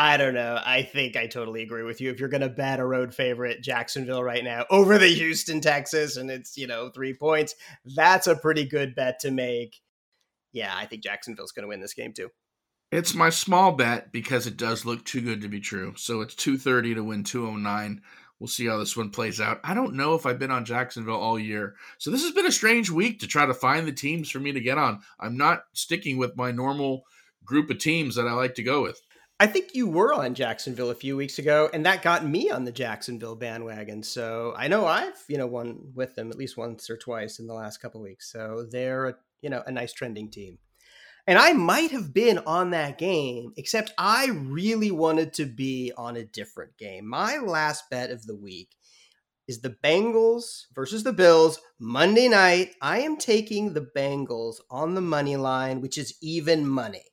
I 0.00 0.16
don't 0.16 0.34
know. 0.34 0.60
I 0.64 0.82
think 0.82 1.16
I 1.16 1.26
totally 1.26 1.60
agree 1.60 1.82
with 1.82 2.00
you. 2.00 2.08
If 2.08 2.20
you're 2.20 2.28
going 2.28 2.42
to 2.42 2.48
bet 2.48 2.78
a 2.78 2.84
road 2.86 3.12
favorite, 3.12 3.64
Jacksonville 3.64 4.22
right 4.22 4.44
now 4.44 4.64
over 4.70 4.96
the 4.96 5.08
Houston, 5.08 5.60
Texas, 5.60 6.16
and 6.16 6.30
it's, 6.30 6.56
you 6.56 6.68
know, 6.68 6.88
three 6.88 7.14
points, 7.14 7.56
that's 7.96 8.28
a 8.28 8.36
pretty 8.36 8.64
good 8.64 8.94
bet 8.94 9.18
to 9.18 9.32
make. 9.32 9.80
yeah, 10.52 10.72
I 10.72 10.86
think 10.86 11.02
Jacksonville's 11.02 11.50
going 11.50 11.64
to 11.64 11.68
win 11.68 11.80
this 11.80 11.94
game 11.94 12.12
too. 12.12 12.28
It's 12.92 13.12
my 13.12 13.28
small 13.28 13.72
bet 13.72 14.12
because 14.12 14.46
it 14.46 14.56
does 14.56 14.84
look 14.84 15.04
too 15.04 15.20
good 15.20 15.40
to 15.40 15.48
be 15.48 15.58
true. 15.58 15.94
So 15.96 16.20
it's 16.20 16.36
230 16.36 16.94
to 16.94 17.02
win 17.02 17.24
209. 17.24 18.00
We'll 18.38 18.46
see 18.46 18.66
how 18.66 18.78
this 18.78 18.96
one 18.96 19.10
plays 19.10 19.40
out. 19.40 19.58
I 19.64 19.74
don't 19.74 19.96
know 19.96 20.14
if 20.14 20.26
I've 20.26 20.38
been 20.38 20.52
on 20.52 20.64
Jacksonville 20.64 21.20
all 21.20 21.40
year. 21.40 21.74
So 21.98 22.12
this 22.12 22.22
has 22.22 22.30
been 22.30 22.46
a 22.46 22.52
strange 22.52 22.88
week 22.88 23.18
to 23.18 23.26
try 23.26 23.46
to 23.46 23.52
find 23.52 23.84
the 23.84 23.90
teams 23.90 24.30
for 24.30 24.38
me 24.38 24.52
to 24.52 24.60
get 24.60 24.78
on. 24.78 25.00
I'm 25.18 25.36
not 25.36 25.64
sticking 25.72 26.18
with 26.18 26.36
my 26.36 26.52
normal 26.52 27.02
group 27.44 27.68
of 27.68 27.78
teams 27.78 28.14
that 28.14 28.28
I 28.28 28.32
like 28.34 28.54
to 28.54 28.62
go 28.62 28.82
with. 28.82 29.00
I 29.40 29.46
think 29.46 29.70
you 29.72 29.86
were 29.86 30.12
on 30.12 30.34
Jacksonville 30.34 30.90
a 30.90 30.96
few 30.96 31.16
weeks 31.16 31.38
ago, 31.38 31.70
and 31.72 31.86
that 31.86 32.02
got 32.02 32.26
me 32.26 32.50
on 32.50 32.64
the 32.64 32.72
Jacksonville 32.72 33.36
bandwagon. 33.36 34.02
So 34.02 34.52
I 34.56 34.66
know 34.66 34.86
I've 34.86 35.22
you 35.28 35.38
know 35.38 35.46
won 35.46 35.92
with 35.94 36.16
them 36.16 36.30
at 36.30 36.38
least 36.38 36.56
once 36.56 36.90
or 36.90 36.96
twice 36.96 37.38
in 37.38 37.46
the 37.46 37.54
last 37.54 37.78
couple 37.78 38.00
weeks. 38.00 38.32
So 38.32 38.66
they're 38.68 39.06
a, 39.06 39.14
you 39.40 39.50
know 39.50 39.62
a 39.64 39.70
nice 39.70 39.92
trending 39.92 40.30
team. 40.30 40.58
And 41.28 41.38
I 41.38 41.52
might 41.52 41.90
have 41.90 42.14
been 42.14 42.38
on 42.38 42.70
that 42.70 42.96
game, 42.96 43.52
except 43.56 43.92
I 43.98 44.28
really 44.30 44.90
wanted 44.90 45.34
to 45.34 45.44
be 45.44 45.92
on 45.96 46.16
a 46.16 46.24
different 46.24 46.78
game. 46.78 47.06
My 47.06 47.36
last 47.36 47.90
bet 47.90 48.10
of 48.10 48.26
the 48.26 48.34
week 48.34 48.70
is 49.46 49.60
the 49.60 49.76
Bengals 49.84 50.64
versus 50.74 51.04
the 51.04 51.12
Bills 51.12 51.60
Monday 51.78 52.28
night. 52.28 52.74
I 52.80 53.00
am 53.00 53.18
taking 53.18 53.74
the 53.74 53.86
Bengals 53.94 54.56
on 54.70 54.94
the 54.94 55.02
money 55.02 55.36
line, 55.36 55.82
which 55.82 55.98
is 55.98 56.16
even 56.22 56.66
money. 56.66 57.04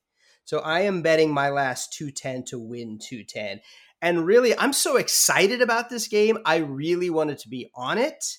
So 0.45 0.59
I 0.59 0.81
am 0.81 1.01
betting 1.01 1.33
my 1.33 1.49
last 1.49 1.91
210 1.93 2.45
to 2.45 2.59
win 2.59 2.99
210. 2.99 3.61
And 4.01 4.25
really, 4.25 4.57
I'm 4.57 4.73
so 4.73 4.97
excited 4.97 5.61
about 5.61 5.89
this 5.89 6.07
game. 6.07 6.37
I 6.45 6.57
really 6.57 7.09
wanted 7.09 7.39
to 7.39 7.49
be 7.49 7.71
on 7.75 7.97
it. 7.97 8.37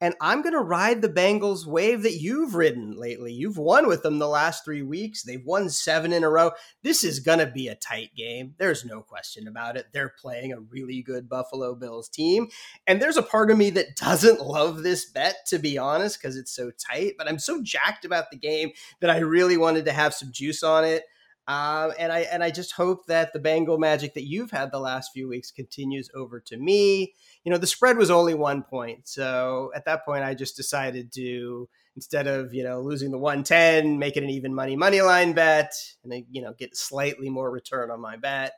And 0.00 0.14
I'm 0.20 0.42
going 0.42 0.52
to 0.52 0.60
ride 0.60 1.00
the 1.00 1.08
Bengals 1.08 1.64
wave 1.64 2.02
that 2.02 2.16
you've 2.20 2.54
ridden 2.54 2.96
lately. 2.98 3.32
You've 3.32 3.56
won 3.56 3.86
with 3.86 4.02
them 4.02 4.18
the 4.18 4.28
last 4.28 4.62
three 4.62 4.82
weeks. 4.82 5.22
They've 5.22 5.44
won 5.44 5.70
seven 5.70 6.12
in 6.12 6.22
a 6.22 6.28
row. 6.28 6.50
This 6.82 7.02
is 7.02 7.20
going 7.20 7.38
to 7.38 7.46
be 7.46 7.68
a 7.68 7.76
tight 7.76 8.10
game. 8.14 8.54
There's 8.58 8.84
no 8.84 9.00
question 9.00 9.48
about 9.48 9.78
it. 9.78 9.86
They're 9.92 10.12
playing 10.20 10.52
a 10.52 10.60
really 10.60 11.00
good 11.00 11.30
Buffalo 11.30 11.74
Bills 11.74 12.10
team. 12.10 12.48
And 12.86 13.00
there's 13.00 13.16
a 13.16 13.22
part 13.22 13.50
of 13.50 13.56
me 13.56 13.70
that 13.70 13.96
doesn't 13.96 14.42
love 14.42 14.82
this 14.82 15.06
bet, 15.06 15.36
to 15.46 15.58
be 15.58 15.78
honest, 15.78 16.20
because 16.20 16.36
it's 16.36 16.54
so 16.54 16.72
tight. 16.72 17.14
But 17.16 17.26
I'm 17.26 17.38
so 17.38 17.62
jacked 17.62 18.04
about 18.04 18.30
the 18.30 18.36
game 18.36 18.72
that 19.00 19.08
I 19.08 19.20
really 19.20 19.56
wanted 19.56 19.86
to 19.86 19.92
have 19.92 20.12
some 20.12 20.30
juice 20.30 20.62
on 20.62 20.84
it. 20.84 21.04
Um, 21.48 21.92
and 21.96 22.12
I 22.12 22.20
and 22.20 22.42
I 22.42 22.50
just 22.50 22.72
hope 22.72 23.06
that 23.06 23.32
the 23.32 23.38
Bengal 23.38 23.78
magic 23.78 24.14
that 24.14 24.26
you've 24.26 24.50
had 24.50 24.72
the 24.72 24.80
last 24.80 25.12
few 25.12 25.28
weeks 25.28 25.52
continues 25.52 26.10
over 26.12 26.40
to 26.40 26.56
me. 26.56 27.14
You 27.44 27.52
know, 27.52 27.58
the 27.58 27.68
spread 27.68 27.96
was 27.96 28.10
only 28.10 28.34
one 28.34 28.62
point, 28.62 29.06
so 29.06 29.70
at 29.74 29.84
that 29.84 30.04
point, 30.04 30.24
I 30.24 30.34
just 30.34 30.56
decided 30.56 31.12
to 31.12 31.68
instead 31.94 32.26
of 32.26 32.52
you 32.52 32.64
know 32.64 32.80
losing 32.80 33.12
the 33.12 33.18
one 33.18 33.44
ten, 33.44 33.98
make 33.98 34.16
it 34.16 34.24
an 34.24 34.30
even 34.30 34.54
money 34.54 34.74
money 34.74 35.02
line 35.02 35.34
bet, 35.34 35.72
and 36.02 36.10
then 36.10 36.26
you 36.30 36.42
know 36.42 36.52
get 36.52 36.76
slightly 36.76 37.30
more 37.30 37.48
return 37.48 37.92
on 37.92 38.00
my 38.00 38.16
bet. 38.16 38.54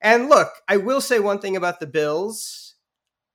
And 0.00 0.28
look, 0.28 0.50
I 0.66 0.78
will 0.78 1.00
say 1.00 1.20
one 1.20 1.38
thing 1.38 1.56
about 1.56 1.78
the 1.78 1.86
Bills 1.86 2.74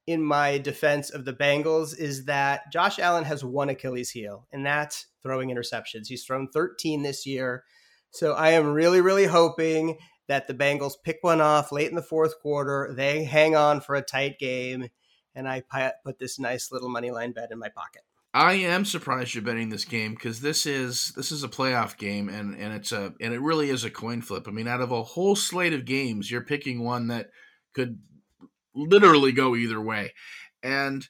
in 0.08 0.22
my 0.22 0.58
defense 0.58 1.10
of 1.10 1.24
the 1.26 1.34
Bengals 1.34 1.98
is 1.98 2.26
that 2.26 2.72
Josh 2.72 3.00
Allen 3.00 3.24
has 3.24 3.44
one 3.44 3.70
Achilles 3.70 4.12
heel, 4.12 4.48
and 4.52 4.66
that's 4.66 5.08
throwing 5.24 5.50
interceptions. 5.50 6.08
He's 6.08 6.26
thrown 6.26 6.50
13 6.50 7.04
this 7.04 7.26
year. 7.26 7.64
So 8.16 8.32
I 8.32 8.52
am 8.52 8.72
really, 8.72 9.02
really 9.02 9.26
hoping 9.26 9.98
that 10.30 10.48
the 10.48 10.54
Bengals 10.54 10.94
pick 11.04 11.18
one 11.22 11.42
off 11.42 11.74
late 11.74 11.90
in 11.90 11.96
the 11.96 12.02
fourth 12.02 12.40
quarter. 12.40 12.94
They 12.96 13.26
hang 13.26 13.58
on 13.58 13.82
for 13.82 13.96
a 13.96 14.02
tight 14.02 14.40
game, 14.40 14.88
and 15.36 15.50
I 15.50 15.64
put 16.06 16.18
this 16.18 16.40
nice 16.40 16.72
little 16.72 16.88
money 16.88 17.12
line 17.12 17.34
bet 17.34 17.52
in 17.52 17.60
my 17.60 17.68
pocket. 17.68 18.04
I 18.34 18.54
am 18.54 18.86
surprised 18.86 19.34
you're 19.34 19.44
betting 19.44 19.70
this 19.70 19.86
game 19.86 20.14
because 20.14 20.40
this 20.40 20.66
is 20.66 21.14
this 21.16 21.32
is 21.32 21.44
a 21.44 21.50
playoff 21.50 21.98
game 21.98 22.28
and 22.28 22.54
and 22.56 22.74
it's 22.74 22.92
a 22.92 23.14
and 23.22 23.34
it 23.34 23.40
really 23.40 23.70
is 23.70 23.84
a 23.84 23.90
coin 23.90 24.22
flip. 24.22 24.46
I 24.48 24.52
mean, 24.52 24.68
out 24.68 24.82
of 24.82 24.92
a 24.92 25.04
whole 25.04 25.36
slate 25.36 25.74
of 25.74 25.86
games, 25.86 26.32
you're 26.32 26.42
picking 26.42 26.84
one 26.84 27.08
that 27.08 27.30
could 27.74 28.00
literally 28.74 29.32
go 29.34 29.56
either 29.56 29.82
way. 29.82 30.14
And 30.64 31.08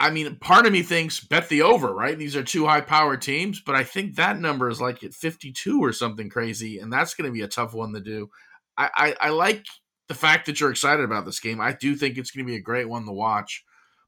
I 0.00 0.10
mean, 0.10 0.36
part 0.36 0.64
of 0.64 0.72
me 0.72 0.82
thinks 0.82 1.18
bet 1.18 1.48
the 1.48 1.62
over, 1.62 1.92
right? 1.92 2.16
These 2.16 2.36
are 2.36 2.44
two 2.44 2.66
high 2.66 2.80
powered 2.82 3.20
teams, 3.20 3.60
but 3.60 3.74
I 3.74 3.82
think 3.82 4.14
that 4.14 4.38
number 4.38 4.68
is 4.68 4.80
like 4.80 5.02
at 5.02 5.12
52 5.12 5.82
or 5.82 5.92
something 5.92 6.30
crazy, 6.30 6.78
and 6.78 6.92
that's 6.92 7.14
going 7.14 7.26
to 7.26 7.32
be 7.32 7.42
a 7.42 7.48
tough 7.48 7.74
one 7.74 7.92
to 7.94 8.00
do. 8.00 8.30
I, 8.76 8.90
I, 8.94 9.14
I, 9.20 9.28
like 9.30 9.66
the 10.06 10.14
fact 10.14 10.46
that 10.46 10.60
you're 10.60 10.70
excited 10.70 11.04
about 11.04 11.24
this 11.24 11.40
game. 11.40 11.60
I 11.60 11.72
do 11.72 11.96
think 11.96 12.16
it's 12.16 12.30
going 12.30 12.46
to 12.46 12.50
be 12.50 12.56
a 12.56 12.62
great 12.62 12.88
one 12.88 13.06
to 13.06 13.12
watch, 13.12 13.64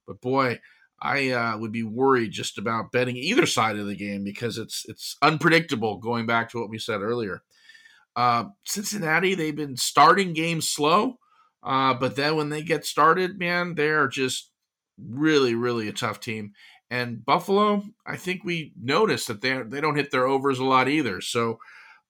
but 0.06 0.20
boy, 0.20 0.60
I 1.02 1.30
uh, 1.30 1.58
would 1.58 1.72
be 1.72 1.82
worried 1.82 2.30
just 2.30 2.56
about 2.56 2.92
betting 2.92 3.16
either 3.16 3.46
side 3.46 3.76
of 3.76 3.86
the 3.86 3.96
game 3.96 4.22
because 4.22 4.58
it's 4.58 4.84
it's 4.88 5.16
unpredictable. 5.22 5.98
Going 5.98 6.24
back 6.26 6.50
to 6.50 6.60
what 6.60 6.70
we 6.70 6.78
said 6.78 7.00
earlier, 7.00 7.42
uh, 8.14 8.44
Cincinnati 8.64 9.34
they've 9.34 9.56
been 9.56 9.76
starting 9.76 10.34
games 10.34 10.68
slow, 10.68 11.18
uh, 11.64 11.94
but 11.94 12.14
then 12.14 12.36
when 12.36 12.50
they 12.50 12.62
get 12.62 12.84
started, 12.84 13.38
man, 13.38 13.74
they're 13.74 14.08
just 14.08 14.49
really, 15.08 15.54
really 15.54 15.88
a 15.88 15.92
tough 15.92 16.20
team. 16.20 16.52
And 16.90 17.24
Buffalo, 17.24 17.84
I 18.04 18.16
think 18.16 18.42
we 18.42 18.72
noticed 18.80 19.28
that 19.28 19.40
they 19.40 19.62
they 19.62 19.80
don't 19.80 19.96
hit 19.96 20.10
their 20.10 20.26
overs 20.26 20.58
a 20.58 20.64
lot 20.64 20.88
either. 20.88 21.20
So 21.20 21.58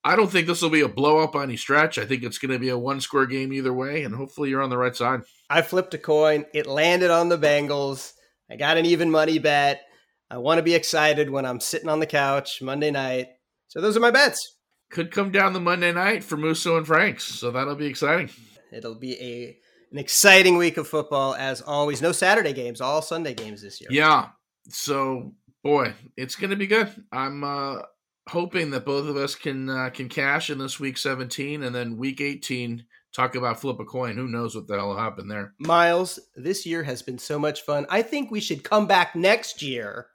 I 0.03 0.17
don't 0.17 0.31
think 0.31 0.47
this 0.47 0.63
will 0.63 0.71
be 0.71 0.81
a 0.81 0.89
blow 0.89 1.19
up 1.19 1.35
on 1.35 1.45
any 1.45 1.57
stretch. 1.59 1.99
I 1.99 2.07
think 2.07 2.23
it's 2.23 2.39
going 2.39 2.53
to 2.53 2.59
be 2.59 2.71
a 2.71 2.79
one 2.79 3.03
score 3.03 3.27
game 3.27 3.53
either 3.53 3.75
way, 3.75 4.03
and 4.03 4.15
hopefully 4.15 4.49
you're 4.49 4.63
on 4.63 4.71
the 4.71 4.79
right 4.79 4.97
side. 4.97 5.21
I 5.51 5.61
flipped 5.61 5.93
a 5.93 5.99
coin. 5.99 6.47
It 6.55 6.67
landed 6.67 7.11
on 7.11 7.29
the 7.29 7.37
Bengals. 7.37 8.13
I 8.51 8.57
got 8.57 8.79
an 8.79 8.87
even 8.87 9.11
money 9.11 9.39
bet. 9.39 9.83
I 10.31 10.39
want 10.39 10.59
to 10.59 10.63
be 10.63 10.75
excited 10.75 11.29
when 11.29 11.45
I'm 11.45 11.61
sitting 11.61 11.89
on 11.89 12.01
the 12.01 12.07
couch 12.07 12.63
Monday 12.63 12.91
night. 12.91 13.29
So 13.69 13.81
those 13.81 13.97
are 13.97 14.01
my 14.01 14.11
bets. 14.11 14.57
Could 14.91 15.13
come 15.13 15.31
down 15.31 15.53
the 15.53 15.61
Monday 15.61 15.93
night 15.93 16.25
for 16.25 16.37
Musso 16.37 16.77
and 16.77 16.87
Franks. 16.87 17.25
So 17.25 17.51
that'll 17.51 17.77
be 17.77 17.87
exciting. 17.87 18.31
It'll 18.73 18.95
be 18.95 19.21
a 19.21 19.59
an 19.93 19.99
exciting 19.99 20.57
week 20.57 20.77
of 20.77 20.89
football 20.89 21.35
as 21.35 21.61
always. 21.61 22.03
No 22.03 22.13
Saturday 22.13 22.53
games, 22.53 22.81
all 22.81 23.03
Sunday 23.03 23.35
games 23.35 23.63
this 23.63 23.81
year. 23.81 23.89
Yeah. 23.91 24.29
So, 24.69 25.35
boy, 25.63 25.95
it's 26.17 26.37
going 26.37 26.51
to 26.51 26.57
be 26.57 26.67
good. 26.67 26.89
I'm 27.13 27.43
uh, 27.43 27.83
hoping 28.29 28.71
that 28.71 28.85
both 28.85 29.09
of 29.09 29.17
us 29.17 29.35
can 29.35 29.69
uh, 29.69 29.91
can 29.91 30.09
cash 30.09 30.51
in 30.51 30.59
this 30.59 30.79
week 30.79 30.99
17 30.99 31.63
and 31.63 31.75
then 31.75 31.97
week 31.97 32.21
18 32.21 32.85
talk 33.13 33.35
about 33.35 33.61
flip 33.61 33.81
a 33.81 33.85
coin. 33.85 34.17
Who 34.17 34.29
knows 34.29 34.55
what 34.55 34.67
the 34.67 34.77
hell 34.77 34.97
happened 34.97 35.31
there? 35.31 35.55
Miles, 35.59 36.19
this 36.37 36.65
year 36.65 36.85
has 36.85 37.03
been 37.03 37.19
so 37.19 37.39
much 37.39 37.63
fun. 37.63 37.87
I 37.91 38.03
think 38.03 38.31
we 38.31 38.41
should 38.41 38.63
come 38.63 38.87
back 38.87 39.17
next 39.17 39.63
year 39.63 40.07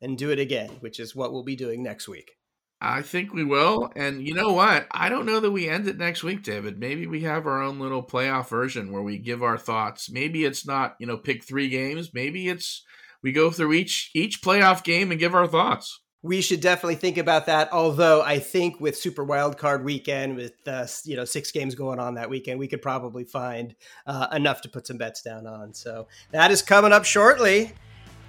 and 0.00 0.18
do 0.18 0.30
it 0.30 0.38
again, 0.38 0.70
which 0.80 1.00
is 1.00 1.14
what 1.14 1.32
we'll 1.32 1.44
be 1.44 1.56
doing 1.56 1.82
next 1.82 2.08
week. 2.08 2.32
I 2.80 3.02
think 3.02 3.32
we 3.32 3.44
will. 3.44 3.90
And 3.96 4.26
you 4.26 4.34
know 4.34 4.52
what? 4.52 4.86
I 4.92 5.08
don't 5.08 5.26
know 5.26 5.40
that 5.40 5.50
we 5.50 5.68
end 5.68 5.88
it 5.88 5.98
next 5.98 6.22
week, 6.22 6.42
David. 6.42 6.78
Maybe 6.78 7.06
we 7.06 7.22
have 7.22 7.46
our 7.46 7.60
own 7.60 7.80
little 7.80 8.04
playoff 8.04 8.48
version 8.48 8.92
where 8.92 9.02
we 9.02 9.18
give 9.18 9.42
our 9.42 9.58
thoughts. 9.58 10.10
Maybe 10.10 10.44
it's 10.44 10.66
not, 10.66 10.94
you 11.00 11.06
know, 11.06 11.16
pick 11.16 11.42
three 11.42 11.68
games. 11.68 12.14
Maybe 12.14 12.48
it's 12.48 12.84
we 13.22 13.32
go 13.32 13.50
through 13.50 13.72
each 13.72 14.10
each 14.14 14.42
playoff 14.42 14.84
game 14.84 15.10
and 15.10 15.18
give 15.18 15.34
our 15.34 15.48
thoughts. 15.48 16.00
We 16.22 16.40
should 16.40 16.60
definitely 16.60 16.96
think 16.96 17.16
about 17.16 17.46
that. 17.46 17.72
Although 17.72 18.22
I 18.22 18.38
think 18.38 18.80
with 18.80 18.96
Super 18.96 19.24
Wild 19.24 19.56
Card 19.56 19.84
Weekend, 19.84 20.36
with 20.36 20.54
uh, 20.66 20.86
you 21.04 21.16
know 21.16 21.24
six 21.24 21.50
games 21.50 21.74
going 21.74 21.98
on 21.98 22.14
that 22.14 22.30
weekend, 22.30 22.60
we 22.60 22.68
could 22.68 22.82
probably 22.82 23.24
find 23.24 23.74
uh, 24.06 24.28
enough 24.32 24.60
to 24.62 24.68
put 24.68 24.86
some 24.86 24.98
bets 24.98 25.22
down 25.22 25.46
on. 25.46 25.74
So 25.74 26.06
that 26.30 26.52
is 26.52 26.62
coming 26.62 26.92
up 26.92 27.04
shortly. 27.04 27.72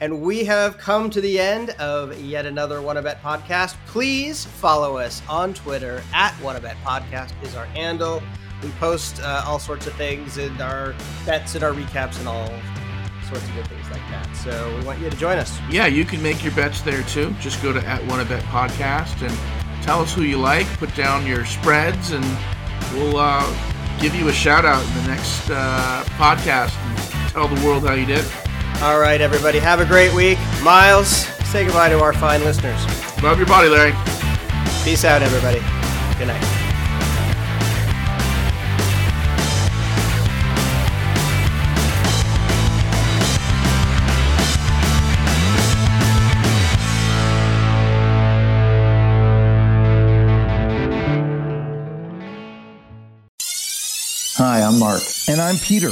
And 0.02 0.22
we 0.22 0.46
have 0.46 0.78
come 0.78 1.10
to 1.10 1.20
the 1.20 1.40
end 1.40 1.72
of 1.72 2.18
yet 2.22 2.46
another 2.46 2.80
WannaBet 2.80 3.20
podcast. 3.20 3.76
Please 3.86 4.46
follow 4.46 4.98
us 4.98 5.22
on 5.28 5.54
Twitter 5.54 6.02
at 6.14 6.32
WannaBet 6.36 6.76
Podcast 6.84 7.32
is 7.44 7.54
our 7.56 7.66
handle. 7.66 8.24
We 8.64 8.70
post 8.72 9.22
uh, 9.22 9.44
all 9.46 9.60
sorts 9.60 9.88
of 9.88 9.94
things 9.94 10.38
and 10.38 10.62
our 10.62 10.96
bets 11.26 11.56
and 11.56 11.64
our 11.66 11.74
recaps 11.74 12.18
and 12.20 12.30
all 12.30 12.48
sorts 13.28 13.44
of 13.48 13.56
good 13.56 13.68
things 13.68 13.90
like 13.90 14.02
that. 14.10 14.34
So 14.38 14.78
we 14.78 14.86
want 14.86 15.00
you 15.00 15.10
to 15.10 15.18
join 15.18 15.38
us. 15.38 15.60
Yeah, 15.70 15.88
you 15.88 16.06
can 16.06 16.22
make 16.24 16.44
your 16.44 16.54
bets 16.54 16.82
there 16.82 17.04
too. 17.04 17.36
Just 17.42 17.62
go 17.62 17.74
to 17.74 17.86
at 17.86 18.02
WannaBet 18.04 18.42
Podcast 18.44 19.22
and 19.22 19.84
tell 19.84 20.02
us 20.02 20.14
who 20.14 20.24
you 20.24 20.38
like. 20.38 20.66
Put 20.78 20.96
down 20.96 21.26
your 21.26 21.46
spreads, 21.46 22.12
and 22.12 22.26
we'll 22.94 23.18
uh, 23.18 23.46
give 24.00 24.16
you 24.16 24.30
a 24.30 24.34
shout 24.34 24.64
out 24.64 24.86
in 24.86 25.04
the 25.04 25.08
next 25.10 25.50
uh, 25.50 26.06
podcast 26.18 26.74
and 26.78 27.32
tell 27.32 27.50
the 27.50 27.66
world 27.66 27.86
how 27.86 27.94
you 27.94 28.06
did. 28.06 28.26
All 28.82 28.98
right, 28.98 29.20
everybody. 29.20 29.60
Have 29.60 29.82
a 29.82 29.86
great 29.86 30.14
week. 30.14 30.38
Miles, 30.64 31.10
say 31.50 31.66
goodbye 31.66 31.90
to 31.90 32.00
our 32.00 32.14
fine 32.14 32.46
listeners. 32.46 32.82
Love 33.22 33.38
your 33.38 33.46
body, 33.46 33.68
Larry. 33.68 33.92
Peace 34.86 35.04
out, 35.04 35.22
everybody. 35.22 35.60
Good 36.18 36.28
night. 36.28 36.42
Hi, 54.38 54.62
I'm 54.62 54.80
Mark. 54.80 55.02
And 55.28 55.42
I'm 55.42 55.58
Peter. 55.58 55.92